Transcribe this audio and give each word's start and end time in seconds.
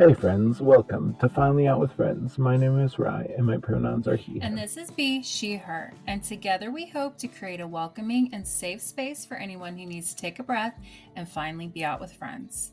Hey 0.00 0.14
friends, 0.14 0.62
welcome 0.62 1.14
to 1.20 1.28
Finally 1.28 1.68
Out 1.68 1.78
with 1.78 1.92
Friends. 1.92 2.38
My 2.38 2.56
name 2.56 2.78
is 2.78 2.98
Rye 2.98 3.30
and 3.36 3.46
my 3.46 3.58
pronouns 3.58 4.08
are 4.08 4.16
he. 4.16 4.40
And 4.40 4.56
this 4.56 4.78
is 4.78 4.90
B, 4.90 5.22
she, 5.22 5.56
her. 5.56 5.92
And 6.06 6.24
together 6.24 6.70
we 6.70 6.86
hope 6.86 7.18
to 7.18 7.28
create 7.28 7.60
a 7.60 7.66
welcoming 7.66 8.30
and 8.32 8.48
safe 8.48 8.80
space 8.80 9.26
for 9.26 9.36
anyone 9.36 9.76
who 9.76 9.84
needs 9.84 10.14
to 10.14 10.16
take 10.22 10.38
a 10.38 10.42
breath 10.42 10.72
and 11.16 11.28
finally 11.28 11.66
be 11.66 11.84
out 11.84 12.00
with 12.00 12.14
friends. 12.14 12.72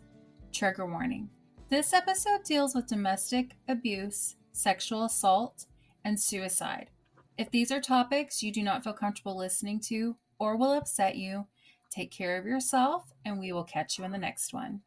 Trigger 0.54 0.86
warning 0.86 1.28
this 1.68 1.92
episode 1.92 2.46
deals 2.46 2.74
with 2.74 2.88
domestic 2.88 3.58
abuse, 3.68 4.38
sexual 4.54 5.04
assault, 5.04 5.66
and 6.06 6.18
suicide. 6.18 6.92
If 7.38 7.52
these 7.52 7.74
are 7.74 7.82
topics 7.82 8.42
you 8.42 8.54
do 8.54 8.64
not 8.64 8.86
feel 8.86 8.94
comfortable 8.94 9.38
listening 9.38 9.82
to 9.88 10.16
or 10.40 10.56
will 10.56 10.72
upset 10.72 11.18
you, 11.18 11.48
take 11.90 12.10
care 12.10 12.38
of 12.38 12.46
yourself 12.46 13.12
and 13.26 13.38
we 13.38 13.52
will 13.52 13.66
catch 13.66 13.98
you 13.98 14.06
in 14.06 14.14
the 14.14 14.18
next 14.18 14.54
one. 14.54 14.80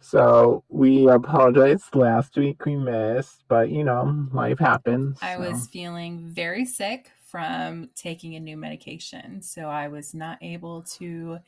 So 0.00 0.64
we 0.68 1.08
apologized 1.08 1.94
last 1.94 2.36
week 2.36 2.64
we 2.64 2.74
missed, 2.74 3.44
but 3.48 3.68
you 3.70 3.84
know, 3.84 4.26
life 4.32 4.58
happens. 4.58 5.18
I 5.20 5.36
so. 5.36 5.40
was 5.40 5.66
feeling 5.66 6.20
very 6.20 6.64
sick 6.64 7.10
from 7.26 7.90
taking 7.94 8.34
a 8.34 8.40
new 8.40 8.56
medication, 8.56 9.42
so 9.42 9.66
I 9.66 9.88
was 9.88 10.14
not 10.14 10.38
able 10.42 10.82
to 10.98 11.38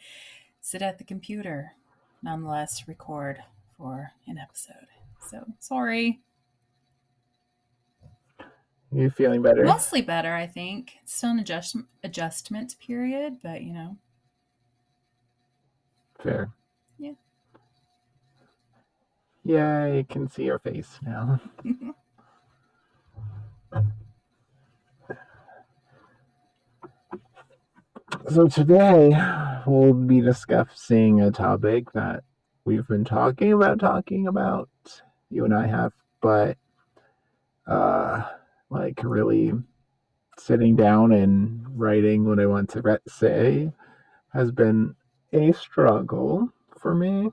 sit 0.61 0.83
at 0.83 0.99
the 0.99 1.05
computer, 1.05 1.73
nonetheless 2.23 2.87
record 2.87 3.43
for 3.77 4.13
an 4.29 4.39
episode. 4.39 4.87
So 5.29 5.45
sorry. 5.59 6.21
You 8.93 9.09
feeling 9.09 9.41
better? 9.41 9.65
Mostly 9.65 10.03
better, 10.03 10.35
I 10.35 10.47
think. 10.47 10.93
It's 11.03 11.15
still 11.15 11.31
an 11.31 11.39
adjust- 11.39 11.77
adjustment 12.05 12.77
period, 12.79 13.39
but 13.43 13.63
you 13.63 13.73
know. 13.73 13.97
Fair. 16.23 16.51
Yeah. 19.45 19.85
I 19.85 20.07
can 20.09 20.29
see 20.31 20.45
your 20.45 20.59
face 20.59 20.99
now. 21.03 21.41
so 28.31 28.47
today 28.47 29.11
we'll 29.67 29.95
be 29.95 30.21
discussing 30.21 31.21
a 31.21 31.31
topic 31.31 31.91
that 31.93 32.23
we've 32.65 32.87
been 32.87 33.05
talking 33.05 33.53
about 33.53 33.81
talking 33.81 34.27
about 34.27 34.69
you 35.31 35.45
and 35.45 35.55
I 35.55 35.67
have 35.67 35.93
but 36.21 36.57
uh 37.67 38.23
like 38.71 39.01
really 39.03 39.53
sitting 40.39 40.77
down 40.77 41.13
and 41.13 41.65
writing 41.79 42.25
what 42.25 42.39
I 42.41 42.47
want 42.47 42.71
to 42.71 43.01
say 43.09 43.73
has 44.33 44.51
been 44.51 44.95
a 45.33 45.53
struggle 45.53 46.49
for 46.79 46.95
me 46.95 47.31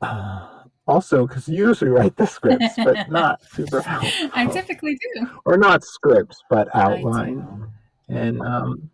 uh, 0.00 0.60
also, 0.86 1.26
because 1.26 1.48
you 1.48 1.68
usually 1.68 1.90
write 1.90 2.16
the 2.16 2.26
scripts, 2.26 2.74
but 2.76 3.10
not 3.10 3.42
super 3.44 3.80
helpful. 3.80 4.30
I 4.34 4.46
typically 4.46 4.98
do. 5.14 5.28
Or 5.44 5.56
not 5.56 5.84
scripts, 5.84 6.42
but 6.50 6.68
outline. 6.74 7.68
And 8.08 8.40
um, 8.42 8.90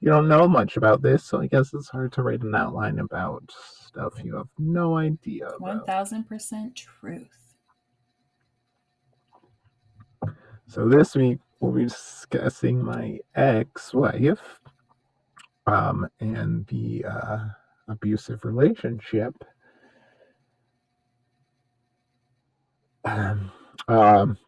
you 0.00 0.10
don't 0.10 0.28
know 0.28 0.46
much 0.46 0.76
about 0.76 1.00
this, 1.00 1.24
so 1.24 1.40
I 1.40 1.46
guess 1.46 1.72
it's 1.72 1.88
hard 1.88 2.12
to 2.12 2.22
write 2.22 2.42
an 2.42 2.54
outline 2.54 2.98
about 2.98 3.50
stuff 3.86 4.12
you 4.22 4.36
have 4.36 4.48
no 4.58 4.98
idea 4.98 5.48
about. 5.48 5.86
1000% 5.86 6.74
truth. 6.74 7.54
So 10.66 10.86
this 10.86 11.16
week 11.16 11.38
we'll 11.60 11.72
be 11.72 11.84
discussing 11.84 12.84
my 12.84 13.18
ex-wife 13.34 14.60
um, 15.66 16.06
and 16.20 16.66
the 16.66 17.06
uh, 17.06 17.38
abusive 17.88 18.44
relationship 18.44 19.34
um, 23.88 24.38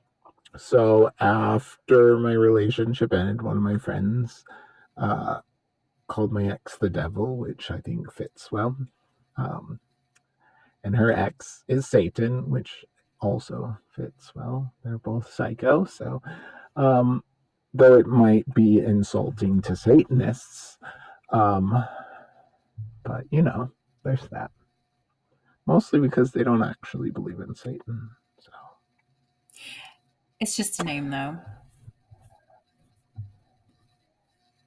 so 0.56 1.10
after 1.21 2.19
my 2.19 2.32
relationship 2.32 3.12
ended, 3.12 3.43
one 3.43 3.56
of 3.56 3.62
my 3.62 3.78
friends 3.78 4.44
uh, 4.97 5.41
called 6.09 6.32
my 6.32 6.50
ex 6.50 6.76
the 6.76 6.91
devil, 6.91 7.37
which 7.37 7.71
I 7.71 7.78
think 7.81 8.12
fits 8.12 8.50
well. 8.50 8.76
Um, 9.37 9.81
and 10.84 10.97
her 10.97 11.12
ex 11.12 11.65
is 11.69 11.87
Satan, 11.87 12.50
which 12.50 12.84
also 13.21 13.76
fits 13.94 14.34
well. 14.34 14.72
They're 14.82 14.98
both 14.98 15.32
psycho, 15.32 15.84
so 15.84 16.22
um, 16.77 17.22
though 17.72 17.94
it 17.94 18.06
might 18.06 18.53
be 18.54 18.81
insulting 18.81 19.62
to 19.62 19.77
Satanists, 19.77 20.78
um, 21.31 21.84
but 23.04 23.25
you 23.31 23.42
know, 23.42 23.71
there's 24.04 24.27
that. 24.31 24.50
Mostly 25.66 26.00
because 26.00 26.32
they 26.32 26.42
don't 26.42 26.62
actually 26.65 27.10
believe 27.10 27.41
in 27.41 27.54
Satan. 27.54 28.10
It's 30.41 30.56
just 30.56 30.81
a 30.81 30.84
name, 30.84 31.11
though. 31.11 31.37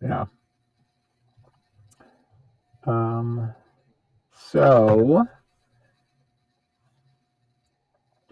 Yeah. 0.02 0.26
Um. 2.86 3.54
So. 4.36 5.26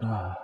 Uh, 0.00 0.34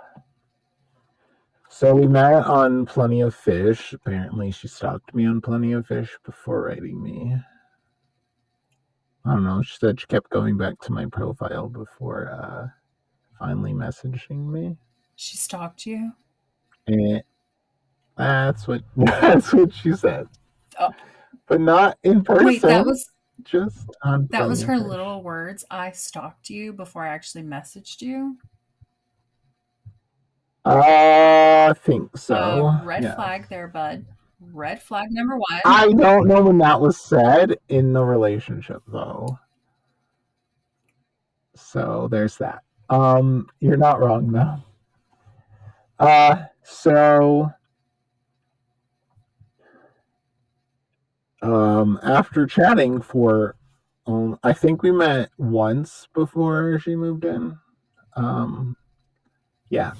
so 1.69 1.95
we 1.95 2.05
met 2.05 2.45
on 2.45 2.85
Plenty 2.85 3.21
of 3.21 3.33
Fish. 3.33 3.93
Apparently, 3.93 4.51
she 4.51 4.67
stalked 4.67 5.15
me 5.15 5.25
on 5.25 5.39
Plenty 5.39 5.71
of 5.71 5.87
Fish 5.87 6.17
before 6.25 6.63
writing 6.63 7.01
me. 7.01 7.33
I 9.25 9.33
don't 9.33 9.45
know. 9.45 9.61
She 9.61 9.77
said 9.77 10.01
she 10.01 10.07
kept 10.07 10.29
going 10.31 10.57
back 10.57 10.79
to 10.81 10.91
my 10.91 11.05
profile 11.05 11.69
before 11.69 12.31
uh, 12.31 12.67
finally 13.37 13.73
messaging 13.73 14.47
me. 14.47 14.75
She 15.15 15.37
stalked 15.37 15.85
you? 15.85 16.11
And 16.93 17.23
that's 18.17 18.67
what 18.67 18.81
that's 18.97 19.53
what 19.53 19.73
she 19.73 19.93
said. 19.93 20.27
Oh. 20.79 20.91
But 21.47 21.61
not 21.61 21.97
in 22.03 22.23
person. 22.23 22.45
Wait, 22.45 22.61
that 22.61 22.85
was 22.85 23.09
just 23.43 23.89
on 24.03 24.27
That 24.31 24.47
was 24.47 24.61
her 24.63 24.77
little 24.77 25.23
words. 25.23 25.65
I 25.71 25.91
stalked 25.91 26.49
you 26.49 26.73
before 26.73 27.05
I 27.05 27.09
actually 27.09 27.43
messaged 27.43 28.01
you. 28.01 28.37
Uh, 30.65 31.69
I 31.69 31.73
think 31.73 32.15
so. 32.17 32.35
Uh, 32.67 32.83
red 32.83 33.03
yeah. 33.03 33.15
flag 33.15 33.47
there, 33.49 33.67
bud. 33.67 34.05
Red 34.39 34.81
flag 34.81 35.07
number 35.11 35.35
one. 35.35 35.61
I 35.65 35.91
don't 35.91 36.27
know 36.27 36.43
when 36.43 36.57
that 36.59 36.79
was 36.79 36.99
said 36.99 37.57
in 37.69 37.93
the 37.93 38.03
relationship 38.03 38.81
though. 38.87 39.39
So 41.55 42.07
there's 42.09 42.37
that. 42.37 42.63
Um, 42.89 43.47
you're 43.59 43.77
not 43.77 43.99
wrong 43.99 44.31
though. 44.31 44.63
Uh 45.99 46.45
so 46.69 47.51
um, 51.41 51.99
after 52.03 52.45
chatting 52.45 53.01
for, 53.01 53.55
um, 54.05 54.39
I 54.43 54.53
think 54.53 54.83
we 54.83 54.91
met 54.91 55.29
once 55.37 56.07
before 56.13 56.79
she 56.79 56.95
moved 56.95 57.25
in. 57.25 57.57
Um, 58.15 58.75
yeah. 59.69 59.93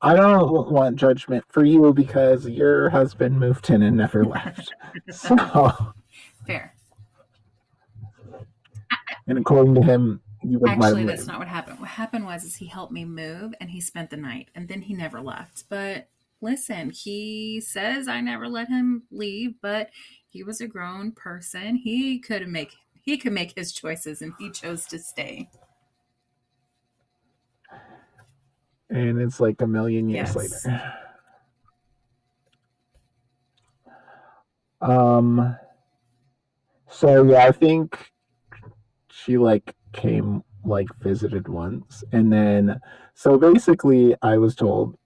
I 0.00 0.14
don't 0.14 0.70
want 0.70 0.96
judgment 0.96 1.44
for 1.48 1.64
you 1.64 1.92
because 1.92 2.48
your 2.48 2.88
husband 2.88 3.38
moved 3.38 3.68
in 3.70 3.82
and 3.82 3.96
never 3.96 4.24
left. 4.24 4.72
so 5.10 5.36
fair. 6.46 6.72
And 9.26 9.38
according 9.38 9.74
to 9.74 9.82
him, 9.82 10.20
actually 10.66 11.04
that's 11.04 11.26
not 11.26 11.38
what 11.38 11.48
happened. 11.48 11.80
What 11.80 11.88
happened 11.88 12.24
was 12.24 12.44
is 12.44 12.56
he 12.56 12.66
helped 12.66 12.92
me 12.92 13.04
move 13.04 13.54
and 13.60 13.70
he 13.70 13.80
spent 13.80 14.10
the 14.10 14.16
night 14.16 14.48
and 14.54 14.68
then 14.68 14.82
he 14.82 14.94
never 14.94 15.20
left. 15.20 15.64
But 15.68 16.08
listen 16.40 16.90
he 16.90 17.60
says 17.60 18.06
i 18.06 18.20
never 18.20 18.46
let 18.46 18.68
him 18.68 19.02
leave 19.10 19.54
but 19.60 19.90
he 20.28 20.42
was 20.42 20.60
a 20.60 20.66
grown 20.66 21.12
person. 21.12 21.76
He 21.76 22.18
could 22.18 22.46
make 22.48 22.74
he 23.02 23.16
could 23.16 23.32
make 23.32 23.54
his 23.56 23.72
choices 23.72 24.20
and 24.20 24.34
he 24.38 24.50
chose 24.50 24.84
to 24.86 24.98
stay. 24.98 25.48
And 28.90 29.20
it's 29.20 29.40
like 29.40 29.60
a 29.62 29.66
million 29.66 30.08
years 30.08 30.34
yes. 30.36 30.66
later 30.66 30.92
um 34.80 35.56
so 36.88 37.24
yeah 37.24 37.46
i 37.46 37.50
think 37.50 38.12
she 39.10 39.36
like 39.36 39.74
came 39.98 40.24
mm-hmm. 40.24 40.70
like 40.70 40.88
visited 41.00 41.48
once 41.48 42.04
and 42.12 42.32
then 42.32 42.78
so 43.14 43.36
basically 43.36 44.14
i 44.22 44.36
was 44.36 44.54
told 44.54 44.96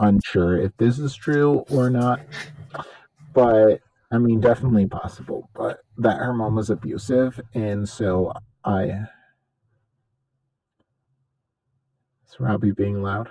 unsure 0.00 0.60
if 0.60 0.76
this 0.76 0.98
is 0.98 1.14
true 1.14 1.64
or 1.70 1.88
not 1.88 2.20
but 3.32 3.80
i 4.12 4.18
mean 4.18 4.40
definitely 4.40 4.86
possible 4.86 5.48
but 5.54 5.80
that 5.96 6.18
her 6.18 6.32
mom 6.32 6.54
was 6.54 6.70
abusive 6.70 7.40
and 7.54 7.88
so 7.88 8.32
i 8.64 8.84
is 12.26 12.38
robbie 12.38 12.72
being 12.72 13.02
loud 13.02 13.28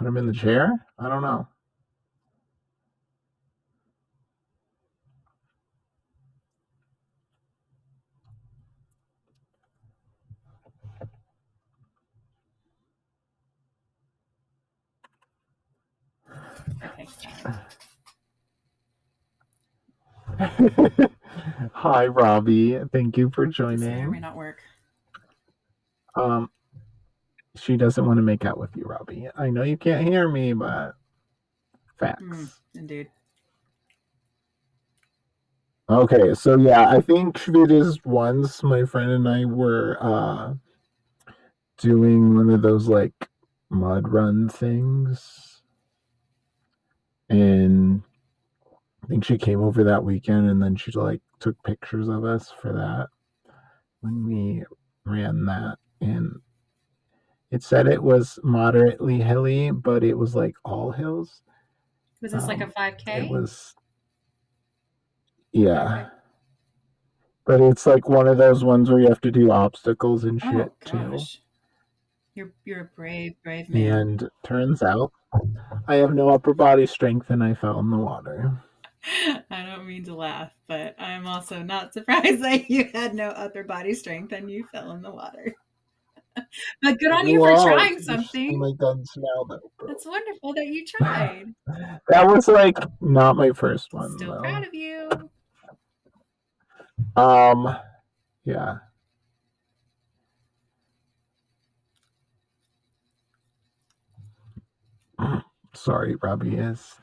Put 0.00 0.06
him 0.08 0.16
in 0.16 0.26
the 0.26 0.32
chair? 0.32 0.86
I 0.98 1.10
don't 1.10 1.20
know. 1.20 1.46
Hi, 21.74 22.06
Robbie. 22.06 22.78
Thank 22.90 23.18
you 23.18 23.30
for 23.34 23.46
This 23.46 23.58
may 23.58 23.66
may 23.66 23.76
joining. 23.76 24.20
not 24.22 24.34
work. 24.34 24.62
Um, 26.14 26.50
she 27.60 27.76
doesn't 27.76 28.06
want 28.06 28.18
to 28.18 28.22
make 28.22 28.44
out 28.44 28.58
with 28.58 28.76
you, 28.76 28.84
Robbie. 28.84 29.28
I 29.36 29.50
know 29.50 29.62
you 29.62 29.76
can't 29.76 30.06
hear 30.06 30.28
me, 30.28 30.52
but 30.52 30.92
facts. 31.98 32.22
Mm, 32.22 32.50
indeed. 32.74 33.08
Okay, 35.88 36.34
so 36.34 36.56
yeah, 36.56 36.88
I 36.88 37.00
think 37.00 37.48
it 37.48 37.70
is 37.70 37.98
once 38.04 38.62
my 38.62 38.84
friend 38.84 39.10
and 39.10 39.28
I 39.28 39.44
were 39.44 39.98
uh 40.00 40.54
doing 41.78 42.36
one 42.36 42.50
of 42.50 42.62
those 42.62 42.88
like 42.88 43.12
mud 43.70 44.08
run 44.08 44.48
things. 44.48 45.62
And 47.28 48.02
I 49.04 49.06
think 49.06 49.24
she 49.24 49.38
came 49.38 49.62
over 49.62 49.84
that 49.84 50.04
weekend 50.04 50.50
and 50.50 50.62
then 50.62 50.76
she 50.76 50.92
like 50.92 51.22
took 51.40 51.62
pictures 51.64 52.08
of 52.08 52.24
us 52.24 52.52
for 52.60 52.72
that 52.72 53.08
when 54.00 54.26
we 54.26 54.64
ran 55.04 55.44
that 55.46 55.76
and 56.00 56.32
it 57.50 57.62
said 57.62 57.86
it 57.86 58.02
was 58.02 58.38
moderately 58.42 59.20
hilly, 59.20 59.70
but 59.70 60.04
it 60.04 60.16
was 60.16 60.34
like 60.34 60.54
all 60.64 60.92
hills. 60.92 61.42
Was 62.22 62.32
this 62.32 62.46
like 62.46 62.60
a 62.60 62.64
Um, 62.64 62.72
5K? 62.72 63.24
It 63.24 63.30
was 63.30 63.74
yeah. 65.52 65.94
Okay. 65.94 66.06
But 67.46 67.60
it's 67.60 67.86
like 67.86 68.08
one 68.08 68.28
of 68.28 68.38
those 68.38 68.62
ones 68.62 68.90
where 68.90 69.00
you 69.00 69.08
have 69.08 69.20
to 69.22 69.30
do 69.30 69.50
obstacles 69.50 70.24
and 70.24 70.40
shit 70.40 70.52
Oh 70.52 70.72
too. 70.84 71.18
You're 72.34 72.52
you're 72.64 72.80
a 72.82 72.90
brave, 72.96 73.34
brave 73.42 73.68
man. 73.68 73.92
And 73.92 74.30
turns 74.44 74.82
out 74.82 75.12
I 75.88 75.96
have 75.96 76.14
no 76.14 76.28
upper 76.28 76.54
body 76.54 76.86
strength 76.86 77.30
and 77.30 77.42
I 77.42 77.54
fell 77.54 77.80
in 77.80 77.90
the 77.90 77.98
water. 77.98 78.62
I 79.50 79.62
don't 79.64 79.86
mean 79.86 80.04
to 80.04 80.14
laugh, 80.14 80.52
but 80.68 80.94
I'm 81.00 81.26
also 81.26 81.62
not 81.62 81.92
surprised 81.94 82.42
that 82.42 82.70
you 82.70 82.90
had 82.92 83.14
no 83.14 83.28
upper 83.28 83.64
body 83.64 83.94
strength 83.94 84.32
and 84.32 84.50
you 84.50 84.66
fell 84.72 84.92
in 84.92 85.02
the 85.02 85.10
water. 85.10 85.54
but 86.82 86.98
good 86.98 87.10
on 87.12 87.26
you 87.26 87.38
for 87.40 87.54
trying 87.54 88.00
something. 88.00 88.58
my 88.58 88.72
guns 88.78 89.10
now 89.16 89.44
though, 89.48 89.70
bro. 89.78 89.88
That's 89.88 90.06
wonderful 90.06 90.54
that 90.54 90.66
you 90.66 90.84
tried. 90.86 91.46
That 92.08 92.26
was 92.26 92.48
like 92.48 92.78
not 93.00 93.36
my 93.36 93.50
first 93.50 93.92
one 93.92 94.16
Still 94.16 94.34
though. 94.34 94.40
proud 94.42 94.66
of 94.66 94.74
you. 94.74 95.10
Um 97.16 97.76
yeah. 98.44 98.78
Sorry, 105.74 106.16
Robbie 106.22 106.56
is 106.56 106.94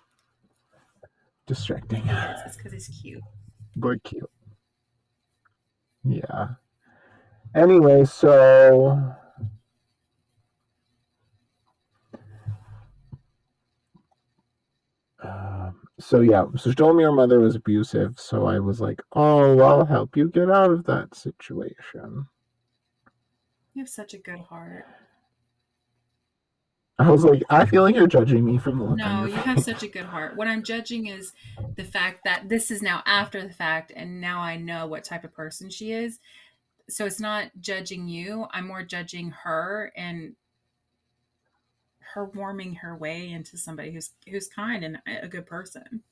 distracting. 1.45 2.03
It's 2.07 2.57
because 2.57 2.74
he's 2.74 2.88
cute. 3.01 3.21
but 3.75 4.03
cute. 4.03 4.29
Yeah. 6.03 6.50
Anyway, 7.55 8.05
so 8.05 9.15
um, 15.23 15.81
so 15.99 16.21
yeah, 16.21 16.45
so 16.55 16.69
she 16.69 16.75
told 16.75 16.95
me 16.95 17.03
her 17.03 17.11
mother 17.11 17.39
was 17.39 17.55
abusive, 17.55 18.19
so 18.19 18.45
I 18.45 18.59
was 18.59 18.79
like, 18.79 19.01
"Oh, 19.13 19.59
I'll 19.59 19.85
help 19.85 20.15
you 20.15 20.29
get 20.29 20.51
out 20.51 20.71
of 20.71 20.85
that 20.85 21.15
situation." 21.15 22.27
You 23.73 23.81
have 23.81 23.89
such 23.89 24.13
a 24.13 24.17
good 24.17 24.39
heart. 24.39 24.85
I 27.00 27.11
was 27.11 27.23
like, 27.23 27.43
"I 27.50 27.65
feel 27.65 27.83
like 27.83 27.95
you're 27.95 28.07
judging 28.07 28.43
me 28.43 28.57
from 28.57 28.79
the 28.79 28.85
look 28.85 28.97
No, 28.97 29.25
you 29.25 29.35
have 29.35 29.63
such 29.63 29.83
a 29.83 29.88
good 29.88 30.05
heart. 30.05 30.35
What 30.35 30.47
I'm 30.47 30.63
judging 30.63 31.07
is 31.07 31.33
the 31.75 31.83
fact 31.83 32.23
that 32.23 32.50
this 32.50 32.71
is 32.71 32.81
now 32.81 33.03
after 33.05 33.41
the 33.41 33.53
fact, 33.53 33.91
and 33.95 34.19
now 34.19 34.39
I 34.41 34.57
know 34.57 34.88
what 34.88 35.03
type 35.03 35.23
of 35.23 35.33
person 35.33 35.69
she 35.69 35.91
is. 35.91 36.19
So 36.89 37.06
it's 37.06 37.19
not 37.19 37.51
judging 37.60 38.07
you. 38.07 38.48
I'm 38.51 38.68
more 38.68 38.84
judging 38.84 39.31
her 39.31 39.92
and 39.95 40.36
her 42.13 42.25
warming 42.25 42.75
her 42.75 42.95
way 42.95 43.30
into 43.30 43.57
somebody 43.57 43.92
who's 43.92 44.12
who's 44.30 44.48
kind 44.48 44.84
and 44.84 45.00
a 45.06 45.28
good 45.28 45.45
person. 45.45 46.04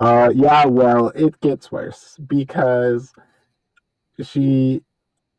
Uh, 0.00 0.30
yeah, 0.34 0.66
well, 0.66 1.08
it 1.10 1.40
gets 1.40 1.70
worse 1.70 2.16
because 2.26 3.12
she, 4.22 4.82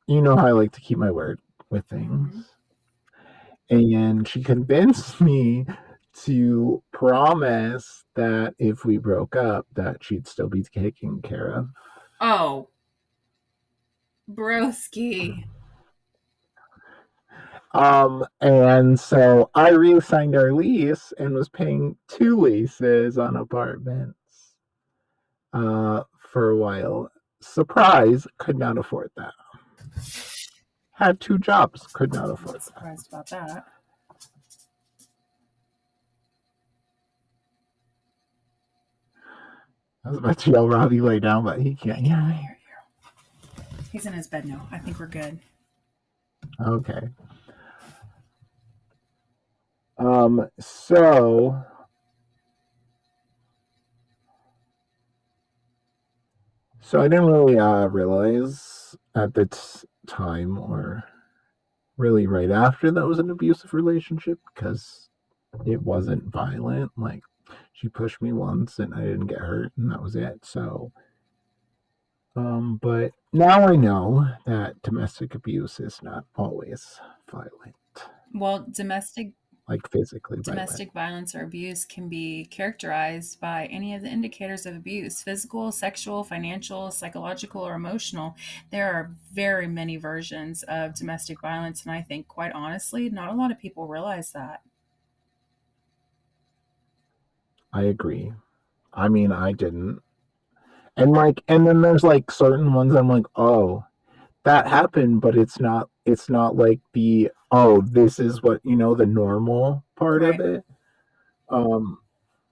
you 0.07 0.21
know 0.21 0.35
how 0.35 0.47
I 0.47 0.51
like 0.51 0.71
to 0.73 0.81
keep 0.81 0.97
my 0.97 1.11
word 1.11 1.39
with 1.69 1.85
things. 1.85 2.53
And 3.69 4.27
she 4.27 4.43
convinced 4.43 5.19
me 5.21 5.65
to 6.23 6.81
promise 6.93 8.05
that 8.15 8.55
if 8.57 8.85
we 8.85 8.97
broke 8.97 9.35
up, 9.35 9.67
that 9.73 10.03
she'd 10.03 10.27
still 10.27 10.47
be 10.47 10.63
taken 10.63 11.21
care 11.21 11.47
of. 11.47 11.69
Oh, 12.21 12.69
broski. 14.29 15.45
Um, 17.73 18.25
and 18.39 18.97
so 18.97 19.49
I 19.53 19.71
re-signed 19.71 20.35
our 20.35 20.53
lease 20.53 21.11
and 21.17 21.33
was 21.33 21.49
paying 21.49 21.97
two 22.07 22.39
leases 22.39 23.17
on 23.17 23.35
apartments 23.35 24.15
uh, 25.51 26.03
for 26.31 26.51
a 26.51 26.57
while. 26.57 27.11
Surprise, 27.41 28.25
could 28.37 28.57
not 28.57 28.77
afford 28.77 29.11
that. 29.17 29.33
Had 30.93 31.19
two 31.19 31.37
jobs, 31.37 31.85
could 31.87 32.13
not 32.13 32.29
afford 32.29 32.45
not 32.45 32.53
that. 32.53 32.63
surprised 32.63 33.07
about 33.09 33.29
that. 33.29 33.65
I 40.05 40.09
was 40.09 40.17
about 40.19 40.37
to 40.39 40.51
yell 40.51 40.69
Robbie 40.69 41.01
lay 41.01 41.19
down, 41.19 41.43
but 41.43 41.59
he 41.59 41.75
can't 41.75 42.05
hear 42.05 42.21
me. 42.21 42.54
He's 43.95 44.05
in 44.05 44.11
his 44.11 44.27
bed 44.27 44.43
now. 44.45 44.67
I 44.73 44.77
think 44.77 44.99
we're 44.99 45.07
good. 45.07 45.39
Okay. 46.59 46.99
Um, 49.97 50.49
so 50.59 51.63
so 56.81 56.99
I 56.99 57.07
didn't 57.07 57.27
really 57.27 57.57
uh 57.57 57.85
realize 57.85 58.97
at 59.15 59.33
the 59.33 59.45
t- 59.45 59.87
time 60.07 60.57
or 60.57 61.05
really 61.95 62.27
right 62.27 62.51
after 62.51 62.91
that 62.91 63.07
was 63.07 63.19
an 63.19 63.29
abusive 63.29 63.73
relationship 63.73 64.39
because 64.53 65.07
it 65.65 65.81
wasn't 65.81 66.25
violent. 66.25 66.91
Like 66.97 67.23
she 67.71 67.87
pushed 67.87 68.21
me 68.21 68.33
once 68.33 68.77
and 68.77 68.93
I 68.93 69.03
didn't 69.03 69.27
get 69.27 69.39
hurt 69.39 69.71
and 69.77 69.89
that 69.89 70.03
was 70.03 70.17
it. 70.17 70.43
So 70.43 70.91
um 72.35 72.77
but 72.81 73.11
now 73.33 73.67
I 73.67 73.75
know 73.75 74.25
that 74.45 74.81
domestic 74.81 75.35
abuse 75.35 75.79
is 75.79 76.01
not 76.01 76.25
always 76.35 76.99
violent. 77.29 77.75
Well, 78.33 78.65
domestic 78.71 79.33
like 79.67 79.89
physically 79.89 80.37
violent. 80.37 80.45
Domestic 80.45 80.93
violence 80.93 81.33
or 81.33 81.43
abuse 81.43 81.85
can 81.85 82.07
be 82.07 82.45
characterized 82.45 83.39
by 83.39 83.65
any 83.65 83.95
of 83.95 84.03
the 84.03 84.09
indicators 84.09 84.65
of 84.65 84.75
abuse 84.75 85.23
physical, 85.23 85.71
sexual, 85.71 86.23
financial, 86.23 86.91
psychological, 86.91 87.61
or 87.61 87.73
emotional. 87.73 88.35
There 88.69 88.91
are 88.93 89.15
very 89.33 89.67
many 89.67 89.97
versions 89.97 90.63
of 90.63 90.93
domestic 90.95 91.41
violence, 91.41 91.83
and 91.83 91.91
I 91.91 92.01
think, 92.03 92.27
quite 92.27 92.51
honestly, 92.51 93.09
not 93.09 93.29
a 93.29 93.35
lot 93.35 93.51
of 93.51 93.59
people 93.59 93.87
realize 93.87 94.31
that. 94.33 94.61
I 97.73 97.83
agree. 97.83 98.33
I 98.93 99.09
mean, 99.09 99.31
I 99.31 99.51
didn't. 99.51 100.01
And 100.97 101.11
like, 101.11 101.43
and 101.47 101.67
then 101.67 101.81
there's 101.81 102.03
like 102.03 102.31
certain 102.31 102.73
ones 102.73 102.93
I'm 102.95 103.09
like, 103.09 103.25
oh, 103.35 103.83
that 104.43 104.67
happened, 104.67 105.21
but 105.21 105.35
it's 105.37 105.59
not. 105.59 105.89
It's 106.05 106.29
not 106.29 106.55
like 106.55 106.79
the 106.93 107.31
oh, 107.51 107.81
this 107.81 108.19
is 108.19 108.43
what 108.43 108.61
you 108.63 108.75
know 108.75 108.93
the 108.95 109.05
normal 109.05 109.83
part 109.95 110.21
Right. 110.21 110.39
of 110.39 110.39
it. 110.39 110.63
Um, 111.49 111.99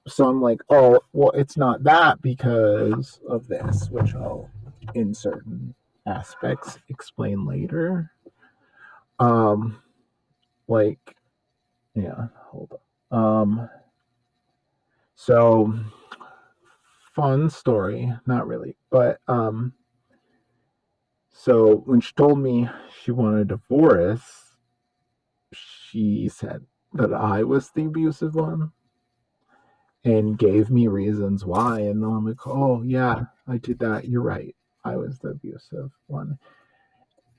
so 0.08 0.28
I'm 0.28 0.42
like, 0.42 0.62
oh, 0.70 1.00
well, 1.14 1.32
it's 1.32 1.56
not 1.56 1.84
that 1.84 2.22
because 2.22 3.20
of 3.30 3.48
this, 3.48 3.90
which 3.90 4.16
I'll 4.16 4.50
in 4.96 5.14
certain 5.14 5.74
aspects 6.06 6.78
explain 6.90 7.46
later. 7.46 8.12
Um, 9.20 9.82
like, 10.68 11.16
yeah, 11.96 12.28
hold 12.48 12.78
on. 13.12 13.42
Um, 13.42 13.70
so 15.16 15.74
fun 17.15 17.50
story, 17.50 18.12
not 18.25 18.48
really, 18.48 18.75
but 18.89 19.20
um, 19.27 19.74
so 21.34 21.77
when 21.86 22.00
she 22.00 22.13
told 22.13 22.39
me 22.39 22.70
she 23.01 23.12
wanted 23.12 23.41
a 23.41 23.58
divorce, 23.58 24.55
she 25.51 26.29
said 26.29 26.65
that 26.93 27.13
I 27.13 27.43
was 27.43 27.72
the 27.72 27.86
abusive 27.86 28.36
one 28.36 28.72
and 30.05 30.38
gave 30.38 30.70
me 30.70 30.88
reasons 30.88 31.46
why. 31.46 31.79
And 31.79 32.01
then 32.01 32.10
I'm 32.10 32.25
like, 32.25 32.46
oh, 32.46 32.84
yeah, 32.84 33.24
I 33.48 33.58
did 33.58 33.79
that. 33.79 34.08
You're 34.08 34.22
right. 34.22 34.55
I 34.84 34.96
was 34.96 35.20
the 35.20 35.29
abusive 35.29 35.91
one. 36.08 36.38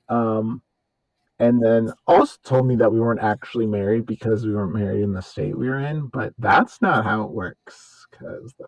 Um, 0.08 0.62
and 1.38 1.62
then 1.62 1.92
also 2.06 2.36
told 2.44 2.66
me 2.66 2.76
that 2.76 2.92
we 2.92 3.00
weren't 3.00 3.22
actually 3.22 3.66
married 3.66 4.06
because 4.06 4.46
we 4.46 4.54
weren't 4.54 4.74
married 4.74 5.02
in 5.02 5.12
the 5.12 5.22
state 5.22 5.56
we 5.56 5.68
were 5.68 5.80
in. 5.80 6.06
But 6.06 6.32
that's 6.38 6.80
not 6.82 7.04
how 7.04 7.22
it 7.24 7.30
works 7.30 8.06
because 8.10 8.54
the 8.58 8.66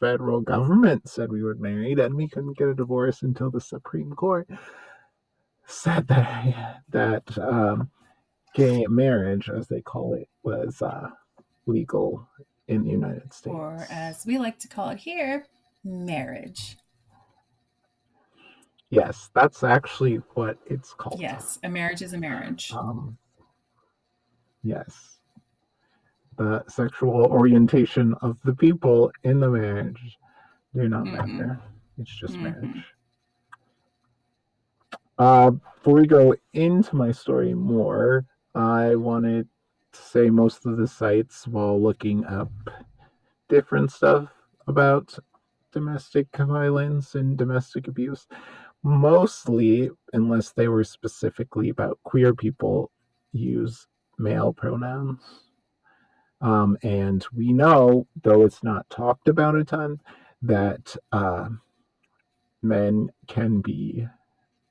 federal 0.00 0.40
government 0.40 1.08
said 1.08 1.30
we 1.30 1.42
were 1.42 1.54
married 1.56 1.98
and 1.98 2.14
we 2.14 2.28
couldn't 2.28 2.56
get 2.56 2.68
a 2.68 2.74
divorce 2.74 3.22
until 3.22 3.50
the 3.50 3.60
Supreme 3.60 4.12
Court 4.12 4.48
said 5.66 6.06
that 6.08 6.82
that 6.90 7.38
um, 7.38 7.90
gay 8.54 8.86
marriage, 8.88 9.50
as 9.50 9.68
they 9.68 9.80
call 9.80 10.14
it, 10.14 10.28
was 10.42 10.82
uh, 10.82 11.08
legal 11.66 12.26
in 12.66 12.84
the 12.84 12.90
United 12.90 13.32
States. 13.32 13.54
Or 13.54 13.86
as 13.90 14.26
we 14.26 14.38
like 14.38 14.58
to 14.60 14.68
call 14.68 14.90
it 14.90 14.98
here, 14.98 15.46
marriage. 15.84 16.76
Yes, 18.90 19.30
that's 19.34 19.62
actually 19.62 20.16
what 20.34 20.58
it's 20.66 20.94
called. 20.94 21.20
Yes, 21.20 21.58
a 21.62 21.68
marriage 21.68 22.00
is 22.00 22.14
a 22.14 22.18
marriage. 22.18 22.72
Um, 22.72 23.18
yes. 24.62 25.17
The 26.38 26.64
sexual 26.68 27.26
orientation 27.26 28.14
of 28.22 28.40
the 28.44 28.54
people 28.54 29.10
in 29.24 29.40
the 29.40 29.50
marriage 29.50 30.16
do 30.72 30.88
not 30.88 31.06
Mhm. 31.06 31.36
matter. 31.36 31.60
It's 31.98 32.14
just 32.14 32.38
Mhm. 32.38 32.42
marriage. 32.42 32.94
Uh, 35.18 35.50
before 35.50 35.94
we 35.94 36.06
go 36.06 36.34
into 36.52 36.94
my 36.94 37.10
story 37.10 37.54
more, 37.54 38.24
I 38.54 38.94
wanted 38.94 39.48
to 39.92 40.00
say 40.00 40.30
most 40.30 40.64
of 40.64 40.76
the 40.76 40.86
sites 40.86 41.48
while 41.48 41.80
looking 41.80 42.24
up 42.24 42.52
different 43.48 43.90
stuff 43.90 44.30
about 44.68 45.18
domestic 45.72 46.28
violence 46.36 47.16
and 47.16 47.36
domestic 47.36 47.88
abuse. 47.88 48.28
Mostly, 48.84 49.90
unless 50.12 50.52
they 50.52 50.68
were 50.68 50.84
specifically 50.84 51.68
about 51.68 51.98
queer 52.04 52.32
people, 52.32 52.92
use 53.32 53.88
male 54.18 54.52
pronouns. 54.52 55.47
Um, 56.40 56.78
and 56.82 57.24
we 57.34 57.52
know, 57.52 58.06
though 58.22 58.44
it's 58.44 58.62
not 58.62 58.88
talked 58.90 59.28
about 59.28 59.56
a 59.56 59.64
ton, 59.64 60.00
that 60.42 60.96
uh, 61.12 61.48
men 62.62 63.10
can 63.26 63.60
be 63.60 64.06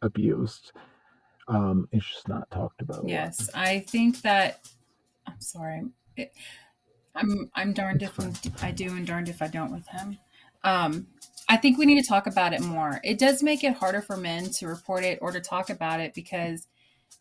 abused. 0.01 0.71
Um, 1.47 1.87
it's 1.91 2.05
just 2.05 2.27
not 2.27 2.49
talked 2.51 2.81
about. 2.81 3.07
Yes, 3.07 3.49
I 3.53 3.79
think 3.79 4.21
that. 4.21 4.67
I'm 5.25 5.41
sorry. 5.41 5.83
It, 6.15 6.33
I'm 7.15 7.49
I'm 7.55 7.73
darned 7.73 8.03
It's 8.03 8.45
if 8.45 8.63
I 8.63 8.71
do 8.71 8.95
and 8.95 9.05
darned 9.05 9.29
if 9.29 9.41
I 9.41 9.47
don't 9.47 9.71
with 9.71 9.87
him. 9.87 10.17
Um, 10.63 11.07
I 11.49 11.57
think 11.57 11.77
we 11.77 11.85
need 11.85 12.01
to 12.01 12.07
talk 12.07 12.27
about 12.27 12.53
it 12.53 12.61
more. 12.61 12.99
It 13.03 13.17
does 13.17 13.41
make 13.41 13.63
it 13.63 13.73
harder 13.73 14.01
for 14.01 14.17
men 14.17 14.49
to 14.51 14.67
report 14.67 15.03
it 15.03 15.19
or 15.21 15.31
to 15.31 15.39
talk 15.39 15.69
about 15.69 15.99
it 15.99 16.13
because 16.13 16.67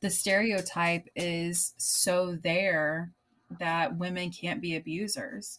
the 0.01 0.11
stereotype 0.11 1.09
is 1.15 1.75
so 1.77 2.37
there 2.43 3.13
that 3.59 3.97
women 3.97 4.31
can't 4.31 4.61
be 4.61 4.77
abusers. 4.77 5.59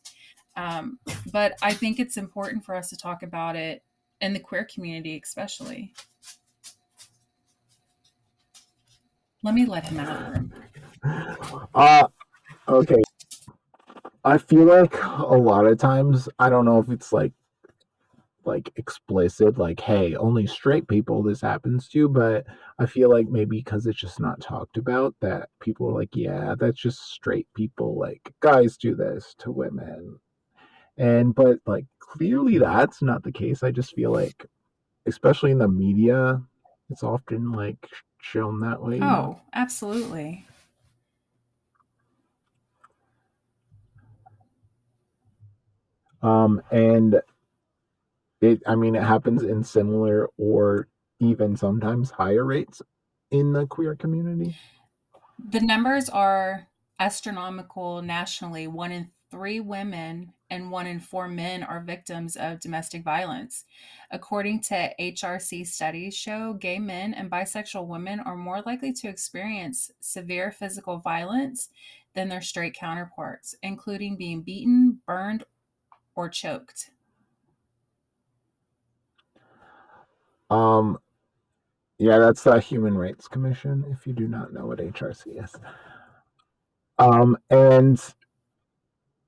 Um, 0.55 0.99
but 1.31 1.53
I 1.61 1.73
think 1.73 1.99
it's 1.99 2.17
important 2.17 2.65
for 2.65 2.75
us 2.75 2.89
to 2.89 2.97
talk 2.97 3.23
about 3.23 3.55
it 3.55 3.83
in 4.21 4.33
the 4.33 4.39
queer 4.39 4.65
community, 4.65 5.19
especially. 5.23 5.93
Let 9.43 9.53
me 9.53 9.65
let 9.65 9.85
him 9.85 9.99
out. 9.99 11.69
Uh, 11.73 12.07
okay. 12.67 13.01
I 14.23 14.37
feel 14.37 14.65
like 14.65 14.93
a 15.03 15.37
lot 15.37 15.65
of 15.65 15.77
times, 15.77 16.27
I 16.39 16.49
don't 16.49 16.65
know 16.65 16.79
if 16.79 16.89
it's 16.89 17.13
like 17.13 17.31
like 18.47 18.71
explicit, 18.77 19.57
like, 19.57 19.79
hey, 19.79 20.15
only 20.15 20.47
straight 20.47 20.87
people 20.87 21.21
this 21.21 21.41
happens 21.41 21.87
to, 21.89 22.07
but 22.09 22.45
I 22.79 22.85
feel 22.85 23.09
like 23.09 23.27
maybe 23.27 23.57
because 23.57 23.85
it's 23.85 23.99
just 23.99 24.19
not 24.19 24.41
talked 24.41 24.77
about 24.77 25.13
that 25.21 25.49
people 25.59 25.89
are 25.89 25.93
like, 25.93 26.15
yeah, 26.15 26.55
that's 26.57 26.79
just 26.79 27.11
straight 27.11 27.47
people. 27.55 27.97
Like 27.99 28.33
guys 28.39 28.77
do 28.77 28.95
this 28.95 29.35
to 29.39 29.51
women. 29.51 30.19
And 30.97 31.35
but 31.35 31.59
like 31.65 31.85
clearly 31.99 32.57
that's 32.57 33.01
not 33.01 33.23
the 33.23 33.31
case. 33.31 33.61
I 33.61 33.71
just 33.71 33.93
feel 33.93 34.11
like 34.11 34.45
especially 35.05 35.51
in 35.51 35.59
the 35.59 35.67
media, 35.67 36.41
it's 36.89 37.03
often 37.03 37.51
like 37.51 37.77
shown 38.21 38.59
that 38.61 38.81
way. 38.81 38.99
Oh, 39.01 39.39
absolutely. 39.53 40.45
um 46.23 46.61
and 46.71 47.21
it 48.41 48.61
i 48.67 48.75
mean 48.75 48.95
it 48.95 49.03
happens 49.03 49.43
in 49.43 49.63
similar 49.63 50.29
or 50.37 50.87
even 51.19 51.55
sometimes 51.55 52.11
higher 52.11 52.45
rates 52.45 52.81
in 53.31 53.53
the 53.53 53.65
queer 53.67 53.95
community 53.95 54.55
The 55.51 55.59
numbers 55.61 56.09
are 56.09 56.67
astronomical 56.99 58.01
nationally. 58.01 58.67
One 58.67 58.91
in 58.91 59.11
three 59.29 59.59
women 59.59 60.33
and 60.49 60.71
one 60.71 60.87
in 60.87 60.99
four 60.99 61.27
men 61.27 61.63
are 61.63 61.81
victims 61.81 62.35
of 62.37 62.59
domestic 62.61 63.03
violence. 63.03 63.65
According 64.11 64.61
to 64.63 64.93
HRC 64.99 65.67
studies 65.67 66.15
show 66.15 66.53
gay 66.53 66.79
men 66.79 67.13
and 67.13 67.29
bisexual 67.29 67.87
women 67.87 68.19
are 68.21 68.35
more 68.37 68.61
likely 68.61 68.93
to 68.93 69.07
experience 69.09 69.91
severe 69.99 70.51
physical 70.51 70.99
violence 70.99 71.69
than 72.15 72.29
their 72.29 72.41
straight 72.41 72.73
counterparts, 72.73 73.53
including 73.61 74.17
being 74.17 74.41
beaten, 74.41 75.01
burned, 75.05 75.43
or 76.15 76.29
choked. 76.29 76.91
Um 80.49 80.97
yeah 81.97 82.19
that's 82.19 82.43
the 82.43 82.59
human 82.59 82.97
rights 82.97 83.27
commission 83.27 83.83
if 83.91 84.05
you 84.07 84.13
do 84.13 84.27
not 84.27 84.53
know 84.53 84.65
what 84.65 84.79
hrc 84.79 85.43
is. 85.43 85.55
Um 86.99 87.37
and 87.49 88.01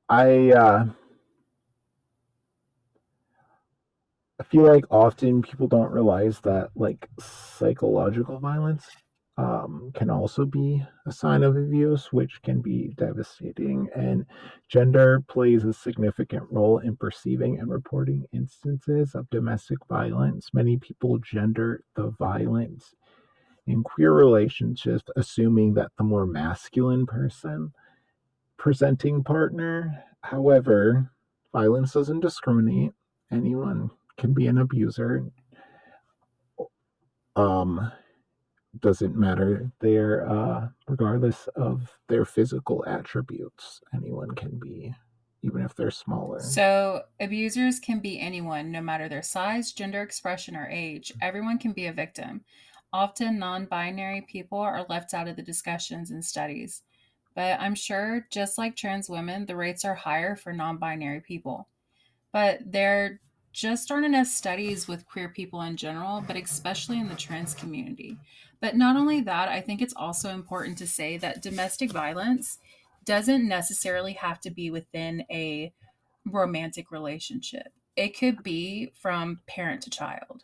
i 0.10 0.52
uh 0.52 0.86
I 4.40 4.44
feel 4.44 4.64
like 4.66 4.86
often 4.90 5.42
people 5.42 5.68
don't 5.68 5.92
realize 5.92 6.40
that 6.42 6.70
like 6.76 7.10
psychological 7.20 8.40
violence 8.40 8.88
um, 9.40 9.92
can 9.96 10.10
also 10.10 10.46
be 10.46 10.84
a 11.06 11.12
sign 11.14 11.44
of 11.44 11.56
abuse, 11.56 12.12
which 12.12 12.42
can 12.42 12.60
be 12.60 12.94
devastating. 12.98 13.88
And 13.96 14.26
gender 14.68 15.24
plays 15.30 15.64
a 15.64 15.72
significant 15.72 16.44
role 16.52 16.80
in 16.80 16.98
perceiving 16.98 17.58
and 17.58 17.70
reporting 17.70 18.26
instances 18.34 19.16
of 19.16 19.30
domestic 19.30 19.78
violence. 19.88 20.50
Many 20.54 20.76
people 20.76 21.20
gender 21.20 21.86
the 21.96 22.10
violence 22.20 22.94
in 23.66 23.82
queer 23.82 24.12
relationships, 24.12 25.04
assuming 25.16 25.74
that 25.76 25.92
the 25.98 26.04
more 26.04 26.26
masculine 26.26 27.06
person 27.06 27.72
presenting 28.58 29.24
partner. 29.24 30.04
However, 30.22 31.14
violence 31.54 31.94
doesn't 31.94 32.20
discriminate. 32.20 32.92
Anyone 33.32 33.90
can 34.18 34.34
be 34.34 34.48
an 34.48 34.58
abuser. 34.58 35.24
Um, 37.38 37.90
doesn't 38.80 39.16
matter 39.16 39.72
their 39.80 40.30
uh, 40.30 40.68
regardless 40.88 41.48
of 41.56 41.98
their 42.08 42.26
physical 42.26 42.84
attributes. 42.88 43.82
Anyone 43.94 44.32
can 44.36 44.58
be, 44.60 44.94
even 45.42 45.64
if 45.64 45.76
they're 45.76 45.92
smaller. 45.92 46.40
So, 46.40 47.04
abusers 47.20 47.80
can 47.80 48.00
be 48.00 48.20
anyone, 48.20 48.72
no 48.72 48.82
matter 48.82 49.10
their 49.10 49.24
size, 49.24 49.72
gender 49.72 50.02
expression, 50.02 50.56
or 50.56 50.68
age. 50.68 51.12
Everyone 51.22 51.58
can 51.58 51.72
be 51.72 51.88
a 51.88 51.94
victim. 51.94 52.42
Often, 52.94 53.40
non 53.40 53.66
binary 53.66 54.22
people 54.22 54.60
are 54.60 54.86
left 54.90 55.14
out 55.14 55.28
of 55.28 55.36
the 55.36 55.42
discussions 55.42 56.12
and 56.12 56.24
studies. 56.24 56.84
But 57.36 57.60
I'm 57.60 57.76
sure, 57.76 58.28
just 58.32 58.58
like 58.58 58.76
trans 58.76 59.10
women, 59.10 59.46
the 59.46 59.56
rates 59.56 59.86
are 59.86 59.96
higher 59.96 60.36
for 60.36 60.54
non 60.54 60.78
binary 60.78 61.22
people. 61.22 61.68
But 62.32 62.60
there 62.66 63.20
just 63.52 63.92
aren't 63.92 64.06
enough 64.06 64.28
studies 64.28 64.88
with 64.88 65.06
queer 65.08 65.30
people 65.30 65.62
in 65.62 65.76
general, 65.78 66.22
but 66.26 66.36
especially 66.36 67.00
in 67.00 67.10
the 67.10 67.16
trans 67.16 67.54
community. 67.54 68.18
But 68.62 68.76
not 68.76 68.96
only 68.96 69.22
that, 69.22 69.50
I 69.50 69.62
think 69.62 69.82
it's 69.82 69.94
also 69.96 70.30
important 70.30 70.78
to 70.80 70.88
say 70.88 71.18
that 71.18 71.42
domestic 71.42 71.92
violence 71.92 72.60
doesn't 73.06 73.48
necessarily 73.48 74.14
have 74.14 74.40
to 74.42 74.52
be 74.52 74.70
within 74.70 75.26
a 75.32 75.74
romantic 76.26 76.92
relationship. 76.92 77.70
It 77.96 78.18
could 78.18 78.44
be 78.44 78.92
from 78.96 79.42
parent 79.48 79.82
to 79.84 79.90
child 79.90 80.44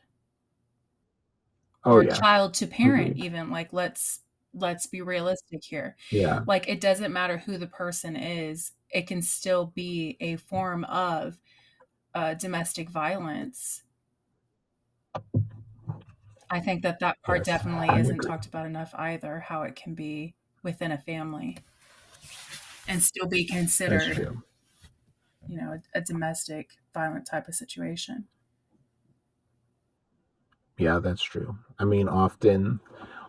oh 1.86 1.96
or 1.96 2.04
yeah, 2.04 2.14
child 2.14 2.54
to 2.56 2.68
parent 2.68 3.12
Agreed. 3.12 3.26
even 3.26 3.50
like 3.52 3.72
let's 3.74 4.22
let's 4.54 4.88
be 4.88 5.02
realistic 5.02 5.64
here. 5.64 5.96
yeah, 6.12 6.42
Like 6.48 6.68
it 6.70 6.80
doesn't 6.82 7.14
matter 7.14 7.38
who 7.38 7.58
the 7.58 7.68
person 7.68 8.16
is, 8.16 8.72
it 8.90 9.08
can 9.08 9.22
still 9.22 9.68
be 9.76 10.18
a 10.22 10.38
form 10.38 10.86
of 10.86 11.38
uh, 12.16 12.34
domestic 12.36 12.90
violence. 12.90 13.84
I 16.50 16.60
think 16.60 16.82
that 16.82 16.98
that 17.02 17.22
part 17.22 17.44
Yes, 17.44 17.46
definitely 17.46 17.96
I 17.96 17.98
isn't 17.98 18.22
agree. 18.22 18.28
talked 18.28 18.48
about 18.48 18.66
enough 18.66 18.96
either, 18.96 19.42
how 19.42 19.62
it 19.62 19.76
can 19.76 19.94
be 19.94 20.34
within 20.64 20.92
a 20.92 20.98
family. 20.98 21.64
and 22.88 23.02
still 23.04 23.28
be 23.28 23.46
considered, 23.46 24.28
you 25.48 25.58
know, 25.58 25.74
a, 25.94 26.00
a 26.00 26.02
domestic 26.02 26.78
violent 26.94 27.26
type 27.28 27.48
of 27.48 27.56
situation. 27.56 28.28
Yeah, 30.78 31.00
that's 31.00 31.24
true. 31.24 31.58
I 31.80 31.86
mean, 31.86 32.08
often, 32.10 32.80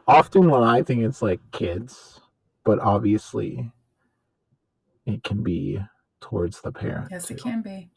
often 0.07 0.51
when 0.51 0.63
I 0.63 0.83
think 0.83 1.03
it's 1.03 1.23
like 1.23 1.41
kids, 1.53 2.21
but 2.65 2.79
obviously 2.81 3.73
it 5.07 5.23
can 5.23 5.43
be 5.43 5.81
towards 6.21 6.61
the 6.61 6.71
parent. 6.73 7.11
Yes, 7.11 7.31
it 7.31 7.37
can 7.39 7.63
be. 7.63 7.91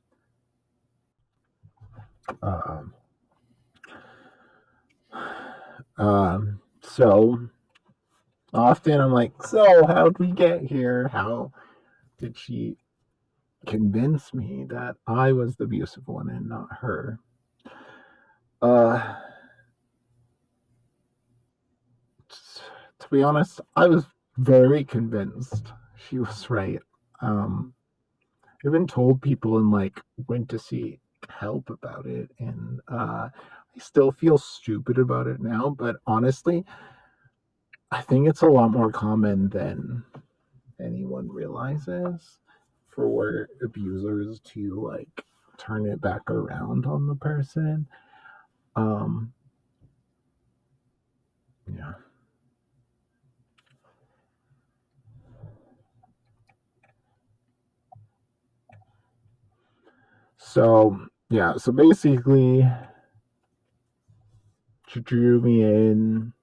Um, 2.42 2.94
um, 5.98 6.62
so 6.82 7.40
often 8.54 9.00
I'm 9.00 9.12
like, 9.12 9.32
so 9.44 9.86
how'd 9.86 10.18
we 10.20 10.32
get 10.32 10.62
here? 10.62 11.08
How 11.10 11.52
did 12.18 12.38
she 12.38 12.78
convince 13.66 14.34
me 14.34 14.66
that 14.70 14.96
I 15.08 15.32
was 15.32 15.56
the 15.56 15.66
abusive 15.66 16.08
one 16.08 16.30
and 16.30 16.48
not 16.48 16.68
her? 16.82 17.20
Uh, 18.62 19.16
to 22.30 23.10
be 23.10 23.24
honest, 23.24 23.62
I 23.76 23.88
was 23.88 24.06
very 24.38 24.84
convinced 24.84 25.74
she 25.96 26.20
was 26.20 26.50
right. 26.50 26.80
Um, 27.22 27.74
I've 28.66 28.72
been 28.72 28.88
told 28.88 29.22
people 29.22 29.58
and 29.58 29.72
like 29.72 30.02
went 30.28 30.50
to 30.50 30.60
see 30.60 31.00
help 31.30 31.70
about 31.70 32.06
it, 32.06 32.30
and 32.40 32.80
uh, 32.92 33.30
I 33.30 33.80
still 33.80 34.12
feel 34.12 34.38
stupid 34.38 34.98
about 34.98 35.28
it 35.28 35.42
now. 35.42 35.76
But 35.78 35.98
honestly, 36.08 36.66
I 37.92 38.02
think 38.02 38.28
it's 38.28 38.42
a 38.42 38.48
lot 38.48 38.72
more 38.72 38.92
common 38.92 39.50
than 39.50 40.04
anyone 40.80 41.30
realizes 41.30 42.40
for 42.88 43.50
abusers 43.64 44.40
to 44.42 44.82
like 44.82 45.26
turn 45.58 45.86
it 45.86 46.02
back 46.02 46.30
around 46.30 46.86
on 46.86 47.08
the 47.08 47.16
person. 47.16 47.88
Um, 48.76 49.34
yeah. 51.68 51.94
So 60.50 61.06
yeah, 61.30 61.58
so 61.58 61.72
basically, 61.72 62.68
she 64.88 65.00
drew 65.00 65.40
me 65.42 65.62
in, 65.62 66.34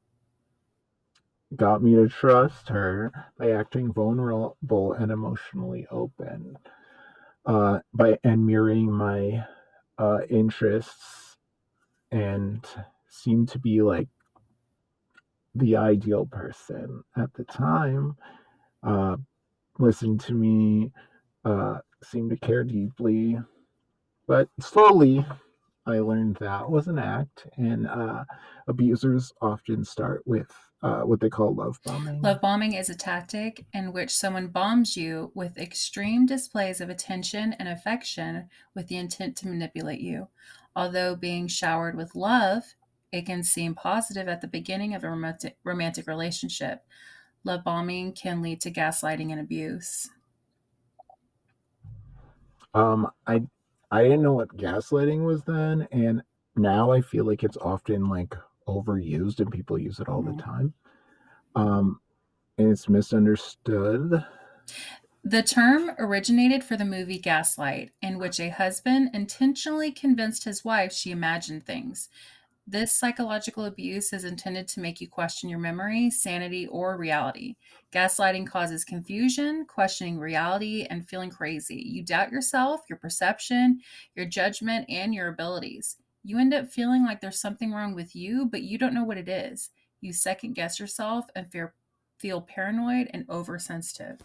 got 1.56 1.82
me 1.82 1.96
to 1.96 2.08
trust 2.08 2.68
her 2.68 3.10
by 3.36 3.50
acting 3.50 3.92
vulnerable 3.92 4.92
and 4.92 5.10
emotionally 5.10 5.88
open, 5.90 6.56
uh, 7.46 7.80
by 7.92 8.16
and 8.22 8.46
mirroring 8.46 8.92
my 8.92 9.44
uh, 9.98 10.20
interests, 10.30 11.36
and 12.12 12.64
seemed 13.08 13.48
to 13.48 13.58
be 13.58 13.82
like 13.82 14.08
the 15.56 15.74
ideal 15.74 16.26
person 16.26 17.02
at 17.16 17.34
the 17.34 17.42
time. 17.42 18.16
Uh, 18.84 19.16
listened 19.80 20.20
to 20.20 20.32
me, 20.32 20.92
uh, 21.44 21.78
seemed 22.04 22.30
to 22.30 22.36
care 22.36 22.62
deeply, 22.62 23.36
but 24.26 24.48
slowly, 24.60 25.24
I 25.86 25.98
learned 26.00 26.36
that 26.40 26.68
was 26.68 26.88
an 26.88 26.98
act, 26.98 27.46
and 27.56 27.86
uh, 27.86 28.24
abusers 28.66 29.32
often 29.40 29.84
start 29.84 30.22
with 30.26 30.52
uh, 30.82 31.02
what 31.02 31.20
they 31.20 31.30
call 31.30 31.54
love 31.54 31.78
bombing. 31.84 32.20
Love 32.20 32.40
bombing 32.40 32.74
is 32.74 32.90
a 32.90 32.94
tactic 32.94 33.64
in 33.72 33.92
which 33.92 34.10
someone 34.10 34.48
bombs 34.48 34.96
you 34.96 35.30
with 35.34 35.58
extreme 35.58 36.26
displays 36.26 36.80
of 36.80 36.90
attention 36.90 37.54
and 37.54 37.68
affection 37.68 38.48
with 38.74 38.88
the 38.88 38.96
intent 38.96 39.36
to 39.36 39.48
manipulate 39.48 40.00
you. 40.00 40.28
Although 40.74 41.16
being 41.16 41.46
showered 41.46 41.96
with 41.96 42.14
love, 42.14 42.64
it 43.12 43.26
can 43.26 43.42
seem 43.42 43.74
positive 43.74 44.28
at 44.28 44.40
the 44.40 44.48
beginning 44.48 44.94
of 44.94 45.04
a 45.04 45.08
romantic, 45.08 45.56
romantic 45.64 46.06
relationship. 46.06 46.84
Love 47.44 47.64
bombing 47.64 48.12
can 48.12 48.42
lead 48.42 48.60
to 48.60 48.70
gaslighting 48.70 49.30
and 49.30 49.40
abuse. 49.40 50.10
Um, 52.74 53.10
I 53.26 53.42
I 53.90 54.02
didn't 54.02 54.22
know 54.22 54.32
what 54.32 54.56
gaslighting 54.56 55.24
was 55.24 55.44
then, 55.44 55.86
and 55.92 56.22
now 56.56 56.90
I 56.92 57.00
feel 57.00 57.24
like 57.24 57.42
it's 57.44 57.56
often 57.56 58.08
like 58.08 58.34
overused 58.66 59.40
and 59.40 59.50
people 59.52 59.78
use 59.78 60.00
it 60.00 60.08
all 60.08 60.22
Mhm. 60.22 60.36
the 60.36 60.42
time. 60.42 60.74
Um, 61.56 62.00
and 62.58 62.70
it's 62.72 62.88
misunderstood. 62.88 64.24
The 65.24 65.42
term 65.42 65.90
originated 65.98 66.62
for 66.62 66.76
the 66.76 66.84
movie 66.84 67.18
Gaslight, 67.18 67.92
in 68.00 68.18
which 68.18 68.38
a 68.38 68.48
husband 68.50 69.10
intentionally 69.12 69.90
convinced 69.90 70.44
his 70.44 70.64
wife 70.64 70.92
she 70.92 71.10
imagined 71.10 71.66
things. 71.66 72.08
This 72.68 72.92
psychological 72.92 73.66
abuse 73.66 74.12
is 74.12 74.24
intended 74.24 74.66
to 74.68 74.80
make 74.80 75.00
you 75.00 75.08
question 75.08 75.48
your 75.48 75.60
memory, 75.60 76.10
sanity, 76.10 76.66
or 76.66 76.96
reality. 76.96 77.54
Gaslighting 77.92 78.48
causes 78.48 78.84
confusion, 78.84 79.66
questioning 79.66 80.18
reality, 80.18 80.84
and 80.90 81.08
feeling 81.08 81.30
crazy. 81.30 81.76
You 81.76 82.02
doubt 82.02 82.32
yourself, 82.32 82.80
your 82.88 82.98
perception, 82.98 83.80
your 84.16 84.26
judgment, 84.26 84.86
and 84.88 85.14
your 85.14 85.28
abilities. 85.28 85.96
You 86.24 86.40
end 86.40 86.52
up 86.54 86.68
feeling 86.68 87.04
like 87.04 87.20
there's 87.20 87.40
something 87.40 87.70
wrong 87.70 87.94
with 87.94 88.16
you, 88.16 88.46
but 88.46 88.62
you 88.62 88.78
don't 88.78 88.94
know 88.94 89.04
what 89.04 89.18
it 89.18 89.28
is. 89.28 89.70
You 90.00 90.12
second 90.12 90.54
guess 90.54 90.80
yourself 90.80 91.26
and 91.36 91.48
fear, 91.52 91.72
feel 92.18 92.40
paranoid 92.40 93.08
and 93.12 93.30
oversensitive. 93.30 94.20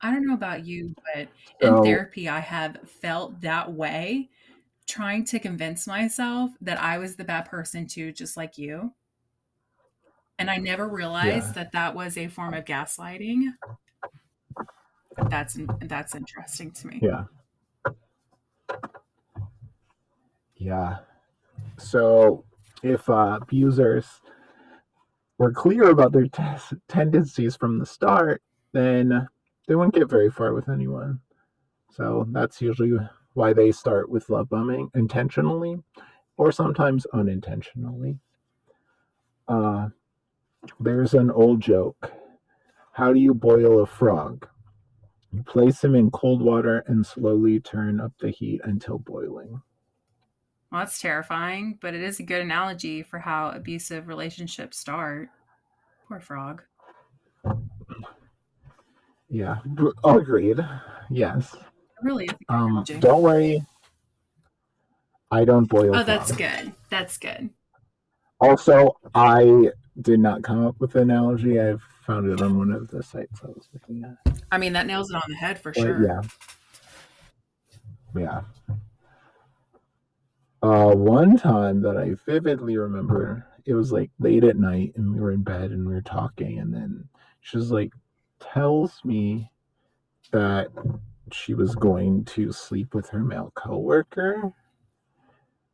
I 0.00 0.10
don't 0.10 0.26
know 0.26 0.34
about 0.34 0.66
you, 0.66 0.92
but 1.14 1.28
in 1.60 1.76
So 1.76 1.82
therapy, 1.84 2.28
I 2.28 2.40
have 2.40 2.78
felt 3.00 3.40
that 3.42 3.72
way, 3.72 4.30
trying 4.88 5.24
to 5.24 5.38
convince 5.38 5.86
myself 5.86 6.50
that 6.62 6.80
I 6.80 6.98
was 6.98 7.16
the 7.16 7.24
bad 7.24 7.42
person 7.42 7.86
too, 7.86 8.12
just 8.12 8.36
like 8.36 8.58
you. 8.58 8.92
And 10.38 10.50
I 10.50 10.56
never 10.56 10.88
realized 10.88 11.48
yeah, 11.48 11.52
that 11.52 11.72
that 11.72 11.94
was 11.94 12.16
a 12.16 12.28
form 12.28 12.54
of 12.54 12.64
gaslighting. 12.64 13.52
That's 15.30 15.58
that's 15.82 16.14
interesting 16.14 16.70
to 16.72 16.86
me. 16.86 16.98
yeah, 17.02 17.24
yeah. 20.56 20.98
So 21.76 22.44
if 22.82 23.08
uh, 23.10 23.38
abusers 23.42 24.06
were 25.38 25.52
clear 25.52 25.90
about 25.90 26.12
their 26.12 26.28
t- 26.28 26.76
tendencies 26.88 27.56
from 27.56 27.78
the 27.78 27.86
start, 27.86 28.42
then 28.72 29.28
they 29.66 29.74
wouldn't 29.74 29.94
get 29.94 30.08
very 30.08 30.30
far 30.30 30.54
with 30.54 30.68
anyone. 30.68 31.20
So 31.90 32.26
that's 32.30 32.62
usually 32.62 32.96
why 33.38 33.52
they 33.52 33.70
start 33.70 34.10
with 34.10 34.28
love 34.28 34.48
bombing 34.48 34.90
intentionally 34.96 35.76
or 36.36 36.50
sometimes 36.50 37.06
unintentionally. 37.14 38.18
Uh, 39.46 39.90
there's 40.80 41.14
an 41.14 41.30
old 41.30 41.60
joke. 41.60 42.10
How 42.94 43.12
do 43.12 43.20
you 43.20 43.32
boil 43.32 43.80
a 43.80 43.86
frog? 43.86 44.48
You 45.32 45.44
place 45.44 45.84
him 45.84 45.94
in 45.94 46.10
cold 46.10 46.42
water 46.42 46.82
and 46.88 47.06
slowly 47.06 47.60
turn 47.60 48.00
up 48.00 48.12
the 48.18 48.30
heat 48.30 48.60
until 48.64 48.98
boiling. 48.98 49.62
Well, 50.72 50.80
that's 50.80 51.00
terrifying, 51.00 51.78
but 51.80 51.94
it 51.94 52.02
is 52.02 52.18
a 52.18 52.24
good 52.24 52.40
analogy 52.40 53.04
for 53.04 53.20
how 53.20 53.50
abusive 53.50 54.08
relationships 54.08 54.78
start. 54.78 55.28
Poor 56.08 56.18
frog. 56.18 56.64
Yeah, 59.30 59.58
agreed. 60.02 60.58
Yes. 61.08 61.54
Really 62.02 62.24
is 62.26 62.32
a 62.32 62.36
good 62.36 62.54
Um, 62.54 62.84
don't 63.00 63.22
worry. 63.22 63.62
I 65.30 65.44
don't 65.44 65.66
boil 65.68 65.96
Oh, 65.96 66.02
that's 66.04 66.28
frogs. 66.32 66.36
good. 66.36 66.72
That's 66.90 67.18
good. 67.18 67.50
Also, 68.40 68.96
I 69.14 69.70
did 70.00 70.20
not 70.20 70.42
come 70.42 70.64
up 70.64 70.78
with 70.78 70.92
the 70.92 71.00
analogy. 71.00 71.60
I 71.60 71.74
found 72.06 72.30
it 72.30 72.40
on 72.40 72.56
one 72.56 72.70
of 72.72 72.88
the 72.88 73.02
sites 73.02 73.40
I 73.42 73.48
was 73.48 73.68
looking 73.74 74.04
at. 74.04 74.38
I 74.50 74.58
mean, 74.58 74.72
that 74.74 74.86
nails 74.86 75.10
it 75.10 75.16
on 75.16 75.22
the 75.28 75.34
head 75.34 75.58
for 75.58 75.72
But 75.72 75.80
sure. 75.82 76.06
yeah, 76.06 76.20
yeah. 78.14 78.42
Uh, 80.62 80.92
one 80.94 81.36
time 81.36 81.82
that 81.82 81.96
I 81.96 82.14
vividly 82.26 82.78
remember, 82.78 83.46
it 83.64 83.74
was 83.74 83.92
like 83.92 84.10
late 84.18 84.44
at 84.44 84.56
night, 84.56 84.92
and 84.96 85.12
we 85.14 85.20
were 85.20 85.32
in 85.32 85.42
bed 85.42 85.70
and 85.72 85.86
we 85.86 85.94
were 85.94 86.00
talking, 86.00 86.58
and 86.58 86.72
then 86.72 87.08
she's 87.40 87.70
like, 87.70 87.92
tells 88.40 89.04
me 89.04 89.50
that 90.30 90.68
she 91.34 91.54
was 91.54 91.74
going 91.74 92.24
to 92.26 92.52
sleep 92.52 92.94
with 92.94 93.08
her 93.10 93.20
male 93.20 93.52
coworker, 93.54 94.52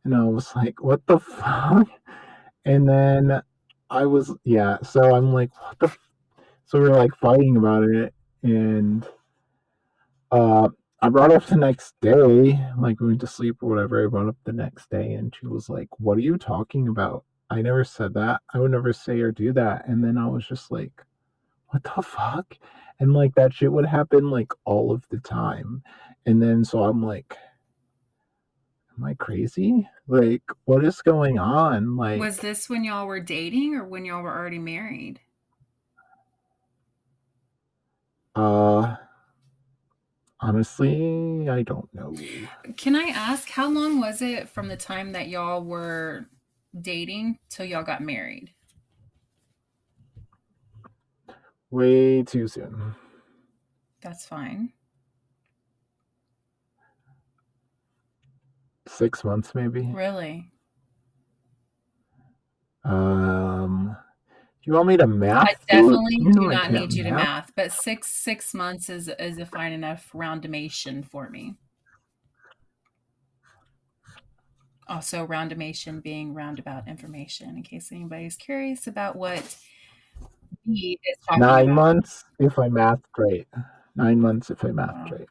and 0.05 0.15
I 0.15 0.25
was 0.25 0.55
like, 0.55 0.83
what 0.83 1.07
the 1.07 1.19
fuck? 1.19 1.89
And 2.65 2.89
then 2.89 3.43
I 3.91 4.07
was, 4.07 4.35
yeah. 4.45 4.79
So 4.83 5.15
I'm 5.15 5.33
like, 5.33 5.51
what 5.61 5.79
the? 5.79 5.87
F-? 5.87 5.99
So 6.67 6.81
we 6.81 6.89
were 6.89 6.97
like 6.97 7.15
fighting 7.21 7.57
about 7.57 7.85
it, 7.85 8.15
and 8.43 9.07
uh, 10.31 10.69
I 11.01 11.09
brought 11.11 11.33
up 11.33 11.45
the 11.47 11.57
next 11.57 11.95
day, 12.01 12.59
like 12.79 13.01
went 13.01 13.21
to 13.21 13.27
sleep 13.27 13.63
or 13.63 13.69
whatever. 13.69 14.03
I 14.03 14.09
brought 14.09 14.29
up 14.29 14.37
the 14.45 14.53
next 14.53 14.91
day, 14.91 15.13
and 15.13 15.35
she 15.39 15.47
was 15.47 15.69
like, 15.69 15.89
"What 16.01 16.17
are 16.17 16.23
you 16.23 16.39
talking 16.39 16.89
about? 16.89 17.25
I 17.51 17.61
never 17.63 17.85
said 17.85 18.15
that. 18.15 18.41
I 18.53 18.59
would 18.59 18.71
never 18.71 18.93
say 18.93 19.21
or 19.21 19.31
do 19.31 19.53
that." 19.53 19.87
And 19.87 20.03
then 20.03 20.17
I 20.17 20.27
was 20.27 20.47
just 20.47 20.71
like, 20.71 20.93
what 21.75 21.83
the 21.83 22.03
fuck? 22.03 22.57
And 23.01 23.13
like 23.13 23.35
that 23.35 23.53
shit 23.53 23.73
would 23.73 23.87
happen 23.87 24.31
like 24.31 24.53
all 24.65 24.93
of 24.93 25.05
the 25.09 25.19
time. 25.19 25.83
And 26.25 26.41
then 26.41 26.65
so 26.65 26.85
I'm 26.85 27.03
like, 27.03 27.37
am 28.97 29.05
I 29.05 29.15
crazy? 29.15 29.89
Like, 30.07 30.43
what 30.67 30.85
is 30.85 31.03
going 31.03 31.39
on? 31.39 31.97
Like, 31.97 32.21
was 32.21 32.37
this 32.37 32.71
when 32.71 32.85
y'all 32.85 33.07
were 33.07 33.19
dating 33.19 33.75
or 33.75 33.85
when 33.85 34.05
y'all 34.05 34.23
were 34.23 34.33
already 34.33 34.61
married? 34.61 35.19
Uh, 38.37 38.95
honestly, 40.39 41.49
I 41.49 41.63
don't 41.63 41.93
know. 41.93 42.15
Can 42.77 42.95
I 42.95 43.09
ask 43.09 43.51
how 43.51 43.69
long 43.69 44.01
was 44.01 44.23
it 44.23 44.49
from 44.49 44.69
the 44.69 44.77
time 44.77 45.11
that 45.13 45.29
y'all 45.29 45.65
were 45.65 46.27
dating 46.81 47.39
till 47.51 47.67
y'all 47.67 47.83
got 47.83 48.01
married? 48.01 48.53
Way 51.75 52.23
too 52.23 52.47
soon. 52.47 52.95
That's 54.01 54.25
fine. 54.25 54.73
Six 58.87 59.25
months, 59.25 59.57
maybe. 59.57 59.91
Really? 59.93 60.53
Um, 62.85 63.97
you 64.63 64.73
want 64.73 64.87
me 64.87 64.97
to 64.99 65.09
math? 65.09 65.49
I 65.49 65.55
definitely 65.69 66.15
you 66.21 66.33
do 66.33 66.49
not 66.49 66.71
need 66.71 66.93
you 66.93 67.03
math. 67.03 67.11
to 67.11 67.17
math, 67.17 67.53
but 67.57 67.73
six 67.73 68.07
six 68.07 68.55
months 68.55 68.89
is 68.89 69.11
is 69.19 69.39
a 69.39 69.47
fine 69.47 69.73
enough 69.73 70.09
roundimation 70.15 71.03
for 71.03 71.29
me. 71.29 71.57
Also, 74.87 75.25
roundimation 75.25 75.99
being 75.99 76.35
roundabout 76.35 76.87
information, 76.87 77.49
in 77.57 77.65
case 77.65 77.91
anybody's 77.91 78.37
curious 78.37 78.87
about 78.87 79.17
what 79.17 79.57
B 80.67 80.99
is 81.07 81.19
talking 81.27 81.41
Nine 81.41 81.65
about. 81.67 81.75
months 81.75 82.25
if 82.39 82.59
I 82.59 82.69
math 82.69 83.01
right. 83.19 83.47
Nine 83.97 84.21
months 84.21 84.51
if 84.51 84.65
I 84.65 84.71
math 84.71 85.11
right. 85.11 85.29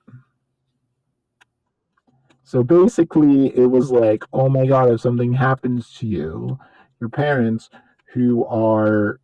So 2.43 2.63
basically, 2.63 3.55
it 3.57 3.65
was 3.65 3.91
like, 3.91 4.23
oh 4.33 4.49
my 4.49 4.65
God, 4.67 4.91
if 4.91 5.01
something 5.01 5.33
happens 5.33 5.93
to 5.95 6.07
you, 6.07 6.59
your 6.99 7.09
parents 7.09 7.69
who 8.13 8.45
are 8.45 9.19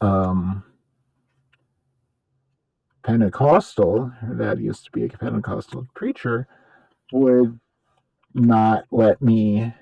um, 0.00 0.62
Pentecostal, 3.02 4.12
that 4.22 4.60
used 4.60 4.84
to 4.84 4.90
be 4.92 5.04
a 5.04 5.08
Pentecostal 5.08 5.86
preacher, 5.94 6.46
would 7.12 7.58
not 8.34 8.84
let 8.92 9.20
me 9.20 9.74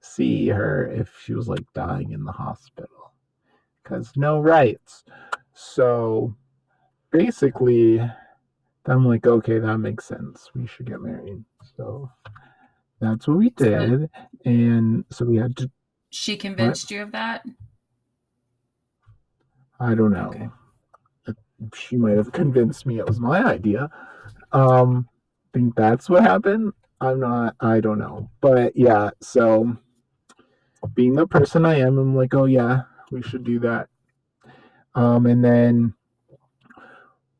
see 0.00 0.48
her 0.48 0.90
if 0.90 1.10
she 1.22 1.34
was 1.34 1.48
like 1.48 1.64
dying 1.74 2.12
in 2.12 2.24
the 2.24 2.32
hospital 2.32 3.01
because 3.92 4.12
no 4.16 4.40
rights. 4.40 5.04
So 5.54 6.34
basically, 7.10 8.00
I'm 8.86 9.06
like, 9.06 9.26
okay, 9.26 9.58
that 9.58 9.78
makes 9.78 10.04
sense. 10.04 10.50
We 10.54 10.66
should 10.66 10.86
get 10.86 11.00
married. 11.00 11.44
So 11.76 12.10
that's 13.00 13.28
what 13.28 13.38
we 13.38 13.50
did. 13.50 14.08
And 14.44 15.04
so 15.10 15.24
we 15.26 15.36
had 15.36 15.56
to. 15.58 15.70
She 16.10 16.36
convinced 16.36 16.90
you 16.90 17.02
of 17.02 17.12
that? 17.12 17.44
I 19.80 19.94
don't 19.94 20.12
know. 20.12 20.28
Okay. 20.28 20.48
She 21.74 21.96
might 21.96 22.16
have 22.16 22.32
convinced 22.32 22.86
me 22.86 22.98
it 22.98 23.06
was 23.06 23.20
my 23.20 23.42
idea. 23.44 23.88
Um, 24.52 25.08
I 25.46 25.58
think 25.58 25.74
that's 25.76 26.10
what 26.10 26.22
happened. 26.22 26.72
I'm 27.00 27.20
not, 27.20 27.56
I 27.60 27.80
don't 27.80 27.98
know. 27.98 28.30
But 28.40 28.76
yeah, 28.76 29.10
so 29.20 29.76
being 30.94 31.14
the 31.14 31.26
person 31.26 31.64
I 31.64 31.78
am, 31.78 31.98
I'm 31.98 32.16
like, 32.16 32.34
oh 32.34 32.44
yeah, 32.44 32.82
we 33.12 33.22
should 33.22 33.44
do 33.44 33.60
that. 33.60 33.88
Um, 34.94 35.26
and 35.26 35.44
then 35.44 35.94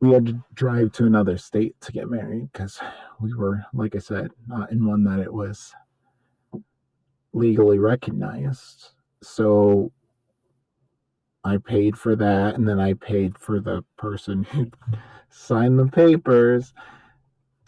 we 0.01 0.13
had 0.13 0.27
to 0.27 0.45
drive 0.55 0.93
to 0.93 1.07
another 1.07 1.39
state 1.39 1.81
to 1.81 1.93
get 1.93 2.11
married 2.11 2.51
because 2.53 2.81
we 3.21 3.35
were, 3.35 3.65
like 3.73 3.95
I 3.95 4.01
said, 4.01 4.31
not 4.47 4.71
in 4.73 4.87
one 4.87 5.05
that 5.05 5.21
it 5.21 5.33
was 5.33 5.73
legally 7.33 7.79
recognized. 7.79 8.91
So 9.23 9.93
I 11.45 11.57
paid 11.59 11.97
for 11.97 12.17
that, 12.17 12.55
and 12.55 12.69
then 12.69 12.81
I 12.81 12.95
paid 12.95 13.39
for 13.39 13.61
the 13.61 13.85
person 13.97 14.45
who 14.45 14.71
signed 15.31 15.79
the 15.79 15.87
papers 15.87 16.75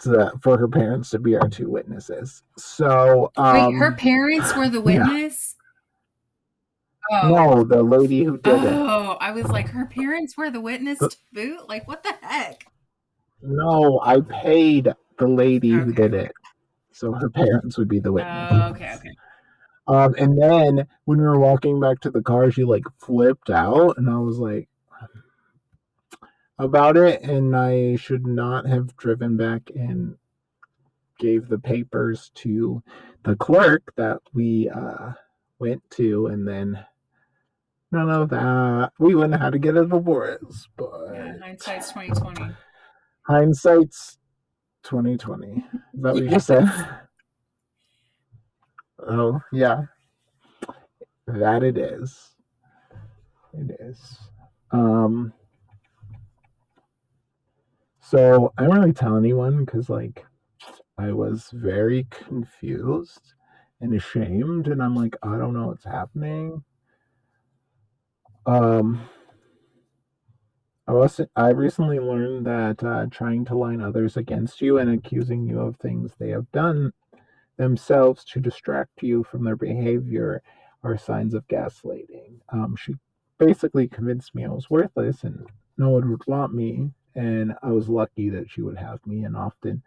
to, 0.00 0.32
for 0.42 0.58
her 0.58 0.68
parents 0.68 1.10
to 1.10 1.18
be 1.18 1.36
our 1.36 1.48
two 1.48 1.70
witnesses. 1.70 2.42
So, 2.58 3.30
um, 3.36 3.72
wait, 3.72 3.78
her 3.78 3.92
parents 3.92 4.54
were 4.56 4.68
the 4.68 4.80
witness. 4.80 5.53
Yeah. 5.53 5.53
Oh. 7.10 7.28
No, 7.28 7.64
the 7.64 7.82
lady 7.82 8.24
who 8.24 8.38
did 8.38 8.54
oh, 8.54 8.66
it. 8.66 8.72
Oh, 8.72 9.16
I 9.20 9.32
was 9.32 9.46
like, 9.46 9.68
her 9.68 9.86
parents 9.86 10.36
were 10.36 10.50
the 10.50 10.60
witness 10.60 10.98
to 10.98 11.16
boot. 11.32 11.68
Like, 11.68 11.86
what 11.86 12.02
the 12.02 12.14
heck? 12.22 12.66
No, 13.42 14.00
I 14.02 14.20
paid 14.20 14.92
the 15.18 15.28
lady 15.28 15.74
okay. 15.74 15.84
who 15.84 15.92
did 15.92 16.14
it, 16.14 16.32
so 16.92 17.12
her 17.12 17.28
parents 17.28 17.76
would 17.76 17.88
be 17.88 17.98
the 17.98 18.12
witness. 18.12 18.52
Oh, 18.52 18.68
okay, 18.70 18.94
okay. 18.94 19.16
Um, 19.86 20.14
and 20.18 20.40
then 20.40 20.86
when 21.04 21.18
we 21.18 21.24
were 21.24 21.38
walking 21.38 21.78
back 21.78 22.00
to 22.00 22.10
the 22.10 22.22
car, 22.22 22.50
she 22.50 22.64
like 22.64 22.84
flipped 22.98 23.50
out, 23.50 23.98
and 23.98 24.08
I 24.08 24.16
was 24.16 24.38
like 24.38 24.68
about 26.58 26.96
it, 26.96 27.20
and 27.22 27.54
I 27.54 27.96
should 27.96 28.26
not 28.26 28.66
have 28.66 28.96
driven 28.96 29.36
back 29.36 29.70
and 29.74 30.16
gave 31.18 31.48
the 31.48 31.58
papers 31.58 32.30
to 32.36 32.82
the 33.24 33.36
clerk 33.36 33.92
that 33.96 34.20
we 34.32 34.70
uh, 34.70 35.12
went 35.58 35.82
to, 35.90 36.28
and 36.28 36.48
then 36.48 36.84
none 37.94 38.10
of 38.10 38.28
that. 38.30 38.92
We 38.98 39.14
wouldn't 39.14 39.34
have 39.34 39.42
had 39.42 39.52
to 39.52 39.58
get 39.58 39.76
a 39.76 39.86
divorce, 39.86 40.68
but 40.76 40.90
yeah, 41.14 41.38
hindsight's 41.40 41.92
twenty 41.92 42.10
twenty. 42.10 42.54
Hindsight's 43.26 44.18
twenty 44.82 45.16
twenty. 45.16 45.64
Is 45.94 46.02
that 46.02 46.14
what 46.14 46.22
you 46.22 46.28
just 46.30 46.46
said? 46.46 46.70
Oh, 49.06 49.38
yeah. 49.52 49.82
That 51.26 51.62
it 51.62 51.76
is. 51.76 52.30
It 53.52 53.76
is. 53.80 54.18
Um 54.70 55.34
so 58.00 58.52
I 58.56 58.62
don't 58.62 58.78
really 58.78 58.92
tell 58.94 59.16
anyone 59.18 59.64
because 59.64 59.90
like 59.90 60.24
I 60.96 61.12
was 61.12 61.50
very 61.52 62.06
confused 62.10 63.34
and 63.80 63.94
ashamed 63.94 64.68
and 64.68 64.82
I'm 64.82 64.94
like, 64.94 65.16
I 65.22 65.36
don't 65.36 65.52
know 65.52 65.66
what's 65.66 65.84
happening. 65.84 66.64
Um 68.46 69.08
I 70.86 70.92
was 70.92 71.20
I 71.34 71.48
recently 71.50 71.98
learned 71.98 72.46
that 72.46 72.84
uh, 72.84 73.06
trying 73.10 73.46
to 73.46 73.56
line 73.56 73.80
others 73.80 74.18
against 74.18 74.60
you 74.60 74.76
and 74.78 74.90
accusing 74.90 75.46
you 75.46 75.60
of 75.60 75.76
things 75.76 76.12
they 76.18 76.28
have 76.30 76.50
done 76.52 76.92
themselves 77.56 78.24
to 78.24 78.40
distract 78.40 79.02
you 79.02 79.24
from 79.24 79.44
their 79.44 79.56
behavior 79.56 80.42
are 80.82 80.98
signs 80.98 81.32
of 81.32 81.48
gaslighting. 81.48 82.40
Um, 82.50 82.76
she 82.76 82.96
basically 83.38 83.88
convinced 83.88 84.34
me 84.34 84.44
I 84.44 84.48
was 84.48 84.68
worthless 84.68 85.24
and 85.24 85.46
no 85.78 85.88
one 85.88 86.10
would 86.10 86.26
want 86.26 86.54
me, 86.54 86.90
and 87.14 87.54
I 87.62 87.70
was 87.70 87.88
lucky 87.88 88.28
that 88.30 88.50
she 88.50 88.60
would 88.60 88.76
have 88.76 89.04
me 89.06 89.24
and 89.24 89.36
often 89.36 89.82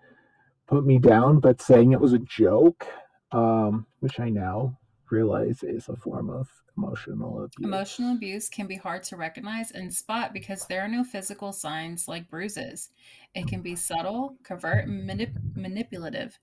put 0.65 0.85
me 0.85 0.97
down, 0.97 1.39
but 1.39 1.61
saying 1.61 1.91
it 1.91 2.01
was 2.01 2.13
a 2.13 2.19
joke, 2.19 2.87
um, 3.31 3.85
which 3.99 4.19
I 4.19 4.29
now 4.29 4.77
realize 5.09 5.63
is 5.63 5.89
a 5.89 5.95
form 5.95 6.29
of 6.29 6.49
emotional 6.77 7.43
abuse. 7.43 7.65
Emotional 7.65 8.13
abuse 8.13 8.49
can 8.49 8.67
be 8.67 8.75
hard 8.75 9.03
to 9.03 9.15
recognize 9.15 9.71
and 9.71 9.93
spot 9.93 10.33
because 10.33 10.65
there 10.65 10.81
are 10.81 10.87
no 10.87 11.03
physical 11.03 11.51
signs 11.51 12.07
like 12.07 12.29
bruises. 12.29 12.89
It 13.35 13.47
can 13.47 13.61
be 13.61 13.75
subtle, 13.75 14.35
covert, 14.43 14.87
manip- 14.87 15.55
manipulative 15.55 16.37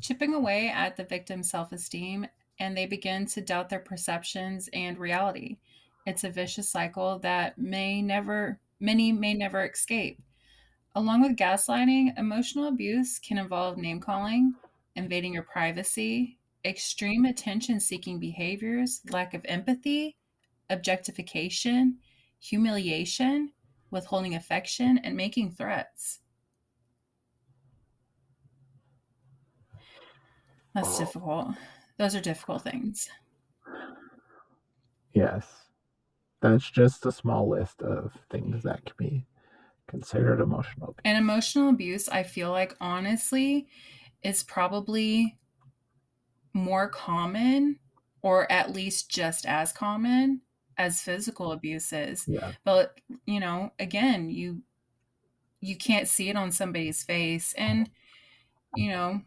chipping 0.00 0.34
away 0.34 0.68
at 0.68 0.96
the 0.96 1.04
victim's 1.04 1.50
self 1.50 1.72
esteem, 1.72 2.26
and 2.58 2.76
they 2.76 2.86
begin 2.86 3.26
to 3.26 3.40
doubt 3.40 3.68
their 3.68 3.80
perceptions 3.80 4.68
and 4.72 4.98
reality. 4.98 5.58
It's 6.06 6.24
a 6.24 6.30
vicious 6.30 6.68
cycle 6.68 7.18
that 7.20 7.58
may 7.58 8.02
never, 8.02 8.58
many 8.80 9.12
may 9.12 9.34
never 9.34 9.64
escape. 9.64 10.20
Along 10.94 11.22
with 11.22 11.36
gaslighting, 11.36 12.18
emotional 12.18 12.68
abuse 12.68 13.18
can 13.18 13.38
involve 13.38 13.76
name 13.76 14.00
calling, 14.00 14.54
invading 14.96 15.34
your 15.34 15.44
privacy, 15.44 16.38
extreme 16.64 17.24
attention 17.24 17.80
seeking 17.80 18.18
behaviors, 18.18 19.00
lack 19.10 19.34
of 19.34 19.42
empathy, 19.44 20.16
objectification, 20.68 21.98
humiliation, 22.38 23.52
withholding 23.90 24.34
affection, 24.34 24.98
and 24.98 25.16
making 25.16 25.50
threats. 25.52 26.20
That's 30.74 30.98
difficult. 30.98 31.48
Those 31.98 32.14
are 32.14 32.20
difficult 32.20 32.62
things. 32.62 33.08
Yes. 35.12 35.46
That's 36.40 36.70
just 36.70 37.04
a 37.04 37.12
small 37.12 37.48
list 37.48 37.82
of 37.82 38.12
things 38.30 38.62
that 38.62 38.84
can 38.84 38.94
be 38.96 39.26
considered 39.88 40.40
emotional 40.40 40.90
abuse. 40.90 41.02
And 41.04 41.18
emotional 41.18 41.68
abuse, 41.68 42.08
I 42.08 42.22
feel 42.22 42.50
like 42.50 42.76
honestly, 42.80 43.66
is 44.22 44.42
probably 44.44 45.38
more 46.54 46.88
common 46.88 47.78
or 48.22 48.50
at 48.52 48.72
least 48.72 49.10
just 49.10 49.46
as 49.46 49.72
common 49.72 50.42
as 50.78 51.02
physical 51.02 51.52
abuses. 51.52 52.26
Yeah. 52.28 52.52
But, 52.64 53.00
you 53.26 53.40
know, 53.40 53.72
again, 53.78 54.30
you 54.30 54.62
you 55.60 55.76
can't 55.76 56.08
see 56.08 56.28
it 56.30 56.36
on 56.36 56.50
somebody's 56.52 57.02
face 57.02 57.52
and 57.54 57.90
you 58.76 58.90
know, 58.90 59.22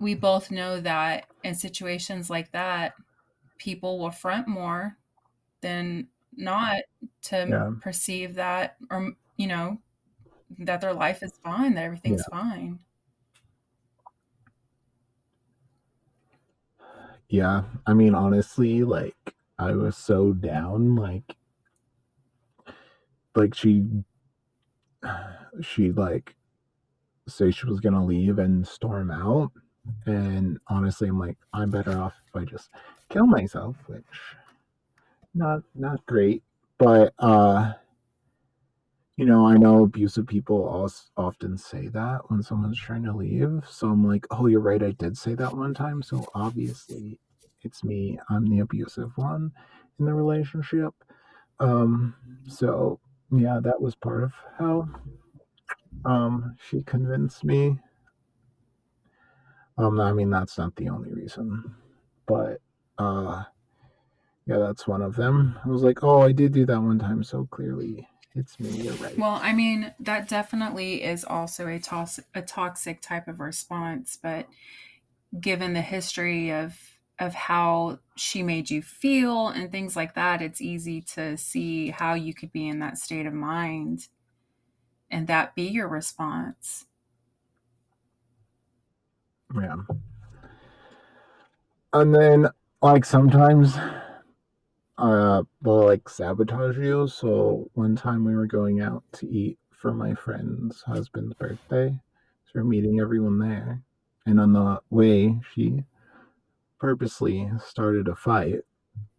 we 0.00 0.14
both 0.14 0.50
know 0.50 0.80
that 0.80 1.26
in 1.44 1.54
situations 1.54 2.30
like 2.30 2.52
that, 2.52 2.94
people 3.58 3.98
will 3.98 4.10
front 4.10 4.48
more 4.48 4.98
than 5.62 6.08
not 6.34 6.82
to 7.22 7.46
Yeah. 7.48 7.72
perceive 7.80 8.34
that 8.34 8.76
or 8.90 9.12
you 9.36 9.46
know 9.48 9.80
that 10.58 10.80
their 10.80 10.94
life 10.94 11.22
is 11.22 11.38
fine, 11.44 11.74
that 11.74 11.84
everything's 11.84 12.26
fine. 12.26 12.80
Yeah. 17.32 17.62
I 17.86 17.94
mean, 17.94 18.14
honestly, 18.14 18.84
like 18.84 19.34
I 19.58 19.72
was 19.72 19.96
so 19.96 20.34
down, 20.34 20.96
like 20.96 21.34
like 23.34 23.54
she 23.54 23.86
she 25.62 25.92
like 25.92 26.36
say 27.28 27.50
she 27.50 27.66
was 27.66 27.80
gonna 27.80 28.04
leave 28.04 28.38
and 28.38 28.66
storm 28.66 29.10
out. 29.10 29.52
And 30.06 30.58
honestly, 30.68 31.08
I'm 31.08 31.18
like, 31.18 31.38
I'm 31.54 31.70
better 31.70 31.98
off 31.98 32.14
if 32.28 32.36
I 32.36 32.44
just 32.44 32.70
kill 33.08 33.26
myself, 33.26 33.76
which 33.86 34.04
not 35.34 35.62
not 35.74 36.04
great. 36.06 36.42
But 36.78 37.14
uh 37.18 37.72
you 39.16 39.26
know, 39.26 39.46
I 39.46 39.56
know 39.56 39.84
abusive 39.84 40.26
people 40.26 40.64
also 40.66 41.04
often 41.16 41.58
say 41.58 41.88
that 41.88 42.30
when 42.30 42.42
someone's 42.42 42.80
trying 42.80 43.04
to 43.04 43.12
leave. 43.12 43.62
So 43.68 43.88
I'm 43.88 44.06
like, 44.06 44.26
oh, 44.30 44.46
you're 44.46 44.60
right. 44.60 44.82
I 44.82 44.92
did 44.92 45.16
say 45.18 45.34
that 45.34 45.56
one 45.56 45.74
time. 45.74 46.02
So 46.02 46.26
obviously, 46.34 47.20
it's 47.62 47.84
me. 47.84 48.18
I'm 48.30 48.46
the 48.46 48.60
abusive 48.60 49.12
one 49.16 49.52
in 49.98 50.06
the 50.06 50.14
relationship. 50.14 50.94
Um, 51.60 52.14
so 52.48 52.98
yeah, 53.30 53.60
that 53.62 53.80
was 53.80 53.94
part 53.94 54.24
of 54.24 54.32
how 54.58 54.88
um 56.04 56.56
she 56.68 56.82
convinced 56.82 57.44
me. 57.44 57.78
Um, 59.78 60.00
I 60.00 60.12
mean, 60.12 60.30
that's 60.30 60.58
not 60.58 60.74
the 60.76 60.88
only 60.88 61.12
reason, 61.12 61.74
but 62.26 62.60
uh, 62.98 63.44
yeah, 64.46 64.58
that's 64.58 64.86
one 64.86 65.02
of 65.02 65.16
them. 65.16 65.58
I 65.64 65.68
was 65.68 65.82
like, 65.82 66.02
oh, 66.02 66.20
I 66.20 66.32
did 66.32 66.52
do 66.52 66.66
that 66.66 66.80
one 66.80 66.98
time. 66.98 67.22
So 67.24 67.46
clearly, 67.50 68.06
it's 68.34 68.58
me. 68.58 68.70
You're 68.70 68.94
right. 68.94 69.18
Well, 69.18 69.38
I 69.42 69.52
mean, 69.52 69.92
that 70.00 70.28
definitely 70.28 71.02
is 71.02 71.24
also 71.24 71.66
a, 71.66 71.78
tos- 71.78 72.20
a 72.34 72.42
toxic 72.42 73.00
type 73.00 73.28
of 73.28 73.40
response, 73.40 74.18
but 74.20 74.48
given 75.40 75.72
the 75.72 75.82
history 75.82 76.52
of 76.52 76.78
of 77.18 77.34
how 77.34 77.98
she 78.16 78.42
made 78.42 78.68
you 78.68 78.82
feel 78.82 79.48
and 79.48 79.70
things 79.70 79.94
like 79.94 80.14
that, 80.14 80.42
it's 80.42 80.60
easy 80.60 81.00
to 81.00 81.36
see 81.36 81.90
how 81.90 82.14
you 82.14 82.34
could 82.34 82.50
be 82.52 82.66
in 82.66 82.80
that 82.80 82.98
state 82.98 83.26
of 83.26 83.32
mind 83.32 84.08
and 85.08 85.28
that 85.28 85.54
be 85.54 85.64
your 85.64 85.86
response. 85.86 86.86
Yeah. 89.54 89.76
And 91.92 92.14
then, 92.14 92.48
like, 92.80 93.04
sometimes 93.04 93.76
uh 95.02 95.42
will 95.62 95.84
like 95.84 96.08
sabotage 96.08 96.78
you. 96.78 97.08
So 97.08 97.68
one 97.74 97.96
time 97.96 98.24
we 98.24 98.36
were 98.36 98.46
going 98.46 98.80
out 98.80 99.02
to 99.14 99.28
eat 99.28 99.58
for 99.70 99.92
my 99.92 100.14
friend's 100.14 100.80
husband's 100.82 101.34
birthday. 101.34 101.90
So 102.44 102.52
we're 102.54 102.64
meeting 102.64 103.00
everyone 103.00 103.38
there. 103.38 103.82
And 104.26 104.38
on 104.38 104.52
the 104.52 104.80
way, 104.90 105.40
she 105.52 105.82
purposely 106.78 107.50
started 107.66 108.06
a 108.06 108.14
fight. 108.14 108.60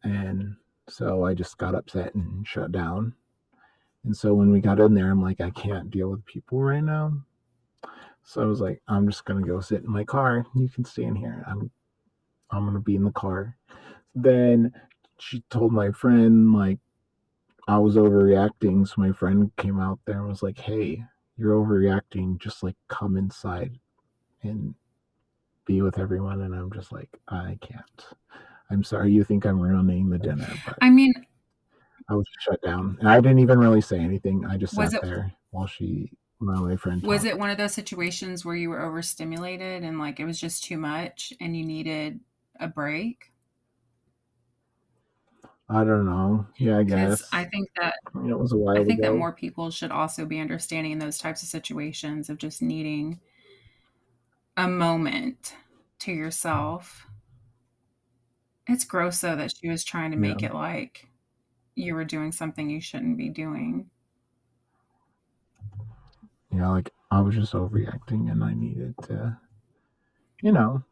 And 0.03 0.55
so 0.87 1.25
I 1.25 1.33
just 1.33 1.57
got 1.57 1.75
upset 1.75 2.15
and 2.15 2.47
shut 2.47 2.71
down. 2.71 3.13
And 4.05 4.15
so 4.15 4.33
when 4.33 4.51
we 4.51 4.61
got 4.61 4.79
in 4.79 4.93
there, 4.93 5.11
I'm 5.11 5.21
like, 5.21 5.41
I 5.41 5.49
can't 5.49 5.91
deal 5.91 6.09
with 6.09 6.25
people 6.25 6.61
right 6.61 6.83
now. 6.83 7.13
So 8.23 8.41
I 8.41 8.45
was 8.45 8.61
like, 8.61 8.81
I'm 8.87 9.09
just 9.09 9.25
gonna 9.25 9.45
go 9.45 9.59
sit 9.59 9.83
in 9.83 9.91
my 9.91 10.05
car. 10.05 10.45
You 10.55 10.69
can 10.69 10.85
stay 10.85 11.03
in 11.03 11.15
here. 11.15 11.43
I'm 11.45 11.69
I'm 12.51 12.65
gonna 12.65 12.79
be 12.79 12.95
in 12.95 13.03
the 13.03 13.11
car. 13.11 13.57
Then 14.15 14.71
she 15.23 15.43
told 15.49 15.71
my 15.71 15.91
friend 15.91 16.53
like 16.53 16.79
I 17.67 17.77
was 17.79 17.95
overreacting. 17.95 18.87
So 18.87 18.95
my 18.97 19.11
friend 19.11 19.51
came 19.57 19.79
out 19.79 19.99
there 20.05 20.19
and 20.19 20.29
was 20.29 20.43
like, 20.43 20.59
Hey, 20.59 21.03
you're 21.37 21.55
overreacting, 21.55 22.39
just 22.39 22.63
like 22.63 22.75
come 22.89 23.17
inside 23.17 23.79
and 24.43 24.75
be 25.65 25.81
with 25.81 25.99
everyone. 25.99 26.41
And 26.41 26.55
I'm 26.55 26.71
just 26.71 26.91
like, 26.91 27.09
I 27.27 27.57
can't. 27.61 28.05
I'm 28.69 28.83
sorry 28.83 29.11
you 29.11 29.23
think 29.23 29.45
I'm 29.45 29.59
ruining 29.59 30.09
the 30.09 30.17
dinner, 30.19 30.47
but 30.65 30.79
I 30.81 30.89
mean, 30.89 31.13
I 32.09 32.15
was 32.15 32.27
shut 32.39 32.61
down. 32.61 32.97
And 32.99 33.09
I 33.09 33.19
didn't 33.21 33.39
even 33.39 33.59
really 33.59 33.81
say 33.81 33.99
anything. 33.99 34.45
I 34.45 34.57
just 34.57 34.75
sat 34.75 34.93
it- 34.93 35.01
there 35.01 35.33
while 35.51 35.67
she 35.67 36.11
while 36.39 36.63
my 36.63 36.75
friend 36.75 37.01
was 37.03 37.21
talked. 37.21 37.33
it 37.33 37.39
one 37.39 37.49
of 37.49 37.57
those 37.57 37.73
situations 37.73 38.43
where 38.43 38.55
you 38.55 38.69
were 38.69 38.81
overstimulated 38.81 39.83
and 39.83 39.99
like 39.99 40.19
it 40.19 40.25
was 40.25 40.39
just 40.39 40.63
too 40.63 40.77
much 40.77 41.33
and 41.39 41.55
you 41.55 41.65
needed 41.65 42.19
a 42.59 42.67
break? 42.67 43.32
I 45.73 45.83
don't 45.83 46.05
know. 46.05 46.47
Yeah, 46.57 46.77
I 46.77 46.83
guess. 46.83 47.23
I 47.33 47.45
think 47.45 47.69
that 47.75 47.95
it 48.15 48.37
was 48.37 48.51
a 48.53 48.57
while 48.57 48.77
I 48.77 48.83
think 48.83 48.99
ago. 48.99 49.11
that 49.11 49.17
more 49.17 49.33
people 49.33 49.71
should 49.71 49.91
also 49.91 50.25
be 50.25 50.39
understanding 50.39 50.91
in 50.93 50.99
those 50.99 51.17
types 51.17 51.41
of 51.43 51.49
situations 51.49 52.29
of 52.29 52.37
just 52.37 52.61
needing 52.61 53.19
a 54.57 54.67
moment 54.67 55.55
to 55.99 56.11
yourself. 56.11 57.07
It's 58.67 58.83
gross 58.83 59.21
though 59.21 59.37
that 59.37 59.55
she 59.55 59.69
was 59.69 59.85
trying 59.85 60.11
to 60.11 60.17
make 60.17 60.41
Yeah. 60.41 60.49
it 60.49 60.53
like 60.53 61.07
you 61.75 61.95
were 61.95 62.05
doing 62.05 62.31
something 62.33 62.69
you 62.69 62.81
shouldn't 62.81 63.17
be 63.17 63.29
doing. 63.29 63.91
Yeah, 66.51 66.69
like 66.69 66.91
I 67.11 67.21
was 67.21 67.35
just 67.35 67.53
overreacting 67.53 68.31
and 68.31 68.43
I 68.43 68.53
needed 68.53 68.95
to, 69.03 69.39
you 70.41 70.51
know, 70.51 70.83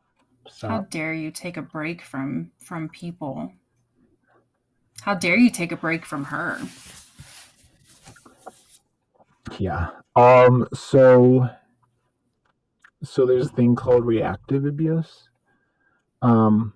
How 0.61 0.79
dare 0.79 1.13
you 1.13 1.29
take 1.29 1.57
a 1.57 1.61
break 1.61 2.01
from 2.01 2.51
from 2.57 2.89
people? 2.89 3.53
How 5.01 5.15
dare 5.15 5.35
you 5.37 5.49
take 5.49 5.71
a 5.71 5.75
break 5.75 6.05
from 6.05 6.25
her? 6.25 6.59
Yeah. 9.57 9.89
Um. 10.15 10.67
So. 10.73 11.49
So 13.03 13.25
there's 13.25 13.47
a 13.47 13.49
thing 13.49 13.75
called 13.75 14.05
reactive 14.05 14.65
abuse. 14.65 15.29
Um. 16.21 16.73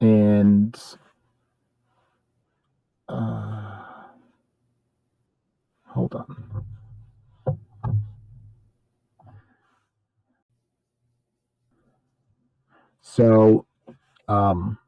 And. 0.00 0.78
Uh. 3.08 3.82
Hold 5.86 6.14
on. 6.14 6.66
So, 13.00 13.66
um. 14.28 14.78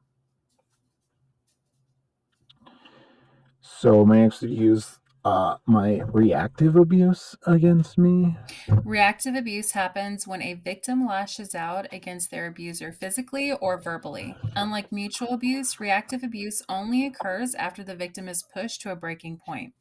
So 3.80 4.04
my 4.04 4.22
ex 4.22 4.42
used 4.42 4.98
uh 5.24 5.58
my 5.66 6.00
reactive 6.12 6.74
abuse 6.74 7.36
against 7.46 7.96
me. 7.96 8.36
Reactive 8.84 9.36
abuse 9.36 9.70
happens 9.70 10.26
when 10.26 10.42
a 10.42 10.54
victim 10.54 11.06
lashes 11.06 11.54
out 11.54 11.86
against 11.92 12.32
their 12.32 12.48
abuser 12.48 12.90
physically 12.90 13.52
or 13.52 13.80
verbally. 13.80 14.34
Unlike 14.56 14.90
mutual 14.90 15.28
abuse, 15.28 15.78
reactive 15.78 16.24
abuse 16.24 16.60
only 16.68 17.06
occurs 17.06 17.54
after 17.54 17.84
the 17.84 17.94
victim 17.94 18.28
is 18.28 18.42
pushed 18.42 18.80
to 18.80 18.90
a 18.90 18.96
breaking 18.96 19.38
point. 19.46 19.74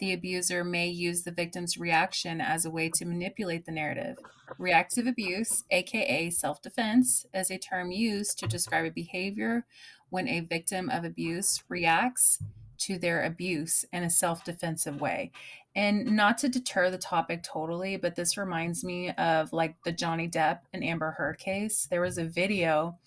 The 0.00 0.12
abuser 0.12 0.64
may 0.64 0.88
use 0.88 1.22
the 1.22 1.30
victim's 1.30 1.78
reaction 1.78 2.40
as 2.40 2.64
a 2.64 2.70
way 2.70 2.90
to 2.94 3.04
manipulate 3.04 3.66
the 3.66 3.72
narrative. 3.72 4.18
Reactive 4.58 5.06
abuse, 5.06 5.62
aka 5.70 6.30
self 6.30 6.60
defense, 6.60 7.24
is 7.32 7.52
a 7.52 7.58
term 7.58 7.92
used 7.92 8.36
to 8.40 8.48
describe 8.48 8.86
a 8.86 8.90
behavior 8.90 9.64
when 10.10 10.26
a 10.26 10.40
victim 10.40 10.90
of 10.90 11.04
abuse 11.04 11.62
reacts 11.68 12.40
to 12.78 12.98
their 12.98 13.24
abuse 13.24 13.84
in 13.92 14.04
a 14.04 14.10
self 14.10 14.44
defensive 14.44 15.00
way. 15.00 15.32
And 15.74 16.06
not 16.16 16.38
to 16.38 16.48
deter 16.48 16.90
the 16.90 16.98
topic 16.98 17.42
totally, 17.42 17.96
but 17.96 18.16
this 18.16 18.36
reminds 18.36 18.82
me 18.82 19.10
of 19.12 19.52
like 19.52 19.76
the 19.84 19.92
Johnny 19.92 20.28
Depp 20.28 20.60
and 20.72 20.82
Amber 20.82 21.12
Heard 21.12 21.38
case. 21.38 21.86
There 21.90 22.00
was 22.00 22.18
a 22.18 22.24
video 22.24 22.98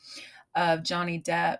of 0.56 0.84
Johnny 0.84 1.20
Depp 1.20 1.60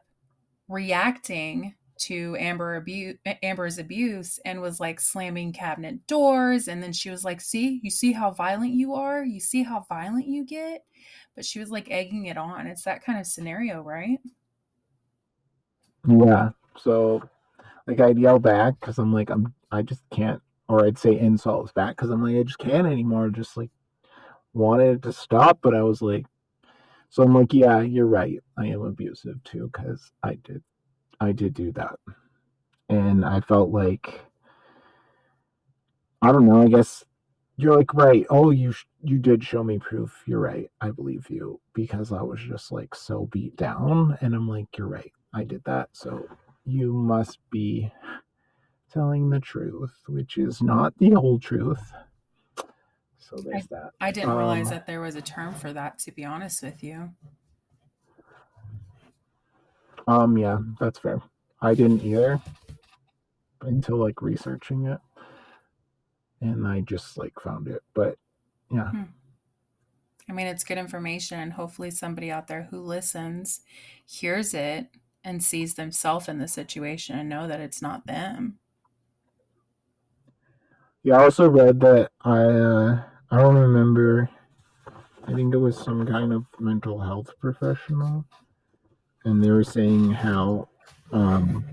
reacting 0.68 1.76
to 2.02 2.36
Amber 2.40 2.78
abuse, 2.78 3.18
Amber's 3.44 3.78
abuse 3.78 4.40
and 4.44 4.60
was 4.60 4.80
like 4.80 5.00
slamming 5.00 5.54
cabinet 5.54 6.06
doors. 6.08 6.68
And 6.68 6.82
then 6.82 6.94
she 6.94 7.10
was 7.10 7.24
like, 7.24 7.42
See, 7.42 7.80
you 7.84 7.92
see 7.92 8.12
how 8.12 8.32
violent 8.32 8.74
you 8.74 8.96
are? 8.96 9.24
You 9.24 9.40
see 9.40 9.64
how 9.64 9.86
violent 9.88 10.28
you 10.28 10.46
get? 10.46 10.84
But 11.36 11.46
she 11.46 11.60
was 11.60 11.70
like 11.70 11.92
egging 11.92 12.26
it 12.26 12.38
on. 12.38 12.68
It's 12.68 12.84
that 12.84 13.04
kind 13.04 13.20
of 13.20 13.28
scenario, 13.28 13.82
right? 13.82 14.20
Yeah. 16.08 16.50
So, 16.78 17.22
like, 17.88 18.00
I'd 18.00 18.20
yell 18.20 18.40
back 18.40 18.80
because 18.80 18.98
I'm 18.98 19.14
like, 19.14 19.30
I'm, 19.30 19.54
I 19.72 19.82
just 19.82 20.02
can't, 20.12 20.42
or 20.68 20.86
I'd 20.86 20.98
say 20.98 21.18
insults 21.18 21.72
back 21.74 21.96
because 21.96 22.10
I'm 22.10 22.24
like, 22.24 22.36
I 22.36 22.44
just 22.44 22.60
can't 22.60 22.88
anymore. 22.88 23.30
Just 23.30 23.58
like 23.58 23.72
wanted 24.54 24.98
it 24.98 25.02
to 25.04 25.14
stop, 25.14 25.60
but 25.62 25.76
I 25.76 25.84
was 25.84 26.02
like, 26.02 26.26
so 27.10 27.24
I'm 27.24 27.34
like, 27.34 27.54
yeah, 27.54 27.82
you're 27.82 28.06
right. 28.06 28.40
I 28.58 28.68
am 28.68 28.82
abusive 28.84 29.44
too 29.44 29.70
because 29.72 30.12
I 30.24 30.36
did, 30.36 30.64
I 31.20 31.34
did 31.34 31.54
do 31.54 31.72
that. 31.74 32.00
And 32.90 33.26
I 33.26 33.42
felt 33.42 33.72
like 33.72 34.22
I 36.22 36.32
don't 36.32 36.46
know, 36.46 36.62
I 36.62 36.68
guess 36.68 37.04
you're 37.58 37.76
like 37.76 37.94
right. 37.94 38.26
Oh, 38.30 38.52
you 38.52 38.74
you 39.04 39.18
did 39.18 39.44
show 39.44 39.64
me 39.64 39.80
proof. 39.80 40.24
You're 40.26 40.40
right. 40.40 40.70
I 40.80 40.92
believe 40.92 41.30
you 41.30 41.60
because 41.74 42.12
I 42.12 42.22
was 42.22 42.40
just 42.40 42.72
like 42.72 42.94
so 42.96 43.28
beat 43.32 43.56
down 43.56 44.18
and 44.22 44.34
I'm 44.36 44.48
like 44.48 44.68
you're 44.78 44.88
right. 44.88 45.12
I 45.34 45.44
did 45.44 45.64
that. 45.66 45.90
So 45.94 46.28
you 46.66 46.94
must 46.94 47.40
be 47.50 47.92
telling 48.92 49.30
the 49.30 49.40
truth, 49.40 49.94
which 50.08 50.38
is 50.38 50.62
not 50.62 50.98
the 50.98 51.12
whole 51.12 51.40
truth. 51.40 51.92
So 53.18 53.38
there's 53.38 53.64
I, 53.64 53.68
that. 53.72 53.92
I 54.02 54.12
didn't 54.12 54.32
um, 54.32 54.38
realize 54.38 54.70
that 54.70 54.86
there 54.86 55.02
was 55.02 55.16
a 55.16 55.22
term 55.22 55.54
for 55.54 55.72
that 55.74 56.00
to 56.00 56.12
be 56.12 56.26
honest 56.26 56.62
with 56.62 56.84
you. 56.84 57.12
Um 60.08 60.38
yeah, 60.38 60.58
that's 60.80 61.00
fair. 61.00 61.22
I 61.62 61.74
didn't 61.74 62.04
either 62.04 62.42
until 63.62 63.98
like 63.98 64.22
researching 64.22 64.88
it 64.88 65.00
and 66.42 66.68
I 66.68 66.82
just 66.82 67.18
like 67.18 67.40
found 67.40 67.68
it. 67.68 67.82
But 67.94 68.18
yeah. 68.72 68.90
Hmm. 68.90 69.04
I 70.30 70.34
mean, 70.34 70.48
it's 70.48 70.64
good 70.64 70.78
information, 70.78 71.40
and 71.40 71.54
hopefully, 71.54 71.92
somebody 71.92 72.32
out 72.32 72.48
there 72.48 72.68
who 72.70 72.80
listens 72.80 73.62
hears 74.06 74.54
it 74.54 74.88
and 75.24 75.44
sees 75.44 75.76
themselves 75.76 76.28
in 76.28 76.40
the 76.40 76.48
situation 76.48 77.18
and 77.18 77.30
know 77.30 77.48
that 77.48 77.60
it's 77.60 77.82
not 77.82 78.08
them. 78.08 78.60
Yeah, 81.04 81.18
I 81.18 81.24
also 81.24 81.50
read 81.50 81.80
that 81.82 82.12
I 82.22 82.40
uh, 82.44 83.04
I 83.32 83.38
don't 83.42 83.56
remember. 83.56 84.30
I 85.28 85.34
think 85.34 85.54
it 85.54 85.58
was 85.58 85.78
some 85.78 86.06
kind 86.06 86.34
of 86.34 86.46
mental 86.60 87.00
health 87.00 87.32
professional, 87.40 88.26
and 89.26 89.44
they 89.44 89.52
were 89.52 89.64
saying 89.64 90.12
how 90.12 90.70
um, 91.12 91.66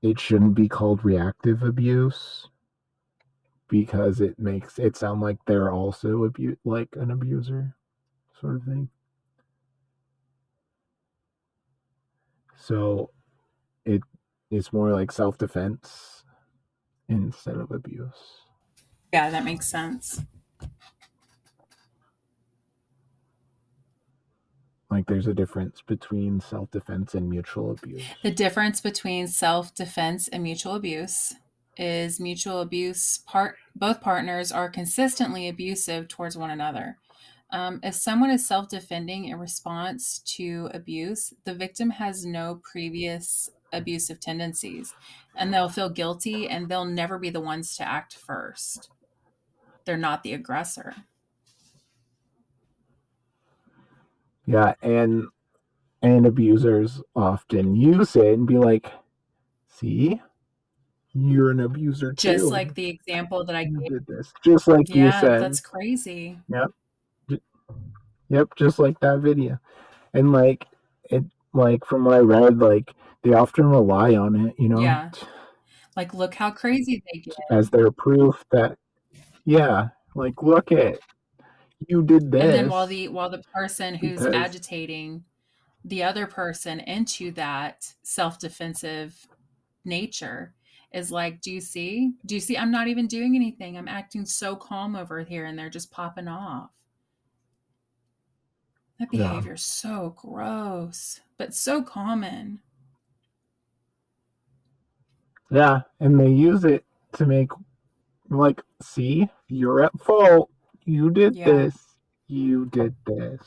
it 0.00 0.18
shouldn't 0.18 0.54
be 0.54 0.68
called 0.68 1.04
reactive 1.04 1.62
abuse 1.62 2.48
because 3.68 4.20
it 4.20 4.38
makes 4.38 4.78
it 4.78 4.96
sound 4.96 5.20
like 5.20 5.38
they're 5.46 5.72
also 5.72 6.24
abu- 6.24 6.56
like 6.64 6.94
an 6.96 7.10
abuser 7.10 7.76
sort 8.40 8.56
of 8.56 8.64
thing. 8.64 8.88
So 12.66 13.10
it 13.84 14.02
it's 14.50 14.72
more 14.72 14.90
like 14.90 15.12
self-defense 15.12 16.24
instead 17.08 17.58
of 17.58 17.70
abuse. 17.70 18.40
Yeah, 19.12 19.30
that 19.30 19.44
makes 19.44 19.68
sense. 19.68 20.20
Like 24.90 25.06
there's 25.06 25.28
a 25.28 25.34
difference 25.34 25.80
between 25.86 26.40
self-defense 26.40 27.14
and 27.14 27.30
mutual 27.30 27.70
abuse. 27.70 28.02
The 28.24 28.32
difference 28.32 28.80
between 28.80 29.28
self-defense 29.28 30.26
and 30.26 30.42
mutual 30.42 30.74
abuse 30.74 31.34
is 31.76 32.18
mutual 32.18 32.62
abuse 32.62 33.18
part 33.26 33.58
both 33.76 34.00
partners 34.00 34.50
are 34.50 34.68
consistently 34.68 35.46
abusive 35.46 36.08
towards 36.08 36.36
one 36.36 36.50
another 36.50 36.98
um, 37.56 37.80
if 37.82 37.94
someone 37.94 38.30
is 38.30 38.46
self-defending 38.46 39.24
in 39.24 39.38
response 39.38 40.18
to 40.18 40.68
abuse 40.74 41.32
the 41.44 41.54
victim 41.54 41.88
has 41.88 42.26
no 42.26 42.60
previous 42.62 43.50
abusive 43.72 44.20
tendencies 44.20 44.94
and 45.34 45.52
they'll 45.52 45.68
feel 45.68 45.88
guilty 45.88 46.48
and 46.48 46.68
they'll 46.68 46.84
never 46.84 47.18
be 47.18 47.30
the 47.30 47.40
ones 47.40 47.74
to 47.76 47.82
act 47.82 48.14
first 48.14 48.90
they're 49.86 49.96
not 49.96 50.22
the 50.22 50.34
aggressor 50.34 50.94
yeah 54.44 54.74
and 54.82 55.26
and 56.02 56.26
abusers 56.26 57.00
often 57.16 57.74
use 57.74 58.14
it 58.16 58.34
and 58.34 58.46
be 58.46 58.58
like 58.58 58.92
see 59.66 60.20
you're 61.18 61.50
an 61.50 61.60
abuser 61.60 62.12
too. 62.12 62.32
Just 62.32 62.44
like 62.44 62.74
the 62.74 62.86
example 62.86 63.42
that 63.42 63.56
I 63.56 63.64
gave. 63.64 63.90
Just 64.44 64.68
like 64.68 64.86
yeah, 64.94 65.06
you 65.06 65.12
said. 65.12 65.40
That's 65.40 65.60
crazy. 65.60 66.38
Yep. 66.50 66.70
Yep, 68.28 68.56
just 68.56 68.78
like 68.78 68.98
that 69.00 69.20
video. 69.20 69.58
And 70.14 70.32
like 70.32 70.66
it 71.04 71.24
like 71.52 71.84
from 71.84 72.04
what 72.04 72.14
I 72.14 72.18
read, 72.18 72.58
like 72.58 72.92
they 73.22 73.32
often 73.32 73.66
rely 73.66 74.14
on 74.14 74.46
it, 74.46 74.54
you 74.58 74.68
know. 74.68 74.80
Yeah. 74.80 75.10
Like 75.96 76.14
look 76.14 76.34
how 76.34 76.50
crazy 76.50 77.02
they 77.12 77.20
get. 77.20 77.34
As 77.50 77.70
their 77.70 77.90
proof 77.90 78.44
that 78.50 78.78
yeah, 79.44 79.88
like 80.14 80.42
look 80.42 80.72
at 80.72 80.98
you 81.86 82.02
did 82.02 82.32
this. 82.32 82.42
And 82.42 82.52
then 82.52 82.68
while 82.68 82.86
the 82.86 83.08
while 83.08 83.30
the 83.30 83.42
person 83.54 83.94
who's 83.94 84.20
because... 84.20 84.34
agitating 84.34 85.24
the 85.84 86.02
other 86.02 86.26
person 86.26 86.80
into 86.80 87.30
that 87.32 87.94
self-defensive 88.02 89.28
nature 89.84 90.52
is 90.92 91.12
like, 91.12 91.40
do 91.40 91.52
you 91.52 91.60
see? 91.60 92.12
Do 92.24 92.34
you 92.34 92.40
see? 92.40 92.56
I'm 92.56 92.72
not 92.72 92.88
even 92.88 93.06
doing 93.06 93.36
anything. 93.36 93.78
I'm 93.78 93.86
acting 93.86 94.24
so 94.24 94.56
calm 94.56 94.96
over 94.96 95.22
here 95.22 95.44
and 95.44 95.56
they're 95.56 95.70
just 95.70 95.92
popping 95.92 96.26
off. 96.26 96.70
That 98.98 99.10
behavior 99.10 99.54
is 99.54 99.64
so 99.64 100.14
gross, 100.16 101.20
but 101.36 101.54
so 101.54 101.82
common. 101.82 102.60
Yeah, 105.50 105.82
and 106.00 106.18
they 106.18 106.30
use 106.30 106.64
it 106.64 106.84
to 107.12 107.26
make 107.26 107.50
like, 108.30 108.62
see, 108.82 109.28
you're 109.48 109.84
at 109.84 109.98
fault. 110.00 110.50
You 110.84 111.10
did 111.10 111.36
yeah. 111.36 111.44
this. 111.44 111.76
You 112.26 112.66
did 112.66 112.94
this. 113.06 113.40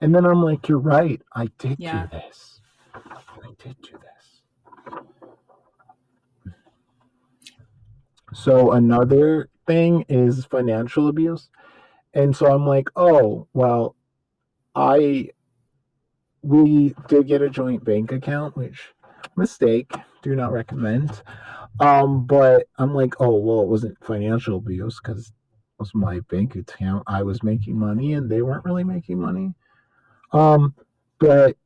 And 0.00 0.14
then 0.14 0.24
I'm 0.24 0.42
like, 0.42 0.68
you're 0.68 0.78
right. 0.78 1.20
I 1.34 1.48
did 1.58 1.76
yeah. 1.78 2.06
do 2.06 2.18
this. 2.18 2.60
I 2.94 3.50
did 3.62 3.76
do 3.82 3.98
this. 3.98 4.12
So 8.32 8.72
another 8.72 9.48
thing 9.66 10.04
is 10.08 10.44
financial 10.44 11.08
abuse. 11.08 11.48
And 12.14 12.34
so 12.34 12.52
I'm 12.52 12.66
like, 12.66 12.88
oh, 12.96 13.46
well, 13.54 13.96
I 14.74 15.30
we 16.42 16.94
did 17.08 17.26
get 17.26 17.42
a 17.42 17.48
joint 17.48 17.84
bank 17.84 18.12
account, 18.12 18.56
which 18.56 18.92
mistake, 19.36 19.92
do 20.22 20.34
not 20.34 20.52
recommend. 20.52 21.22
Um, 21.80 22.26
but 22.26 22.66
I'm 22.78 22.94
like, 22.94 23.14
oh 23.20 23.36
well, 23.36 23.62
it 23.62 23.68
wasn't 23.68 24.04
financial 24.04 24.58
abuse 24.58 25.00
because 25.02 25.28
it 25.28 25.32
was 25.78 25.94
my 25.94 26.20
bank 26.20 26.54
account. 26.54 27.04
I 27.06 27.22
was 27.22 27.42
making 27.42 27.78
money 27.78 28.12
and 28.12 28.30
they 28.30 28.42
weren't 28.42 28.64
really 28.64 28.84
making 28.84 29.20
money. 29.20 29.54
Um, 30.32 30.74
but 31.18 31.56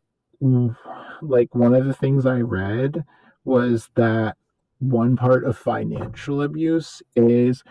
like 0.41 1.55
one 1.55 1.75
of 1.75 1.87
the 1.87 1.95
things 1.95 2.27
I 2.27 2.41
read 2.41 3.05
was 3.45 3.91
that 3.97 4.37
one 4.79 5.17
part 5.17 5.45
of 5.45 5.59
financial 5.59 6.43
abuse 6.43 7.03
is 7.17 7.65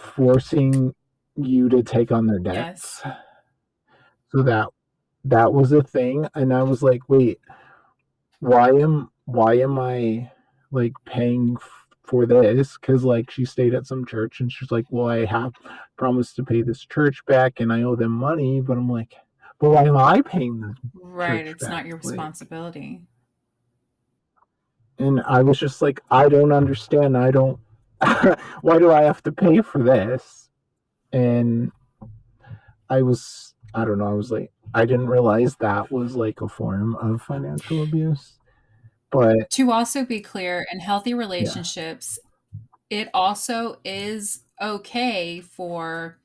forcing 0.00 0.94
you 1.36 1.68
to 1.68 1.82
take 1.82 2.12
on 2.12 2.26
their 2.26 2.38
debts. 2.38 3.00
Yes. 3.04 3.16
So 4.30 4.42
that 4.42 4.68
that 5.24 5.52
was 5.52 5.72
a 5.72 5.82
thing 5.82 6.26
and 6.34 6.52
I 6.52 6.62
was 6.62 6.82
like, 6.82 7.08
"Wait, 7.08 7.40
why 8.40 8.70
am 8.70 9.10
why 9.24 9.54
am 9.54 9.78
I 9.78 10.30
like 10.70 10.92
paying 11.04 11.56
f- 11.60 11.86
for 12.04 12.26
this 12.26 12.76
cuz 12.76 13.04
like 13.04 13.30
she 13.30 13.44
stayed 13.44 13.74
at 13.74 13.86
some 13.86 14.04
church 14.06 14.40
and 14.40 14.50
she's 14.50 14.70
like, 14.70 14.86
"Well, 14.90 15.08
I 15.08 15.24
have 15.24 15.54
promised 15.96 16.36
to 16.36 16.44
pay 16.44 16.62
this 16.62 16.84
church 16.84 17.24
back 17.26 17.60
and 17.60 17.72
I 17.72 17.82
owe 17.82 17.96
them 17.96 18.12
money." 18.12 18.60
But 18.60 18.78
I'm 18.78 18.88
like, 18.90 19.14
"But 19.58 19.70
why 19.70 19.84
am 19.84 19.96
I 19.96 20.22
paying 20.22 20.60
this?" 20.60 20.76
Right, 20.94 21.46
it's 21.46 21.62
back? 21.62 21.70
not 21.70 21.86
your 21.86 21.96
responsibility. 21.96 23.00
Like, 23.00 23.08
and 24.98 25.20
I 25.22 25.42
was 25.42 25.58
just 25.58 25.82
like, 25.82 26.00
I 26.10 26.28
don't 26.28 26.52
understand. 26.52 27.16
I 27.16 27.30
don't. 27.30 27.58
why 28.60 28.78
do 28.78 28.90
I 28.92 29.02
have 29.02 29.22
to 29.24 29.32
pay 29.32 29.60
for 29.62 29.82
this? 29.82 30.48
And 31.12 31.70
I 32.88 33.02
was, 33.02 33.54
I 33.76 33.84
don't 33.84 33.98
know. 33.98 34.08
I 34.08 34.14
was 34.14 34.32
like, 34.32 34.50
I 34.74 34.86
didn't 34.86 35.08
realize 35.08 35.54
that 35.56 35.92
was 35.92 36.16
like 36.16 36.40
a 36.40 36.48
form 36.48 36.96
of 36.96 37.20
financial 37.20 37.82
abuse. 37.82 38.32
But 39.10 39.50
to 39.50 39.70
also 39.70 40.04
be 40.04 40.20
clear, 40.20 40.66
in 40.72 40.80
healthy 40.80 41.12
relationships, 41.12 42.18
yeah. 42.90 43.00
it 43.00 43.08
also 43.12 43.76
is 43.84 44.42
okay 44.60 45.40
for 45.40 46.18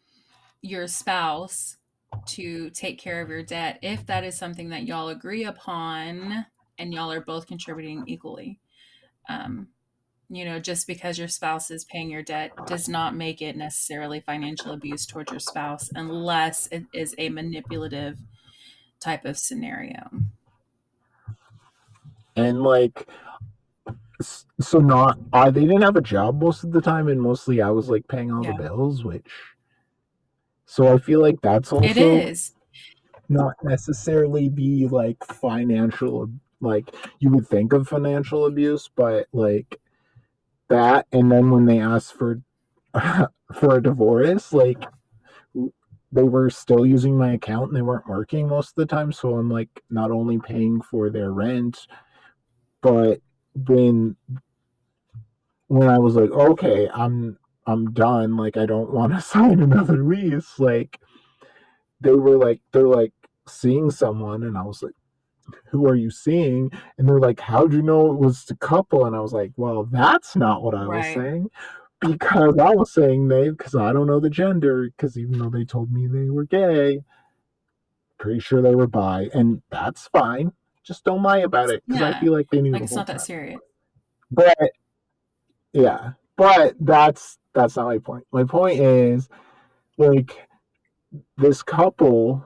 your 0.62 0.88
spouse 0.88 1.78
to 2.26 2.70
take 2.72 2.99
care 2.99 3.22
of 3.22 3.30
your 3.30 3.43
debt 3.43 3.80
if 3.82 4.06
that 4.06 4.24
is 4.24 4.38
something 4.38 4.70
that 4.70 4.84
y'all 4.84 5.10
agree 5.10 5.43
upon 5.43 6.45
and 6.78 6.93
y'all 6.93 7.12
are 7.12 7.22
both 7.22 7.47
contributing 7.47 8.04
equally. 8.08 8.60
Um, 9.30 9.68
you 10.34 10.45
know, 10.45 10.59
just 10.59 10.88
because 10.88 11.19
your 11.19 11.27
spouse 11.27 11.69
is 11.69 11.84
paying 11.84 12.09
your 12.09 12.23
debt 12.23 12.53
does 12.65 12.88
not 12.88 13.13
make 13.13 13.41
it 13.41 13.57
necessarily 13.57 14.21
financial 14.21 14.71
abuse 14.71 15.05
towards 15.05 15.29
your 15.29 15.41
spouse 15.41 15.89
unless 15.93 16.67
it 16.67 16.86
is 16.93 17.13
a 17.17 17.27
manipulative 17.27 18.17
type 19.01 19.25
of 19.25 19.38
scenario. 19.38 20.09
And 22.38 22.63
like, 22.63 23.09
so 24.61 24.79
not 24.79 25.19
I 25.34 25.49
they 25.49 25.61
didn't 25.61 25.82
have 25.82 25.97
a 25.97 26.01
job 26.01 26.41
most 26.41 26.63
of 26.63 26.71
the 26.71 26.79
time, 26.79 27.09
and 27.09 27.19
mostly 27.19 27.61
I 27.61 27.69
was 27.71 27.89
like 27.89 28.07
paying 28.07 28.32
all 28.32 28.43
yeah. 28.43 28.53
the 28.53 28.63
bills, 28.63 29.03
which. 29.03 29.27
So 30.65 30.93
I 30.93 30.97
feel 30.97 31.19
like 31.19 31.41
that's 31.41 31.73
also 31.73 31.86
it 31.86 31.97
is 31.97 32.53
not 33.27 33.55
necessarily 33.63 34.47
be 34.47 34.88
like 34.88 35.21
financial 35.25 36.29
like 36.61 36.95
you 37.19 37.32
would 37.32 37.47
think 37.49 37.73
of 37.73 37.89
financial 37.89 38.45
abuse, 38.45 38.89
but 38.95 39.27
like 39.34 39.80
that 40.72 41.07
and 41.11 41.32
then 41.32 41.51
when 41.51 41.65
they 41.65 41.80
asked 41.80 42.13
for 42.13 42.41
for 43.53 43.78
a 43.78 43.84
divorce, 43.84 44.53
like 44.53 44.84
they 46.11 46.24
were 46.24 46.49
still 46.49 46.86
using 46.86 47.17
my 47.17 47.34
account 47.34 47.67
and 47.67 47.76
they 47.76 47.82
weren't 47.82 48.07
working 48.07 48.47
most 48.47 48.69
of 48.69 48.76
the 48.76 48.86
time. 48.86 49.11
So 49.11 49.38
I'm 49.38 49.49
like 49.49 49.69
not 49.89 50.11
only 50.11 50.39
paying 50.39 50.82
for 50.82 51.09
their 51.09 51.32
rent, 51.32 51.88
but 52.82 53.22
when 53.55 54.15
when 55.67 55.88
I 55.88 55.99
was 55.99 56.15
like, 56.15 56.32
okay, 56.32 56.89
I'm 56.93 57.38
I'm 57.65 57.93
done, 57.93 58.36
like 58.36 58.57
I 58.57 58.65
don't 58.65 58.91
want 58.91 59.13
to 59.13 59.22
sign 59.34 59.61
another 59.61 60.03
lease, 60.03 60.59
like 60.59 60.99
they 62.01 62.13
were 62.13 62.38
like 62.38 62.61
they're 62.74 62.88
like 62.88 63.13
seeing 63.47 63.91
someone 63.91 64.43
and 64.43 64.57
I 64.57 64.63
was 64.63 64.84
like, 64.84 64.93
Who 65.70 65.88
are 65.88 65.95
you 65.95 66.10
seeing? 66.10 66.72
And 66.97 67.08
they're 67.08 67.20
like, 67.20 67.39
How'd 67.39 67.74
you 67.74 67.82
know 67.82 68.12
it 68.12 68.20
was 68.20 68.45
the 68.45 68.56
couple? 68.56 69.06
And 69.06 69.16
I 69.16 69.20
was 69.20 69.34
like, 69.34 69.52
Well, 69.58 69.84
that's 69.84 70.36
not 70.36 70.64
what 70.64 70.76
I 70.76 70.84
right. 70.84 70.97
was 70.97 71.06
saying 71.14 71.49
because 72.02 72.58
I 72.58 72.72
was 72.72 72.91
saying 72.91 73.28
they 73.28 73.49
because 73.49 73.76
I 73.76 73.93
don't 73.93 74.08
know 74.08 74.20
the 74.20 74.30
gender 74.30 74.89
because 74.89 75.18
even 75.18 75.38
though 75.38 75.49
they 75.49 75.64
told 75.64 75.91
me 75.91 76.08
they 76.08 76.30
were 76.30 76.45
gay, 76.45 77.04
pretty 78.18 78.39
sure 78.39 78.62
they 78.62 78.76
were 78.76 78.88
bi, 78.88 79.30
and 79.34 79.62
that's 79.70 80.08
fine. 80.08 80.52
Just 80.84 81.06
don't 81.06 81.22
lie 81.24 81.39
about 81.39 81.70
it 81.70 81.84
because 81.88 82.02
yeah. 82.02 82.10
I 82.10 82.20
feel 82.20 82.34
like 82.34 82.49
they 82.49 82.62
knew. 82.62 82.72
Like 82.72 82.82
it's 82.82 82.93
not 82.93 83.08
time. 83.08 83.18
that 83.18 83.22
serious. 83.22 83.60
But 84.32 84.58
yeah, 85.74 86.14
but 86.36 86.76
that's 86.80 87.38
that's 87.54 87.76
not 87.76 87.86
my 87.86 87.99
point. 87.99 88.26
My 88.32 88.43
point 88.43 88.80
is 88.80 89.30
like 89.97 90.47
this 91.38 91.62
couple 91.62 92.45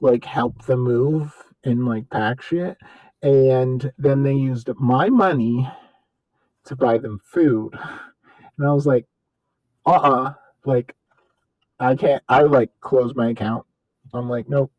like 0.00 0.24
helped 0.24 0.66
them 0.66 0.80
move 0.80 1.32
and 1.64 1.86
like 1.86 2.08
pack 2.10 2.42
shit, 2.42 2.76
and 3.22 3.92
then 3.98 4.22
they 4.22 4.34
used 4.34 4.68
my 4.78 5.08
money 5.08 5.68
to 6.64 6.76
buy 6.76 6.98
them 6.98 7.20
food. 7.24 7.74
And 8.58 8.66
I 8.66 8.72
was 8.72 8.86
like, 8.86 9.06
uh 9.86 9.90
uh-uh. 9.90 10.10
uh 10.10 10.34
like 10.64 10.94
I 11.78 11.94
can't 11.96 12.22
I 12.28 12.42
like 12.42 12.70
close 12.80 13.14
my 13.14 13.30
account. 13.30 13.66
I'm 14.12 14.28
like, 14.28 14.48
nope. 14.48 14.70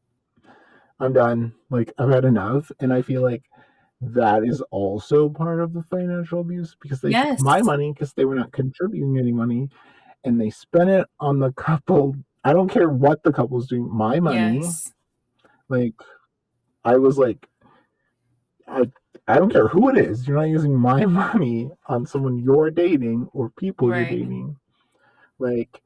I'm 0.99 1.13
done. 1.13 1.53
Like 1.69 1.91
I've 1.97 2.09
had 2.09 2.25
enough. 2.25 2.71
And 2.79 2.93
I 2.93 3.01
feel 3.01 3.21
like 3.21 3.43
that 4.01 4.43
is 4.43 4.61
also 4.71 5.29
part 5.29 5.61
of 5.61 5.73
the 5.73 5.83
financial 5.83 6.41
abuse 6.41 6.75
because 6.81 7.01
they 7.01 7.09
yes. 7.09 7.37
took 7.37 7.45
my 7.45 7.61
money 7.61 7.91
because 7.91 8.13
they 8.13 8.25
were 8.25 8.35
not 8.35 8.51
contributing 8.51 9.17
any 9.17 9.31
money 9.31 9.69
and 10.23 10.39
they 10.39 10.49
spent 10.49 10.89
it 10.89 11.07
on 11.19 11.39
the 11.39 11.51
couple. 11.53 12.15
I 12.43 12.53
don't 12.53 12.69
care 12.69 12.89
what 12.89 13.23
the 13.23 13.31
couple's 13.31 13.67
doing, 13.67 13.89
my 13.91 14.19
money. 14.19 14.59
Yes. 14.59 14.91
Like 15.67 15.95
I 16.85 16.95
was 16.95 17.17
like 17.17 17.49
I 18.67 18.89
I 19.27 19.39
don't 19.39 19.51
care 19.51 19.67
who 19.67 19.89
it 19.89 19.97
is. 19.97 20.27
You're 20.27 20.37
not 20.37 20.49
using 20.49 20.75
my 20.75 21.05
money 21.05 21.71
on 21.87 22.05
someone 22.05 22.37
you're 22.37 22.71
dating 22.71 23.27
or 23.33 23.49
people 23.49 23.89
right. 23.89 24.09
you're 24.11 24.19
dating. 24.19 24.55
Like, 25.39 25.81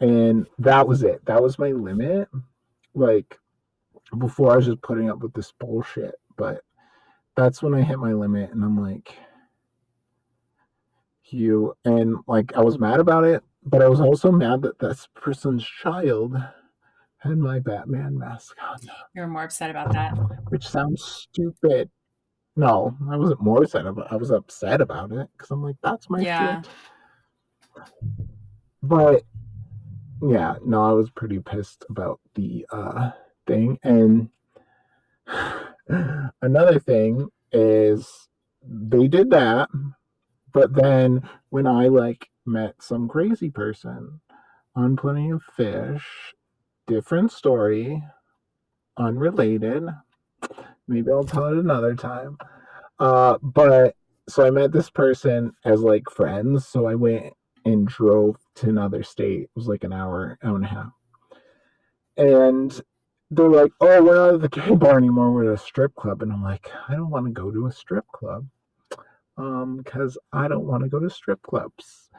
and 0.00 0.46
that 0.58 0.86
was 0.86 1.02
it. 1.02 1.24
That 1.24 1.42
was 1.42 1.58
my 1.58 1.70
limit. 1.70 2.28
Like, 2.94 3.38
before 4.18 4.52
I 4.52 4.56
was 4.56 4.66
just 4.66 4.82
putting 4.82 5.10
up 5.10 5.20
with 5.20 5.32
this 5.32 5.52
bullshit. 5.58 6.14
But 6.36 6.62
that's 7.36 7.62
when 7.62 7.74
I 7.74 7.82
hit 7.82 7.98
my 7.98 8.12
limit, 8.12 8.50
and 8.50 8.62
I'm 8.62 8.78
like, 8.78 9.16
you. 11.26 11.74
And 11.84 12.16
like, 12.26 12.54
I 12.54 12.60
was 12.60 12.78
mad 12.78 13.00
about 13.00 13.24
it, 13.24 13.42
but 13.64 13.80
I 13.80 13.88
was 13.88 14.00
also 14.00 14.30
mad 14.30 14.62
that 14.62 14.78
this 14.78 15.08
person's 15.14 15.64
child 15.64 16.36
had 17.22 17.38
my 17.38 17.60
Batman 17.60 18.18
mask 18.18 18.56
on. 18.68 18.78
You're 19.14 19.28
more 19.28 19.44
upset 19.44 19.70
about 19.70 19.92
that. 19.92 20.10
Which 20.48 20.66
sounds 20.66 21.02
stupid. 21.04 21.90
No, 22.56 22.96
I 23.10 23.16
wasn't 23.16 23.40
more 23.40 23.62
upset 23.62 23.86
about. 23.86 24.12
I 24.12 24.16
was 24.16 24.30
upset 24.30 24.80
about 24.80 25.12
it 25.12 25.28
because 25.32 25.50
I'm 25.50 25.62
like, 25.62 25.76
that's 25.82 26.10
my 26.10 26.20
yeah. 26.20 26.62
shit. 26.62 27.84
But 28.82 29.22
yeah, 30.20 30.56
no, 30.64 30.84
I 30.84 30.92
was 30.92 31.10
pretty 31.10 31.38
pissed 31.38 31.84
about 31.88 32.20
the 32.34 32.66
uh 32.70 33.12
thing. 33.46 33.78
And 33.82 34.28
another 36.42 36.78
thing 36.78 37.28
is 37.52 38.28
they 38.62 39.06
did 39.06 39.30
that, 39.30 39.68
but 40.52 40.74
then 40.74 41.28
when 41.50 41.66
I 41.66 41.86
like 41.86 42.28
met 42.44 42.74
some 42.80 43.08
crazy 43.08 43.50
person 43.50 44.20
on 44.74 44.96
Plenty 44.96 45.30
of 45.30 45.42
Fish, 45.56 46.34
different 46.86 47.32
story, 47.32 48.02
unrelated 48.96 49.88
Maybe 50.88 51.10
I'll 51.10 51.24
tell 51.24 51.46
it 51.46 51.58
another 51.58 51.94
time. 51.94 52.36
Uh, 52.98 53.38
but 53.42 53.94
so 54.28 54.46
I 54.46 54.50
met 54.50 54.72
this 54.72 54.90
person 54.90 55.52
as 55.64 55.80
like 55.80 56.10
friends. 56.10 56.66
So 56.66 56.86
I 56.86 56.94
went 56.94 57.32
and 57.64 57.86
drove 57.86 58.36
to 58.56 58.68
another 58.68 59.02
state. 59.02 59.42
It 59.42 59.50
was 59.54 59.68
like 59.68 59.84
an 59.84 59.92
hour, 59.92 60.38
hour 60.42 60.56
and 60.56 60.64
a 60.64 60.68
half. 60.68 60.92
And 62.16 62.80
they're 63.30 63.48
like, 63.48 63.72
"Oh, 63.80 64.02
we're 64.02 64.14
not 64.14 64.34
at 64.34 64.40
the 64.42 64.48
gay 64.48 64.74
bar 64.74 64.98
anymore. 64.98 65.32
We're 65.32 65.52
at 65.52 65.54
a 65.54 65.64
strip 65.64 65.94
club." 65.94 66.22
And 66.22 66.32
I'm 66.32 66.42
like, 66.42 66.70
"I 66.88 66.94
don't 66.94 67.10
want 67.10 67.26
to 67.26 67.32
go 67.32 67.50
to 67.50 67.66
a 67.66 67.72
strip 67.72 68.06
club, 68.12 68.46
um, 69.38 69.78
because 69.78 70.18
I 70.32 70.48
don't 70.48 70.66
want 70.66 70.82
to 70.82 70.90
go 70.90 71.00
to 71.00 71.08
strip 71.08 71.40
clubs." 71.42 72.10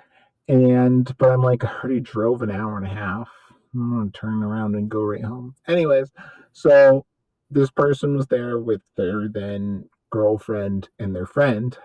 And 0.47 1.15
but 1.17 1.29
I'm 1.29 1.43
like, 1.43 1.63
I 1.63 1.71
already 1.73 1.99
drove 1.99 2.41
an 2.41 2.51
hour 2.51 2.77
and 2.77 2.87
a 2.87 2.89
half. 2.89 3.29
I'm 3.73 3.91
gonna 3.91 4.11
turn 4.11 4.43
around 4.43 4.75
and 4.75 4.89
go 4.89 5.03
right 5.03 5.23
home. 5.23 5.55
Anyways, 5.67 6.11
so 6.51 7.05
this 7.49 7.71
person 7.71 8.15
was 8.15 8.27
there 8.27 8.59
with 8.59 8.81
their 8.95 9.27
then 9.27 9.89
girlfriend 10.11 10.89
and 10.99 11.15
their 11.15 11.25
friend. 11.25 11.77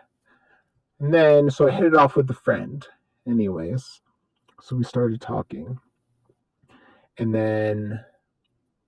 And 1.01 1.15
then, 1.15 1.51
so 1.51 1.69
I 1.69 1.71
hit 1.71 1.85
it 1.85 1.95
off 1.95 2.17
with 2.17 2.27
the 2.27 2.35
friend, 2.35 2.87
anyways. 3.27 4.01
So 4.61 4.77
we 4.77 4.85
started 4.85 5.21
talking. 5.21 5.79
And 7.17 7.35
then 7.35 8.01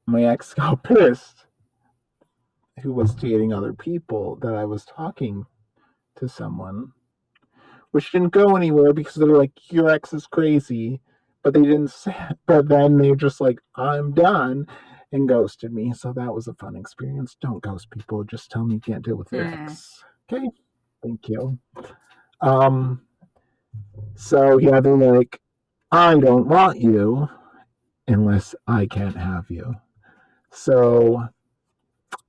my 0.07 0.25
ex 0.25 0.53
got 0.55 0.83
pissed, 0.83 1.47
who 2.83 2.93
was 2.93 3.15
dating 3.15 3.53
other 3.53 3.73
people, 3.73 4.37
that 4.43 4.55
I 4.55 4.65
was 4.65 4.85
talking 4.85 5.47
to 6.17 6.29
someone, 6.29 6.93
which 7.93 8.13
didn't 8.13 8.31
go 8.31 8.57
anywhere 8.57 8.93
because 8.93 9.15
they 9.15 9.27
were 9.27 9.39
like, 9.39 9.73
Your 9.73 9.89
ex 9.89 10.13
is 10.13 10.27
crazy. 10.27 11.01
But 11.43 11.55
they 11.55 11.63
didn't 11.63 11.91
say, 11.91 12.15
but 12.47 12.69
then 12.69 12.99
they 12.99 13.11
were 13.11 13.17
just 13.17 13.41
like, 13.41 13.59
I'm 13.77 14.13
done 14.13 14.67
and 15.13 15.29
ghosted 15.29 15.73
me. 15.73 15.93
So 15.93 16.13
that 16.13 16.35
was 16.35 16.47
a 16.47 16.55
fun 16.55 16.77
experience. 16.77 17.37
Don't 17.41 17.63
ghost 17.63 17.91
people. 17.91 18.25
Just 18.25 18.51
tell 18.51 18.65
me 18.65 18.75
you 18.75 18.81
can't 18.81 19.05
deal 19.05 19.17
with 19.17 19.31
their 19.31 19.45
mm. 19.45 19.65
ex. 19.65 20.05
Okay. 20.33 20.49
Thank 21.03 21.29
you. 21.29 21.59
Um 22.41 23.03
so 24.15 24.59
yeah, 24.59 24.81
they're 24.81 24.97
like, 24.97 25.41
I 25.91 26.19
don't 26.19 26.47
want 26.47 26.81
you 26.81 27.29
unless 28.07 28.55
I 28.67 28.87
can't 28.87 29.17
have 29.17 29.47
you. 29.51 29.75
So 30.51 31.29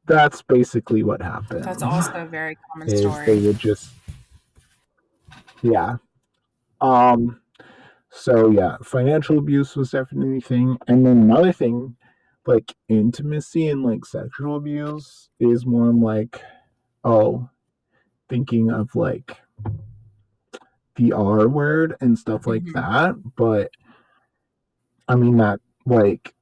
that's 0.06 0.42
basically 0.42 1.04
what 1.04 1.22
happened. 1.22 1.64
That's 1.64 1.84
also 1.84 2.12
a 2.14 2.26
very 2.26 2.58
common 2.72 2.90
is 2.90 3.02
story. 3.02 3.26
They 3.26 3.48
would 3.48 3.60
just 3.60 3.92
Yeah. 5.62 5.98
Um 6.80 7.40
so 8.12 8.50
yeah, 8.50 8.76
financial 8.84 9.38
abuse 9.38 9.76
was 9.76 9.92
definitely 9.92 10.38
a 10.38 10.42
thing. 10.42 10.78
And 10.88 11.06
then 11.06 11.18
another 11.18 11.54
thing 11.54 11.96
like 12.46 12.76
intimacy 12.90 13.70
and 13.70 13.84
like 13.84 14.06
sexual 14.06 14.58
abuse 14.58 15.30
is 15.40 15.66
more 15.66 15.94
like 15.94 16.42
oh 17.04 17.50
thinking 18.30 18.70
of 18.72 18.94
like 18.96 19.38
the 20.96 21.14
R 21.14 21.48
word 21.48 21.96
and 22.02 22.18
stuff 22.20 22.46
like 22.48 22.64
mm-hmm. 22.64 22.80
that, 22.80 23.16
but 23.38 23.72
I 25.08 25.16
mean 25.16 25.38
that 25.38 25.62
like 25.86 26.36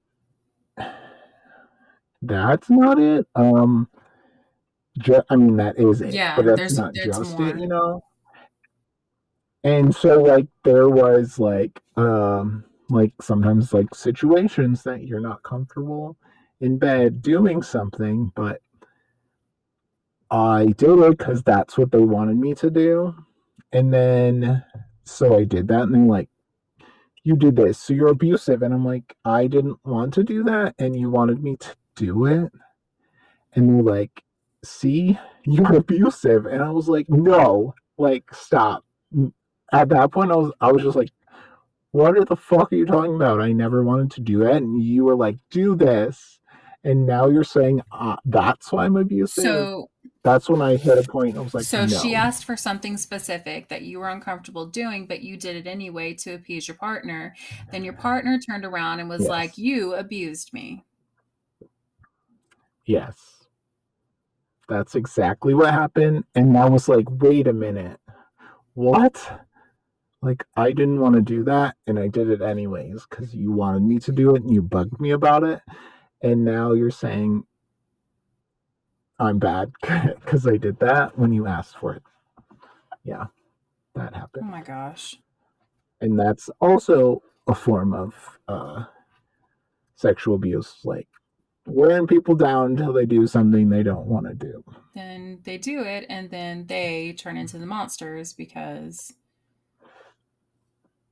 that's 2.23 2.69
not 2.69 2.99
it. 2.99 3.27
Um 3.35 3.87
ju- 4.97 5.23
I 5.29 5.35
mean 5.35 5.57
that 5.57 5.77
is 5.77 6.01
it, 6.01 6.15
yeah, 6.15 6.35
but 6.35 6.45
that's 6.45 6.77
not 6.77 6.95
just 6.95 7.37
more. 7.37 7.49
it, 7.49 7.59
you 7.59 7.67
know. 7.67 8.03
And 9.63 9.93
so 9.93 10.21
like 10.21 10.47
there 10.63 10.89
was 10.89 11.37
like 11.37 11.81
um 11.97 12.63
like 12.89 13.13
sometimes 13.21 13.73
like 13.73 13.93
situations 13.93 14.83
that 14.83 15.03
you're 15.03 15.19
not 15.19 15.43
comfortable 15.43 16.17
in 16.61 16.77
bed 16.77 17.21
doing 17.21 17.61
something, 17.61 18.31
but 18.35 18.61
I 20.31 20.67
did 20.77 20.99
it 20.99 21.17
because 21.17 21.43
that's 21.43 21.77
what 21.77 21.91
they 21.91 21.99
wanted 21.99 22.37
me 22.37 22.53
to 22.55 22.69
do. 22.69 23.15
And 23.71 23.93
then 23.93 24.63
so 25.09 25.37
I 25.37 25.43
did 25.43 25.67
that, 25.69 25.83
and 25.83 25.93
they're 25.95 26.01
like, 26.03 26.29
You 27.23 27.35
did 27.35 27.55
this, 27.55 27.79
so 27.79 27.93
you're 27.93 28.09
abusive. 28.09 28.61
And 28.61 28.73
I'm 28.73 28.85
like, 28.85 29.15
I 29.25 29.47
didn't 29.47 29.79
want 29.83 30.13
to 30.15 30.23
do 30.23 30.43
that, 30.43 30.75
and 30.79 30.95
you 30.97 31.09
wanted 31.09 31.43
me 31.43 31.57
to 31.57 31.75
do 31.95 32.25
it. 32.25 32.51
And 33.53 33.69
they're 33.69 33.95
like, 33.95 34.23
See, 34.63 35.17
you're 35.45 35.75
abusive. 35.75 36.45
And 36.45 36.61
I 36.61 36.69
was 36.69 36.87
like, 36.87 37.09
No, 37.09 37.73
like, 37.97 38.33
stop. 38.33 38.85
At 39.71 39.89
that 39.89 40.11
point, 40.11 40.31
I 40.31 40.35
was 40.35 40.51
I 40.59 40.71
was 40.71 40.83
just 40.83 40.95
like, 40.95 41.11
what 41.91 42.27
the 42.27 42.35
fuck 42.35 42.71
are 42.71 42.75
you 42.75 42.85
talking 42.85 43.15
about? 43.15 43.41
I 43.41 43.51
never 43.51 43.83
wanted 43.83 44.11
to 44.11 44.21
do 44.21 44.43
it. 44.43 44.57
And 44.57 44.81
you 44.81 45.05
were 45.05 45.15
like, 45.15 45.37
do 45.49 45.75
this. 45.75 46.39
And 46.83 47.05
now 47.05 47.27
you're 47.27 47.43
saying 47.43 47.81
uh, 47.91 48.15
that's 48.25 48.71
why 48.71 48.85
I'm 48.85 48.95
abusive. 48.95 49.43
So 49.43 49.89
that's 50.23 50.49
when 50.49 50.61
I 50.61 50.77
hit 50.77 50.97
a 50.97 51.09
point. 51.09 51.35
I 51.35 51.41
was 51.41 51.53
like, 51.53 51.65
so 51.65 51.85
no. 51.85 51.99
she 51.99 52.15
asked 52.15 52.45
for 52.45 52.55
something 52.55 52.95
specific 52.95 53.67
that 53.67 53.81
you 53.81 53.99
were 53.99 54.09
uncomfortable 54.09 54.65
doing, 54.65 55.05
but 55.05 55.21
you 55.21 55.35
did 55.35 55.55
it 55.55 55.67
anyway 55.67 56.13
to 56.15 56.35
appease 56.35 56.67
your 56.67 56.77
partner. 56.77 57.35
Then 57.71 57.83
your 57.83 57.93
partner 57.93 58.39
turned 58.39 58.65
around 58.65 58.99
and 59.01 59.09
was 59.09 59.21
Yes. 59.21 59.29
like, 59.29 59.57
You 59.57 59.93
abused 59.95 60.53
me. 60.53 60.85
Yes. 62.85 63.47
That's 64.69 64.95
exactly 64.95 65.53
what 65.53 65.73
happened. 65.73 66.25
And 66.35 66.57
I 66.57 66.69
was 66.69 66.87
like, 66.87 67.05
wait 67.09 67.47
a 67.47 67.53
minute. 67.53 67.99
What? 68.73 69.47
Like, 70.21 70.45
I 70.55 70.71
didn't 70.71 70.99
want 70.99 71.15
to 71.15 71.21
do 71.21 71.43
that. 71.45 71.75
And 71.87 71.97
I 71.97 72.07
did 72.07 72.29
it 72.29 72.41
anyways 72.41 73.05
because 73.09 73.33
you 73.33 73.51
wanted 73.51 73.83
me 73.83 73.99
to 73.99 74.11
do 74.11 74.35
it 74.35 74.43
and 74.43 74.53
you 74.53 74.61
bugged 74.61 74.99
me 74.99 75.11
about 75.11 75.43
it. 75.43 75.61
And 76.21 76.43
now 76.43 76.73
you're 76.73 76.91
saying 76.91 77.45
I'm 79.17 79.39
bad 79.39 79.71
because 79.81 80.47
I 80.47 80.57
did 80.57 80.79
that 80.79 81.17
when 81.17 81.31
you 81.33 81.47
asked 81.47 81.77
for 81.77 81.93
it. 81.93 82.03
Yeah, 83.03 83.25
that 83.95 84.13
happened. 84.15 84.45
Oh 84.47 84.51
my 84.51 84.61
gosh. 84.61 85.15
And 86.01 86.19
that's 86.19 86.49
also 86.61 87.21
a 87.47 87.55
form 87.55 87.93
of 87.93 88.13
uh, 88.47 88.85
sexual 89.95 90.35
abuse. 90.35 90.77
Like, 90.83 91.07
wearing 91.65 92.07
people 92.07 92.35
down 92.35 92.71
until 92.71 92.93
they 92.93 93.05
do 93.05 93.27
something 93.27 93.69
they 93.69 93.83
don't 93.83 94.05
want 94.05 94.27
to 94.27 94.33
do. 94.33 94.63
Then 94.95 95.39
they 95.43 95.57
do 95.57 95.81
it, 95.81 96.05
and 96.09 96.29
then 96.29 96.65
they 96.67 97.13
turn 97.13 97.37
into 97.37 97.57
the 97.57 97.65
monsters 97.65 98.33
because 98.33 99.13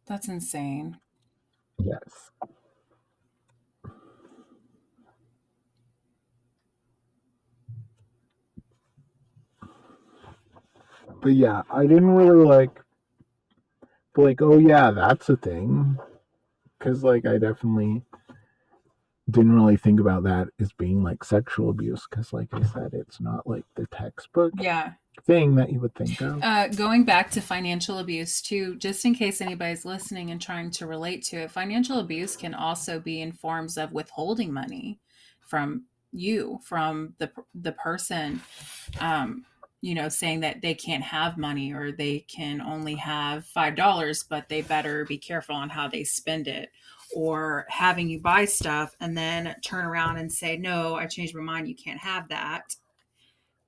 that's 0.08 0.28
insane. 0.28 0.98
Yes. 1.84 2.32
But 11.22 11.34
yeah, 11.34 11.64
I 11.70 11.84
didn't 11.88 12.12
really 12.12 12.46
like, 12.46 12.80
like, 14.16 14.42
oh 14.42 14.58
yeah, 14.58 14.92
that's 14.92 15.30
a 15.30 15.38
thing. 15.38 15.98
Because, 16.78 17.04
like, 17.04 17.26
I 17.26 17.38
definitely 17.38 18.04
didn't 19.30 19.56
really 19.56 19.78
think 19.78 20.00
about 20.00 20.24
that 20.24 20.48
as 20.60 20.72
being 20.74 21.04
like 21.04 21.24
sexual 21.24 21.70
abuse. 21.70 22.08
Because, 22.10 22.34
like 22.34 22.50
I 22.54 22.62
said, 22.64 22.94
it's 22.94 23.20
not 23.20 23.48
like 23.48 23.66
the 23.76 23.88
textbook 23.88 24.54
Yeah. 24.60 24.94
Thing 25.24 25.56
that 25.56 25.72
you 25.72 25.80
would 25.80 25.96
think 25.96 26.22
of. 26.22 26.42
Uh, 26.42 26.68
going 26.70 27.04
back 27.04 27.32
to 27.32 27.42
financial 27.42 28.00
abuse, 28.00 28.42
too, 28.42 28.76
just 28.76 29.06
in 29.06 29.14
case 29.14 29.42
anybody's 29.42 29.86
listening 29.86 30.32
and 30.32 30.42
trying 30.42 30.72
to 30.72 30.88
relate 30.88 31.24
to 31.26 31.38
it, 31.38 31.52
financial 31.52 32.00
abuse 32.00 32.36
can 32.36 32.54
also 32.54 33.00
be 33.00 33.22
in 33.22 33.32
forms 33.32 33.78
of 33.78 33.92
withholding 33.92 34.54
money 34.54 35.00
from 35.42 35.84
you, 36.12 36.60
from 36.64 37.14
the 37.18 37.32
the 37.54 37.74
person, 37.74 38.42
um, 39.00 39.46
you 39.82 39.94
know, 39.94 40.10
saying 40.10 40.40
that 40.42 40.62
they 40.62 40.74
can't 40.74 41.04
have 41.04 41.38
money 41.38 41.74
or 41.74 41.92
they 41.92 42.20
can 42.20 42.62
only 42.62 42.96
have 42.96 43.46
five 43.46 43.76
dollars, 43.76 44.24
but 44.24 44.50
they 44.50 44.62
better 44.62 45.06
be 45.06 45.18
careful 45.18 45.56
on 45.56 45.70
how 45.70 45.88
they 45.88 46.04
spend 46.04 46.48
it. 46.48 46.70
Or 47.16 47.66
having 47.70 48.10
you 48.10 48.20
buy 48.20 48.44
stuff 48.44 48.94
and 49.00 49.18
then 49.18 49.56
turn 49.64 49.86
around 49.86 50.18
and 50.18 50.32
say, 50.32 50.58
"No, 50.58 50.96
I 50.96 51.06
changed 51.06 51.34
my 51.36 51.42
mind. 51.42 51.70
You 51.70 51.76
can't 51.76 52.00
have 52.00 52.28
that." 52.30 52.76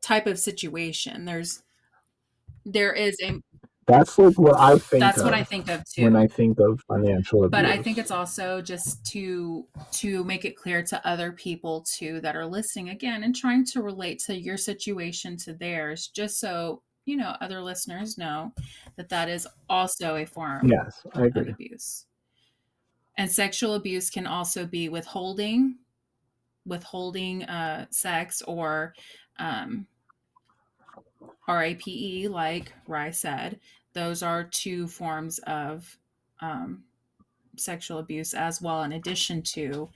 Type 0.02 0.28
of 0.28 0.40
situation. 0.40 1.26
There's 1.26 1.62
there 2.66 2.94
is 2.94 3.18
a 3.24 3.40
That's 3.88 4.18
like 4.18 4.38
what 4.38 4.58
I 4.60 4.78
think 4.78 5.02
that's 5.02 5.18
of 5.20 5.26
what 5.26 5.34
I 5.34 5.44
think 5.44 5.70
of 5.70 5.84
too. 5.86 6.04
when 6.04 6.16
I 6.16 6.28
think 6.28 6.60
of 6.60 6.80
financial 6.88 7.44
abuse. 7.44 7.52
but 7.52 7.66
I 7.66 7.82
think 7.82 7.98
it's 7.98 8.12
also 8.12 8.62
just 8.62 9.06
to 9.08 9.66
to 9.94 10.24
make 10.24 10.46
it 10.46 10.56
clear 10.56 10.84
to 10.84 11.08
other 11.08 11.32
people 11.32 11.82
too 11.82 12.22
that 12.22 12.36
are 12.36 12.46
listening 12.46 12.90
again 12.90 13.24
and 13.24 13.36
trying 13.36 13.66
to 13.66 13.82
relate 13.82 14.20
to 14.20 14.40
your 14.40 14.58
situation 14.58 15.36
to 15.38 15.54
theirs, 15.54 16.08
just 16.08 16.40
so 16.40 16.82
you 17.06 17.18
know 17.18 17.36
other 17.42 17.60
listeners 17.62 18.18
know 18.18 18.54
that 18.96 19.10
that 19.10 19.28
is 19.30 19.48
also 19.70 20.16
a 20.16 20.26
form 20.26 20.70
Yes, 20.70 21.02
I 21.14 21.22
of 21.22 21.26
agree. 21.36 21.52
abuse. 21.52 22.06
And 23.18 23.30
sexual 23.30 23.74
abuse 23.74 24.10
can 24.10 24.26
also 24.28 24.66
be 24.66 24.88
withholding, 24.88 25.76
withholding 26.66 27.44
uh, 27.44 27.88
sex 27.92 28.42
or 28.44 28.94
um, 29.40 29.88
RAPE, 31.48 32.30
like 32.30 32.74
Rye 32.88 33.12
said. 33.12 33.60
Those 33.94 34.22
are 34.22 34.44
two 34.44 34.88
forms 34.88 35.40
of 35.40 35.98
um, 36.42 36.84
sexual 37.58 37.98
abuse 37.98 38.34
as 38.34 38.62
well, 38.62 38.84
in 38.84 38.94
addition 38.94 39.42
to 39.42 39.90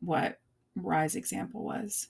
what 0.00 0.40
Rye's 0.74 1.14
example 1.14 1.64
was. 1.64 2.08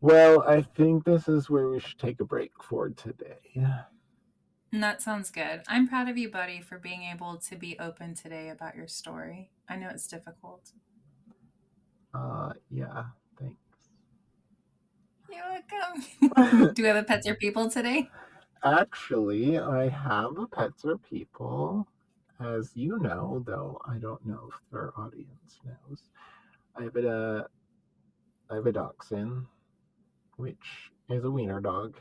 Well, 0.00 0.42
I 0.46 0.62
think 0.62 1.04
this 1.04 1.26
is 1.26 1.50
where 1.50 1.68
we 1.68 1.80
should 1.80 1.98
take 1.98 2.20
a 2.20 2.24
break 2.24 2.52
for 2.62 2.90
today. 2.90 3.66
And 4.72 4.82
that 4.82 5.02
sounds 5.02 5.30
good. 5.30 5.62
I'm 5.68 5.88
proud 5.88 6.08
of 6.08 6.18
you, 6.18 6.28
buddy, 6.30 6.60
for 6.60 6.78
being 6.78 7.02
able 7.04 7.38
to 7.38 7.56
be 7.56 7.78
open 7.78 8.14
today 8.14 8.48
about 8.50 8.76
your 8.76 8.88
story. 8.88 9.50
I 9.68 9.76
know 9.76 9.88
it's 9.90 10.06
difficult. 10.06 10.72
Uh, 12.14 12.52
yeah, 12.70 13.04
thanks. 13.38 13.56
You're 15.30 15.44
welcome. 16.30 16.72
Do 16.74 16.82
we 16.82 16.88
have 16.88 16.96
a 16.96 17.04
pets 17.04 17.26
or 17.28 17.34
people 17.36 17.70
today? 17.70 18.10
Actually, 18.64 19.58
I 19.58 19.88
have 19.88 20.36
a 20.38 20.46
Pets 20.46 20.84
or 20.84 20.98
People, 20.98 21.86
as 22.40 22.72
you 22.74 22.98
know, 22.98 23.42
though 23.46 23.80
I 23.86 23.98
don't 23.98 24.24
know 24.26 24.48
if 24.50 24.60
our 24.74 24.92
audience 24.96 25.60
knows. 25.64 26.02
I 26.76 26.84
have 26.84 26.96
a, 26.96 27.48
I 28.50 28.54
have 28.56 28.66
a 28.66 28.72
dachshund, 28.72 29.46
which 30.36 30.90
is 31.10 31.24
a 31.24 31.30
wiener 31.30 31.60
dog, 31.60 31.96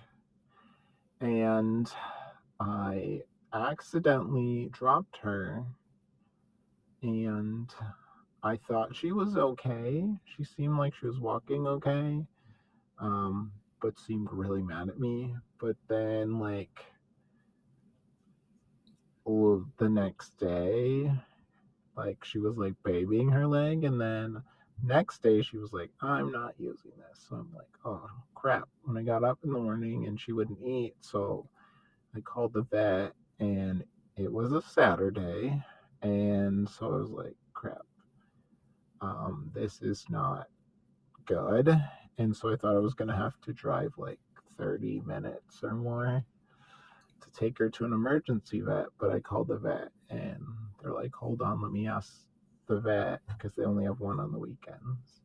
and 1.21 1.91
I 2.59 3.21
accidentally 3.53 4.69
dropped 4.71 5.17
her, 5.17 5.63
and 7.01 7.69
I 8.43 8.57
thought 8.57 8.95
she 8.95 9.11
was 9.11 9.37
okay. 9.37 10.07
She 10.25 10.43
seemed 10.43 10.77
like 10.77 10.93
she 10.95 11.07
was 11.07 11.19
walking 11.19 11.67
okay, 11.67 12.25
um, 12.99 13.51
but 13.81 13.99
seemed 13.99 14.29
really 14.31 14.61
mad 14.61 14.89
at 14.89 14.99
me. 14.99 15.35
But 15.59 15.75
then, 15.87 16.39
like, 16.39 16.85
the 19.77 19.89
next 19.89 20.37
day, 20.37 21.11
like, 21.97 22.23
she 22.23 22.39
was 22.39 22.57
like 22.57 22.73
babying 22.83 23.29
her 23.29 23.47
leg, 23.47 23.83
and 23.83 23.99
then 23.99 24.41
next 24.83 25.21
day 25.21 25.41
she 25.41 25.57
was 25.57 25.73
like, 25.73 25.89
I'm 26.01 26.31
not 26.31 26.53
using 26.57 26.91
this. 26.97 27.25
So 27.27 27.35
I'm 27.35 27.53
like, 27.53 27.67
oh 27.83 28.09
crap. 28.33 28.67
When 28.83 28.97
I 28.97 29.03
got 29.03 29.23
up 29.23 29.39
in 29.43 29.51
the 29.51 29.59
morning 29.59 30.05
and 30.05 30.19
she 30.19 30.31
wouldn't 30.31 30.61
eat, 30.63 30.95
so 31.01 31.47
I 32.15 32.21
called 32.21 32.53
the 32.53 32.61
vet, 32.63 33.13
and 33.39 33.83
it 34.15 34.31
was 34.31 34.53
a 34.53 34.61
Saturday, 34.61 35.61
and 36.01 36.69
so 36.69 36.93
I 36.93 36.97
was 36.97 37.09
like, 37.09 37.35
crap. 37.53 37.85
Um, 39.01 39.51
this 39.53 39.81
is 39.81 40.05
not 40.09 40.47
good. 41.25 41.69
And 42.17 42.35
so 42.35 42.51
I 42.51 42.55
thought 42.55 42.75
I 42.75 42.79
was 42.79 42.93
gonna 42.93 43.15
have 43.15 43.39
to 43.41 43.53
drive 43.53 43.91
like 43.97 44.19
30 44.57 45.01
minutes 45.05 45.61
or 45.63 45.73
more 45.75 46.23
to 47.21 47.31
take 47.31 47.57
her 47.57 47.69
to 47.69 47.85
an 47.85 47.93
emergency 47.93 48.61
vet, 48.61 48.85
but 48.99 49.11
I 49.11 49.19
called 49.19 49.49
the 49.49 49.57
vet 49.57 49.89
and 50.09 50.41
they're 50.81 50.93
like, 50.93 51.13
hold 51.13 51.41
on, 51.41 51.61
let 51.61 51.71
me 51.71 51.87
ask 51.87 52.25
the 52.67 52.79
vet 52.79 53.19
because 53.27 53.53
they 53.55 53.63
only 53.63 53.85
have 53.85 53.99
one 53.99 54.19
on 54.19 54.31
the 54.31 54.39
weekends. 54.39 55.21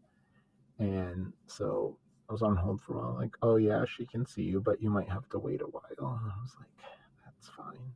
And 0.79 1.33
so 1.47 1.99
I 2.31 2.33
was 2.33 2.43
on 2.43 2.55
hold 2.55 2.81
for 2.81 2.95
a 2.95 2.99
while, 2.99 3.15
like, 3.17 3.37
oh 3.43 3.57
yeah, 3.57 3.85
she 3.85 4.07
can 4.07 4.25
see 4.25 4.43
you, 4.43 4.61
but 4.61 4.81
you 4.81 4.89
might 4.89 5.09
have 5.09 5.29
to 5.31 5.39
wait 5.41 5.63
a 5.63 5.65
while. 5.65 5.83
And 5.99 6.31
I 6.31 6.41
was 6.41 6.55
like, 6.61 6.69
that's 7.25 7.49
fine. 7.57 7.93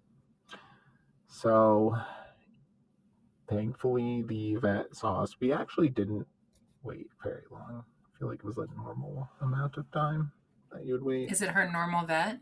So 1.28 1.96
thankfully 3.48 4.22
the 4.22 4.56
vet 4.56 4.94
saw 4.96 5.22
us. 5.22 5.36
We 5.40 5.52
actually 5.52 5.88
didn't 5.88 6.26
wait 6.82 7.06
very 7.22 7.44
long. 7.48 7.84
I 7.84 8.18
feel 8.18 8.28
like 8.28 8.40
it 8.40 8.44
was 8.44 8.58
a 8.58 8.66
normal 8.76 9.28
amount 9.40 9.76
of 9.76 9.88
time 9.92 10.32
that 10.72 10.84
you 10.84 10.94
would 10.94 11.04
wait. 11.04 11.30
Is 11.30 11.40
it 11.40 11.50
her 11.50 11.70
normal 11.70 12.04
vet? 12.04 12.40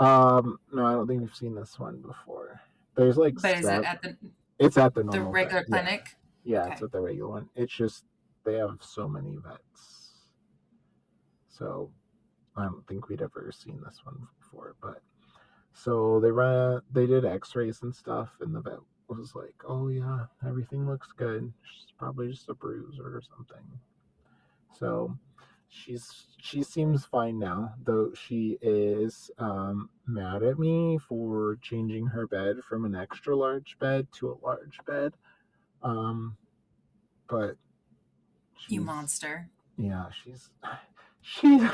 Um, 0.00 0.58
no, 0.72 0.84
I 0.84 0.92
don't 0.94 1.06
think 1.06 1.20
we've 1.20 1.34
seen 1.36 1.54
this 1.54 1.78
one 1.78 2.02
before. 2.02 2.60
There's 2.96 3.16
like 3.16 3.34
But 3.40 3.58
is 3.58 3.66
it 3.68 3.84
at 3.84 4.02
the 4.02 4.16
it's 4.58 4.76
at 4.76 4.92
the 4.94 5.04
normal 5.04 5.26
the 5.26 5.32
regular 5.32 5.60
vet, 5.60 5.70
clinic? 5.70 6.16
Yeah, 6.42 6.66
it's 6.66 6.76
Okay. 6.76 6.84
at 6.86 6.92
the 6.92 7.00
regular 7.00 7.30
one. 7.30 7.48
It's 7.54 7.72
just 7.72 8.04
they 8.44 8.54
have 8.54 8.78
so 8.80 9.08
many 9.08 9.36
vets. 9.36 10.01
So 11.52 11.90
I 12.56 12.64
don't 12.64 12.86
think 12.88 13.08
we'd 13.08 13.22
ever 13.22 13.52
seen 13.54 13.80
this 13.84 14.00
one 14.04 14.26
before, 14.40 14.74
but 14.82 15.00
so 15.74 16.20
they 16.20 16.30
ran 16.30 16.80
they 16.92 17.06
did 17.06 17.24
x-rays 17.24 17.82
and 17.82 17.94
stuff 17.94 18.30
and 18.40 18.54
the 18.54 18.60
vet 18.60 18.78
was 19.08 19.34
like, 19.34 19.54
Oh 19.68 19.88
yeah, 19.88 20.24
everything 20.46 20.86
looks 20.88 21.08
good. 21.16 21.52
She's 21.62 21.92
probably 21.98 22.30
just 22.30 22.48
a 22.48 22.54
bruise 22.54 22.98
or 22.98 23.22
something. 23.36 23.64
So 24.78 25.16
she's 25.68 26.26
she 26.38 26.62
seems 26.62 27.04
fine 27.04 27.38
now, 27.38 27.74
though 27.84 28.12
she 28.14 28.58
is 28.62 29.30
um 29.38 29.90
mad 30.06 30.42
at 30.42 30.58
me 30.58 30.98
for 31.08 31.58
changing 31.62 32.06
her 32.06 32.26
bed 32.26 32.56
from 32.68 32.84
an 32.84 32.94
extra 32.94 33.36
large 33.36 33.78
bed 33.78 34.06
to 34.12 34.30
a 34.30 34.46
large 34.46 34.78
bed. 34.86 35.12
Um 35.82 36.36
but 37.28 37.56
You 38.68 38.80
monster. 38.82 39.48
Yeah, 39.78 40.06
she's 40.24 40.50
she. 41.22 41.66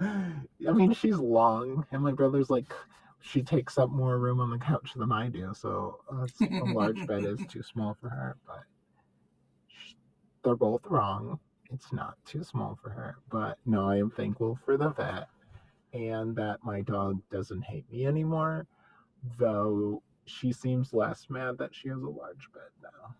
I 0.00 0.72
mean, 0.72 0.92
she's 0.92 1.18
long, 1.18 1.86
and 1.92 2.02
my 2.02 2.12
brother's 2.12 2.50
like, 2.50 2.72
she 3.20 3.42
takes 3.42 3.78
up 3.78 3.90
more 3.90 4.18
room 4.18 4.40
on 4.40 4.50
the 4.50 4.58
couch 4.58 4.92
than 4.96 5.12
I 5.12 5.28
do. 5.28 5.52
So 5.54 6.00
uh, 6.12 6.26
a 6.60 6.64
large 6.64 7.06
bed 7.06 7.24
is 7.24 7.40
too 7.48 7.62
small 7.62 7.96
for 8.00 8.08
her. 8.08 8.36
But 8.46 8.64
they're 10.42 10.56
both 10.56 10.82
wrong. 10.86 11.38
It's 11.72 11.92
not 11.92 12.14
too 12.26 12.44
small 12.44 12.78
for 12.82 12.90
her. 12.90 13.16
But 13.30 13.58
no, 13.66 13.88
I 13.88 13.96
am 13.96 14.10
thankful 14.10 14.58
for 14.64 14.76
the 14.76 14.90
vet, 14.90 15.28
and 15.92 16.36
that 16.36 16.58
my 16.62 16.80
dog 16.82 17.20
doesn't 17.30 17.62
hate 17.62 17.90
me 17.90 18.06
anymore. 18.06 18.66
Though 19.38 20.02
she 20.26 20.52
seems 20.52 20.92
less 20.92 21.26
mad 21.30 21.58
that 21.58 21.74
she 21.74 21.88
has 21.88 22.02
a 22.02 22.08
large 22.08 22.48
bed 22.52 22.70
now. 22.82 23.14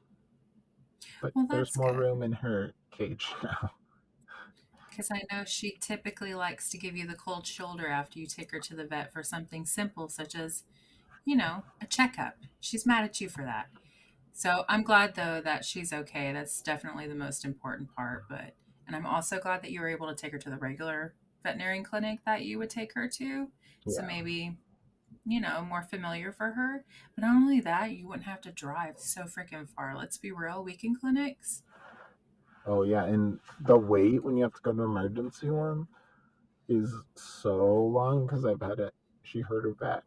But 1.22 1.33
Well, 1.35 1.47
there's 1.51 1.77
more 1.77 1.93
good. 1.93 1.99
room 2.01 2.22
in 2.22 2.33
her 2.33 2.75
cage 2.91 3.29
now. 3.43 3.70
Because 4.95 5.11
I 5.11 5.22
know 5.32 5.45
she 5.45 5.76
typically 5.80 6.34
likes 6.34 6.70
to 6.70 6.78
give 6.78 6.97
you 6.97 7.05
the 7.05 7.16
cold 7.16 7.47
shoulder 7.49 7.88
after 7.88 8.20
you 8.20 8.26
take 8.26 8.53
her 8.53 8.61
to 8.61 8.76
the 8.76 8.84
vet 8.84 9.12
for 9.12 9.24
something 9.24 9.66
simple, 9.66 10.09
such 10.09 10.36
as, 10.36 10.62
you 11.24 11.34
know, 11.34 11.64
a 11.82 11.86
checkup. 11.86 12.36
She's 12.61 12.86
mad 12.86 13.05
at 13.05 13.20
you 13.20 13.28
for 13.28 13.42
that. 13.42 13.66
So 14.32 14.64
I'm 14.68 14.84
glad, 14.84 15.16
though, 15.16 15.40
that 15.40 15.64
she's 15.64 15.92
okay. 15.92 16.32
That's 16.32 16.62
definitely 16.62 17.09
the 17.09 17.16
most 17.16 17.45
important 17.45 17.92
part. 17.95 18.28
But, 18.28 18.55
and 18.86 18.95
I'm 18.95 19.07
also 19.07 19.40
glad 19.40 19.62
that 19.62 19.72
you 19.72 19.80
were 19.80 19.88
able 19.88 20.07
to 20.07 20.14
take 20.14 20.30
her 20.30 20.38
to 20.38 20.51
the 20.51 20.57
regular 20.59 21.14
veterinarian 21.42 21.82
clinic 21.82 22.20
that 22.24 22.42
you 22.42 22.59
would 22.59 22.70
take 22.70 22.95
her 22.95 23.09
to. 23.09 23.49
So 23.88 24.03
maybe, 24.03 24.57
you 25.26 25.40
know, 25.40 25.64
more 25.68 25.82
familiar 25.82 26.30
for 26.30 26.53
her. 26.53 26.84
But 27.16 27.22
not 27.22 27.34
only 27.34 27.61
that, 27.61 27.92
you 27.92 28.07
wouldn't 28.07 28.26
have 28.26 28.40
to 28.42 28.53
drive 28.53 28.95
so 28.99 29.22
freaking 29.22 29.68
far. 29.68 29.97
Let's 29.97 30.18
be 30.18 30.30
real, 30.30 30.62
weekend 30.62 31.01
clinics. 31.01 31.62
Oh 32.66 32.82
yeah, 32.82 33.04
and 33.04 33.38
the 33.60 33.76
wait 33.76 34.22
when 34.24 34.36
you 34.36 34.42
have 34.44 34.54
to 34.54 34.62
go 34.62 34.72
to 34.72 34.82
emergency 34.82 35.50
one 35.50 35.86
is 36.68 36.92
so 37.14 37.56
long 37.84 38.26
because 38.26 38.44
I've 38.46 38.60
had 38.62 38.78
it. 38.78 38.94
She 39.22 39.40
hurt 39.40 39.64
her 39.64 39.74
back 39.74 40.04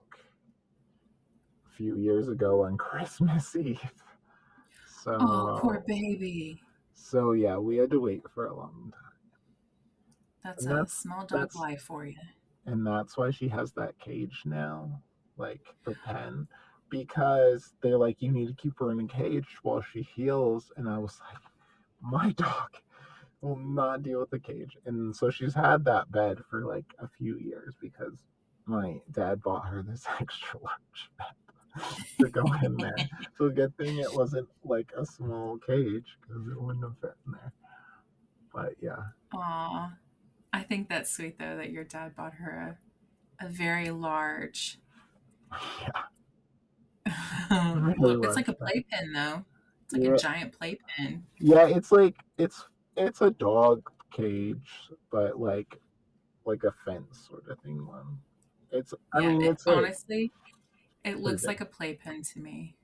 a 1.66 1.70
few 1.76 1.98
years 1.98 2.30
ago 2.30 2.64
on 2.66 2.78
Christmas 2.78 3.56
Eve. 3.56 3.80
So 5.04 5.18
Oh, 5.20 5.58
poor 5.62 5.84
baby. 5.88 6.60
so 6.96 7.34
yeah, 7.34 7.58
we 7.58 7.78
had 7.78 7.92
to 7.92 8.00
wait 8.00 8.24
for 8.34 8.48
a 8.48 8.56
long 8.56 8.92
time, 8.94 9.12
That's 10.44 10.64
And 10.66 10.74
a 10.74 10.76
that's- 10.78 10.94
small 10.94 11.26
dog 11.26 11.56
life 11.56 11.82
for 11.84 12.06
you. 12.06 12.16
and 12.66 12.86
that's 12.86 13.18
why 13.18 13.30
she 13.32 13.48
has 13.50 13.72
that 13.74 13.98
cage 14.00 14.42
now, 14.46 15.02
like 15.38 15.62
the 15.86 15.96
pen, 16.06 16.48
because 16.90 17.74
they're 17.82 17.98
like 17.98 18.22
you 18.22 18.32
need 18.32 18.48
to 18.48 18.54
keep 18.56 18.78
her 18.80 18.92
in 18.92 19.00
a 19.00 19.08
cage 19.08 19.48
while 19.62 19.82
she 19.82 20.02
heals, 20.02 20.72
and 20.78 20.90
I 20.90 20.98
was 20.98 21.20
like, 21.32 21.42
my 22.02 22.32
dog 22.32 22.70
will 23.42 23.58
not 23.58 24.04
deal 24.04 24.20
with 24.20 24.30
the 24.30 24.40
cage. 24.40 24.78
And 24.86 25.16
so 25.16 25.30
she's 25.30 25.54
had 25.54 25.86
that 25.86 26.12
bed 26.12 26.40
for 26.50 26.66
like 26.66 26.86
a 27.00 27.08
few 27.08 27.38
years 27.38 27.76
because 27.82 28.24
my 28.66 29.00
dad 29.12 29.42
bought 29.42 29.68
her 29.68 29.84
this 29.84 30.06
extra 30.20 30.60
large 30.60 31.12
bed 31.18 31.84
to 32.20 32.30
go 32.30 32.44
in 32.64 32.76
there. 32.78 32.96
so 33.38 33.50
good 33.50 33.76
thing 33.78 33.98
it 33.98 34.14
wasn't 34.14 34.48
like 34.64 34.92
a 34.98 35.06
small 35.06 35.58
cage 35.60 36.18
because 36.22 36.48
it 36.48 36.60
wouldn't 36.62 36.84
have 36.84 36.98
fit 37.00 37.14
in 37.26 37.34
there. 37.34 37.54
But 38.54 38.74
yeah, 38.82 39.04
Aw. 39.36 39.94
I 40.52 40.64
think 40.64 40.90
that's 40.90 41.12
sweet 41.12 41.38
though 41.38 41.58
that 41.58 41.70
your 41.70 41.84
dad 41.84 42.16
bought 42.16 42.34
her 42.36 42.78
a, 43.40 43.46
a 43.46 43.50
very 43.50 43.92
large 43.92 44.80
yeah, 45.82 46.04
look, 47.98 48.26
it's 48.26 48.36
like 48.36 48.48
a 48.48 48.54
playpen 48.54 49.14
though. 49.14 49.46
It's 49.88 49.94
like 49.94 50.04
Yeah. 50.04 50.14
a 50.14 50.18
giant 50.18 50.52
playpen. 50.58 51.26
yeah. 51.40 51.68
It's 51.68 51.92
like 51.92 52.16
it's 52.38 52.68
it's 52.98 53.22
a 53.22 53.32
dog 53.32 53.90
cage, 54.12 54.90
but 55.12 55.40
like 55.40 55.80
like 56.46 56.64
a 56.64 56.74
fence 56.86 57.26
sort 57.30 57.48
of 57.48 57.60
thing 57.62 57.86
one. 57.88 58.20
It's 58.72 58.94
I 59.14 59.20
yeah, 59.22 59.28
mean 59.30 59.42
it- 59.44 59.52
it's 59.52 59.66
like, 59.66 59.78
honestly, 59.78 60.32
it 61.06 61.20
looks 61.20 61.46
like 61.46 61.62
a 61.62 61.66
playpen 61.66 62.22
to 62.24 62.40
me. 62.42 62.76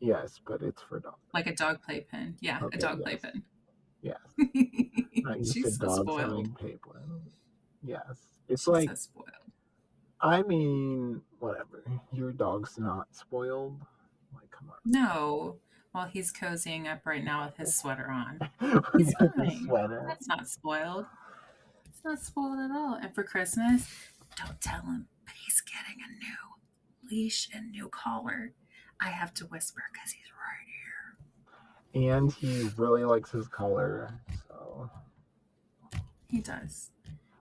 yes, 0.00 0.40
but 0.46 0.62
it's 0.62 0.80
for 0.82 1.00
dogs. 1.00 1.18
Like 1.32 1.46
a 1.48 1.54
dog 1.54 1.82
playpen. 1.82 2.36
Yeah, 2.40 2.60
Okay, 2.62 2.76
a 2.76 2.80
dog 2.80 2.98
yes. 2.98 3.02
playpen. 3.02 3.42
Yes. 4.02 4.18
Not 5.16 5.38
She's 5.46 5.78
so 5.78 6.02
spoiled. 6.02 6.48
Yes. 7.82 8.00
It's 8.48 8.62
She's 8.62 8.68
like 8.68 8.88
so 8.90 8.94
spoiled. 8.94 9.28
I 10.20 10.42
mean, 10.42 11.20
whatever. 11.40 11.84
Your 12.12 12.32
dog's 12.32 12.78
not 12.78 13.08
spoiled. 13.14 13.80
Like, 14.34 14.50
come 14.50 14.70
on. 14.70 14.76
No. 14.84 15.56
While 15.94 16.08
he's 16.08 16.32
cozying 16.32 16.90
up 16.92 17.06
right 17.06 17.22
now 17.22 17.46
with 17.46 17.56
his 17.56 17.76
sweater 17.80 18.10
on. 18.10 18.40
on. 18.60 18.82
He's 18.98 19.14
fine. 19.14 19.64
sweater. 19.64 20.04
That's 20.08 20.26
not 20.26 20.48
spoiled. 20.48 21.06
It's 21.86 22.04
not 22.04 22.18
spoiled 22.18 22.58
at 22.58 22.72
all. 22.72 22.94
And 23.00 23.14
for 23.14 23.22
Christmas, 23.22 23.86
don't 24.36 24.60
tell 24.60 24.80
him, 24.82 25.06
but 25.24 25.34
he's 25.44 25.60
getting 25.60 26.02
a 26.02 26.10
new 26.18 27.08
leash 27.16 27.48
and 27.54 27.70
new 27.70 27.88
collar. 27.90 28.54
I 29.00 29.10
have 29.10 29.32
to 29.34 29.44
whisper 29.44 29.82
because 29.92 30.10
he's 30.10 30.24
right 31.94 32.02
here. 32.02 32.10
And 32.12 32.32
he 32.32 32.68
really 32.76 33.04
likes 33.04 33.30
his 33.30 33.46
collar, 33.46 34.18
So 34.48 34.90
He 36.28 36.40
does, 36.40 36.90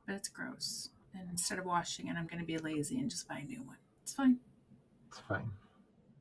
but 0.05 0.13
it's 0.13 0.27
gross. 0.27 0.89
And 1.15 1.27
instead 1.31 1.57
of 1.57 1.65
washing 1.65 2.05
it, 2.07 2.15
I'm 2.17 2.27
going 2.27 2.39
to 2.39 2.45
be 2.45 2.59
lazy 2.59 2.99
and 2.99 3.09
just 3.09 3.27
buy 3.27 3.39
a 3.39 3.43
new 3.45 3.63
one. 3.63 3.77
It's 4.03 4.13
fine. 4.13 4.37
it's 5.07 5.19
fine. 5.27 5.49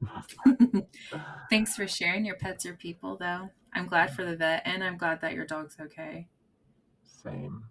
Thanks 1.50 1.76
for 1.76 1.86
sharing 1.86 2.24
your 2.24 2.36
pets 2.36 2.66
or 2.66 2.74
people, 2.74 3.16
though. 3.18 3.50
I'm 3.74 3.86
glad 3.86 4.14
for 4.14 4.24
the 4.24 4.36
vet, 4.36 4.62
and 4.64 4.82
I'm 4.84 4.96
glad 4.98 5.20
that 5.22 5.32
your 5.34 5.46
dog's 5.46 5.76
okay. 5.80 6.28
Same. 7.05 7.64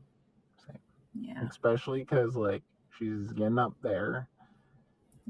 Same. 0.65 0.77
Yeah. 1.13 1.43
Especially 1.47 1.99
because, 2.01 2.35
like, 2.35 2.63
she's 2.97 3.31
getting 3.33 3.59
up 3.59 3.73
there. 3.81 4.27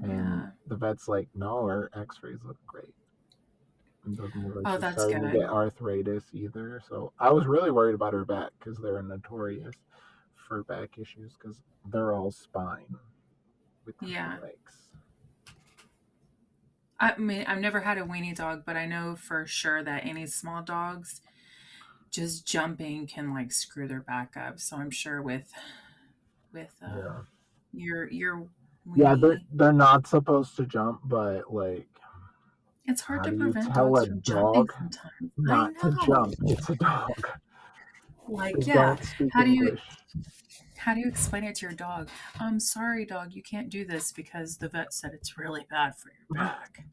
And 0.02 0.12
Yeah. 0.12 0.50
the 0.68 0.76
vet's 0.78 1.08
like, 1.08 1.28
no, 1.36 1.66
her 1.68 1.90
x 1.94 2.20
rays 2.24 2.40
look 2.44 2.58
great. 2.66 2.94
It 4.08 4.16
doesn't 4.16 4.36
look 4.44 4.56
like 4.56 4.66
Oh, 4.68 4.78
that's 4.80 5.06
good. 5.06 5.22
to 5.22 5.32
get 5.32 5.50
arthritis 5.50 6.24
either. 6.34 6.82
So 6.88 7.14
I 7.20 7.32
was 7.32 7.46
really 7.46 7.72
worried 7.72 7.94
about 7.96 8.14
her 8.14 8.26
back 8.26 8.52
because 8.58 8.78
they're 8.80 9.02
notorious 9.04 9.76
for 10.48 10.64
back 10.64 10.98
issues 10.98 11.34
because 11.34 11.62
they're 11.92 12.14
all 12.14 12.32
spine 12.32 12.96
with 13.86 13.98
the 14.00 14.08
Yeah. 14.08 14.38
legs. 14.42 14.81
I 17.02 17.18
mean, 17.18 17.44
I've 17.48 17.60
never 17.60 17.80
had 17.82 17.98
a 17.98 18.04
weenie 18.04 18.36
dog, 18.36 18.62
but 18.66 18.78
I 18.78 18.86
know 18.86 19.16
for 19.16 19.46
sure 19.48 19.84
that 19.84 20.06
any 20.06 20.26
small 20.28 20.62
dogs 20.62 21.22
just 22.12 22.46
jumping 22.46 23.08
can 23.08 23.34
like 23.34 23.52
screw 23.52 23.88
their 23.88 24.02
back 24.02 24.38
up. 24.38 24.60
So 24.60 24.78
I'm 24.78 24.92
sure 24.92 25.22
with 25.22 25.52
with 26.54 26.72
uh, 26.84 26.96
Yeah. 26.96 27.20
your 27.74 28.12
your 28.12 28.48
Yeah, 28.96 29.16
they're 29.20 29.40
they're 29.52 29.74
not 29.74 30.06
supposed 30.08 30.56
to 30.58 30.66
jump, 30.66 31.02
but 31.06 31.52
like 31.54 31.88
it's 32.86 33.02
hard 33.02 33.24
to 33.24 33.32
prevent 33.32 33.74
tell 33.74 33.94
dogs 33.96 34.04
a 34.04 34.08
from 34.12 34.22
jumping 34.22 34.54
dog 34.54 34.72
sometimes. 34.74 35.32
not 35.38 35.80
to 35.80 35.98
jump. 36.06 36.34
It's 36.44 36.70
a 36.70 36.76
dog. 36.76 37.28
Like 38.28 38.56
They 38.60 38.74
yeah, 38.74 38.96
How 39.34 39.44
do 39.44 39.50
you- 39.50 39.64
English. 39.70 39.82
How 40.82 40.96
do 40.96 41.00
you 41.00 41.08
explain 41.08 41.44
it 41.44 41.54
to 41.56 41.68
your 41.68 41.76
dog? 41.76 42.10
I'm 42.40 42.60
sorry, 42.60 43.06
dog, 43.06 43.34
you 43.34 43.44
can't 43.44 43.70
do 43.70 43.86
this 43.86 44.12
because 44.12 44.58
the 44.58 44.68
vet 44.68 44.94
said 44.94 45.12
it's 45.14 45.38
really 45.38 45.64
bad 45.70 45.96
for 45.96 46.10
your 46.10 46.44
back. 46.44 46.84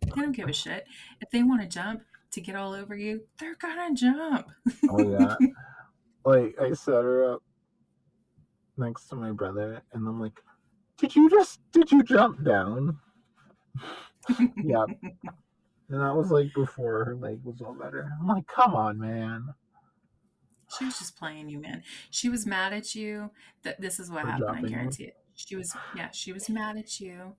They 0.00 0.10
don't 0.10 0.32
give 0.32 0.48
a 0.48 0.52
shit. 0.52 0.86
If 1.20 1.30
they 1.30 1.42
want 1.42 1.60
to 1.60 1.68
jump 1.68 2.02
to 2.30 2.40
get 2.40 2.56
all 2.56 2.72
over 2.72 2.96
you, 2.96 3.20
they're 3.38 3.56
gonna 3.56 3.94
jump. 3.94 4.48
Oh 4.88 5.10
yeah. 5.10 5.36
like 6.24 6.56
I 6.58 6.72
set 6.72 7.04
her 7.04 7.34
up 7.34 7.42
next 8.78 9.08
to 9.08 9.16
my 9.16 9.30
brother 9.30 9.82
and 9.92 10.08
I'm 10.08 10.20
like, 10.20 10.40
Did 10.96 11.14
you 11.14 11.28
just 11.28 11.60
did 11.70 11.92
you 11.92 12.02
jump 12.02 12.42
down? 12.44 12.98
yeah. 14.64 14.86
And 15.90 16.00
that 16.00 16.16
was 16.16 16.30
like 16.30 16.52
before 16.54 17.04
her 17.04 17.14
leg 17.14 17.40
was 17.44 17.60
all 17.60 17.74
better. 17.74 18.10
I'm 18.18 18.26
like, 18.26 18.46
come 18.46 18.74
on, 18.74 18.98
man. 18.98 19.48
She 20.78 20.84
was 20.84 20.98
just 20.98 21.16
playing 21.16 21.48
you, 21.48 21.58
man. 21.60 21.82
She 22.10 22.28
was 22.28 22.46
mad 22.46 22.72
at 22.72 22.94
you. 22.94 23.30
That 23.62 23.80
this 23.80 23.98
is 24.00 24.10
what 24.10 24.22
For 24.22 24.28
happened. 24.28 24.44
I 24.44 24.52
dropping 24.52 24.64
you? 24.64 24.70
guarantee 24.70 25.04
it. 25.04 25.16
She 25.34 25.56
was, 25.56 25.74
yeah, 25.96 26.10
she 26.12 26.32
was 26.32 26.48
mad 26.48 26.76
at 26.76 27.00
you. 27.00 27.34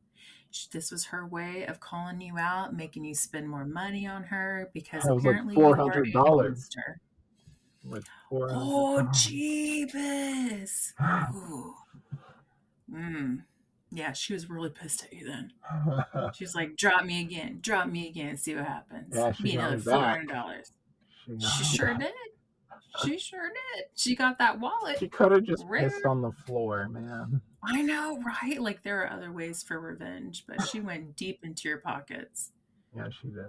This 0.71 0.91
was 0.91 1.05
her 1.05 1.27
way 1.27 1.65
of 1.65 1.79
calling 1.79 2.21
you 2.21 2.37
out, 2.37 2.73
making 2.75 3.03
you 3.03 3.13
spend 3.15 3.49
more 3.49 3.65
money 3.65 4.07
on 4.07 4.23
her 4.23 4.69
because 4.73 5.03
like 5.05 5.19
apparently 5.19 5.55
you 5.55 5.61
are 5.63 5.73
a 5.73 5.77
$400. 5.77 6.13
monster. 6.13 7.01
Like 7.83 8.03
four 8.29 8.47
Oh, 8.51 9.07
jeebus! 9.11 10.93
Ooh. 11.35 11.75
Mm. 12.91 13.43
Yeah, 13.91 14.13
she 14.13 14.33
was 14.33 14.49
really 14.49 14.69
pissed 14.69 15.03
at 15.05 15.13
you 15.13 15.27
then. 15.27 15.51
She 16.33 16.43
was 16.43 16.55
like, 16.55 16.75
"Drop 16.75 17.05
me 17.05 17.21
again, 17.21 17.59
drop 17.61 17.87
me 17.87 18.07
again, 18.09 18.37
see 18.37 18.55
what 18.55 18.65
happens." 18.65 19.13
Yeah, 19.15 19.31
she 19.33 19.43
me 19.43 19.55
another 19.57 19.77
four 19.79 19.99
hundred 20.03 20.29
dollars. 20.29 20.71
she, 21.27 21.39
She 21.63 21.77
sure 21.77 21.93
did. 21.93 22.11
She 23.03 23.17
sure 23.17 23.49
did. 23.49 23.85
She 23.95 24.15
got 24.15 24.37
that 24.39 24.59
wallet. 24.59 24.99
She 24.99 25.07
could 25.07 25.31
have 25.31 25.43
just 25.43 25.65
Rare. 25.65 25.89
pissed 25.89 26.05
on 26.05 26.21
the 26.21 26.31
floor, 26.31 26.87
man. 26.89 27.41
I 27.63 27.81
know, 27.81 28.21
right? 28.21 28.61
Like 28.61 28.83
there 28.83 29.01
are 29.03 29.11
other 29.11 29.31
ways 29.31 29.63
for 29.63 29.79
revenge, 29.79 30.45
but 30.47 30.65
she 30.67 30.79
went 30.79 31.15
deep 31.15 31.39
into 31.43 31.67
your 31.67 31.79
pockets. 31.79 32.51
Yeah, 32.95 33.07
she 33.09 33.27
did. 33.27 33.47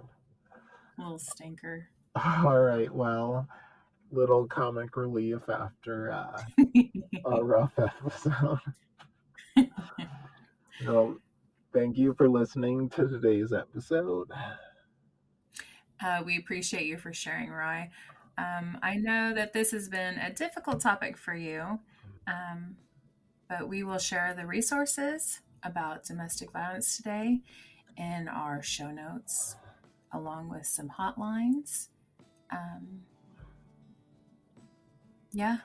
Little 0.97 1.19
stinker. 1.19 1.87
All 2.15 2.59
right. 2.59 2.91
Well, 2.93 3.47
little 4.11 4.45
comic 4.47 4.95
relief 4.97 5.47
after 5.49 6.11
uh, 6.11 6.41
a 7.25 7.43
rough 7.43 7.73
episode. 7.77 8.59
well, 10.85 11.17
thank 11.73 11.97
you 11.97 12.13
for 12.13 12.29
listening 12.29 12.89
to 12.89 13.07
today's 13.07 13.53
episode. 13.53 14.29
Uh, 16.03 16.21
we 16.25 16.37
appreciate 16.37 16.85
you 16.85 16.97
for 16.97 17.13
sharing, 17.13 17.49
Rye. 17.49 17.89
Um, 18.37 18.77
I 18.83 18.95
know 18.95 19.33
that 19.33 19.53
this 19.53 19.71
has 19.71 19.89
been 19.89 20.17
a 20.19 20.31
difficult 20.31 20.79
topic 20.79 21.17
for 21.17 21.35
you, 21.35 21.79
um, 22.27 22.75
but 23.49 23.67
we 23.67 23.83
will 23.83 23.97
share 23.97 24.33
the 24.35 24.45
resources 24.45 25.39
about 25.63 26.05
domestic 26.05 26.51
violence 26.51 26.97
today 26.97 27.41
in 27.97 28.27
our 28.27 28.61
show 28.61 28.91
notes, 28.91 29.55
along 30.13 30.49
with 30.49 30.65
some 30.65 30.89
hotlines. 30.99 31.87
Um, 32.51 33.01
yeah. 35.31 35.57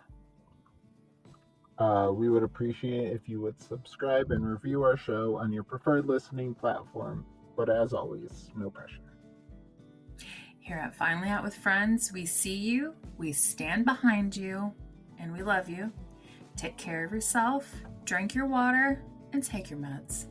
Uh, 1.79 2.11
we 2.13 2.31
would 2.31 2.43
appreciate 2.43 3.13
if 3.13 3.29
you 3.29 3.41
would 3.41 3.61
subscribe 3.61 4.31
and 4.31 4.47
review 4.47 4.83
our 4.83 4.97
show 4.97 5.37
on 5.37 5.53
your 5.53 5.63
preferred 5.63 6.07
listening 6.07 6.55
platform. 6.55 7.25
But 7.57 7.69
as 7.69 7.93
always, 7.93 8.51
no 8.57 8.71
pressure. 8.71 9.12
Here 10.65 10.77
at 10.77 10.95
Finally 10.95 11.29
Out 11.29 11.43
with 11.43 11.57
Friends, 11.57 12.13
we 12.13 12.25
see 12.25 12.55
you, 12.55 12.95
we 13.19 13.33
stand 13.33 13.85
behind 13.85 14.37
you, 14.37 14.73
and 15.19 15.33
we 15.33 15.43
love 15.43 15.69
you. 15.69 15.93
Take 16.57 16.77
care 16.77 17.05
of 17.05 17.11
yourself, 17.11 17.69
drink 18.05 18.33
your 18.33 18.47
water, 18.47 19.03
and 19.33 19.43
take 19.43 19.71
your 19.71 19.81
meds. 19.81 20.27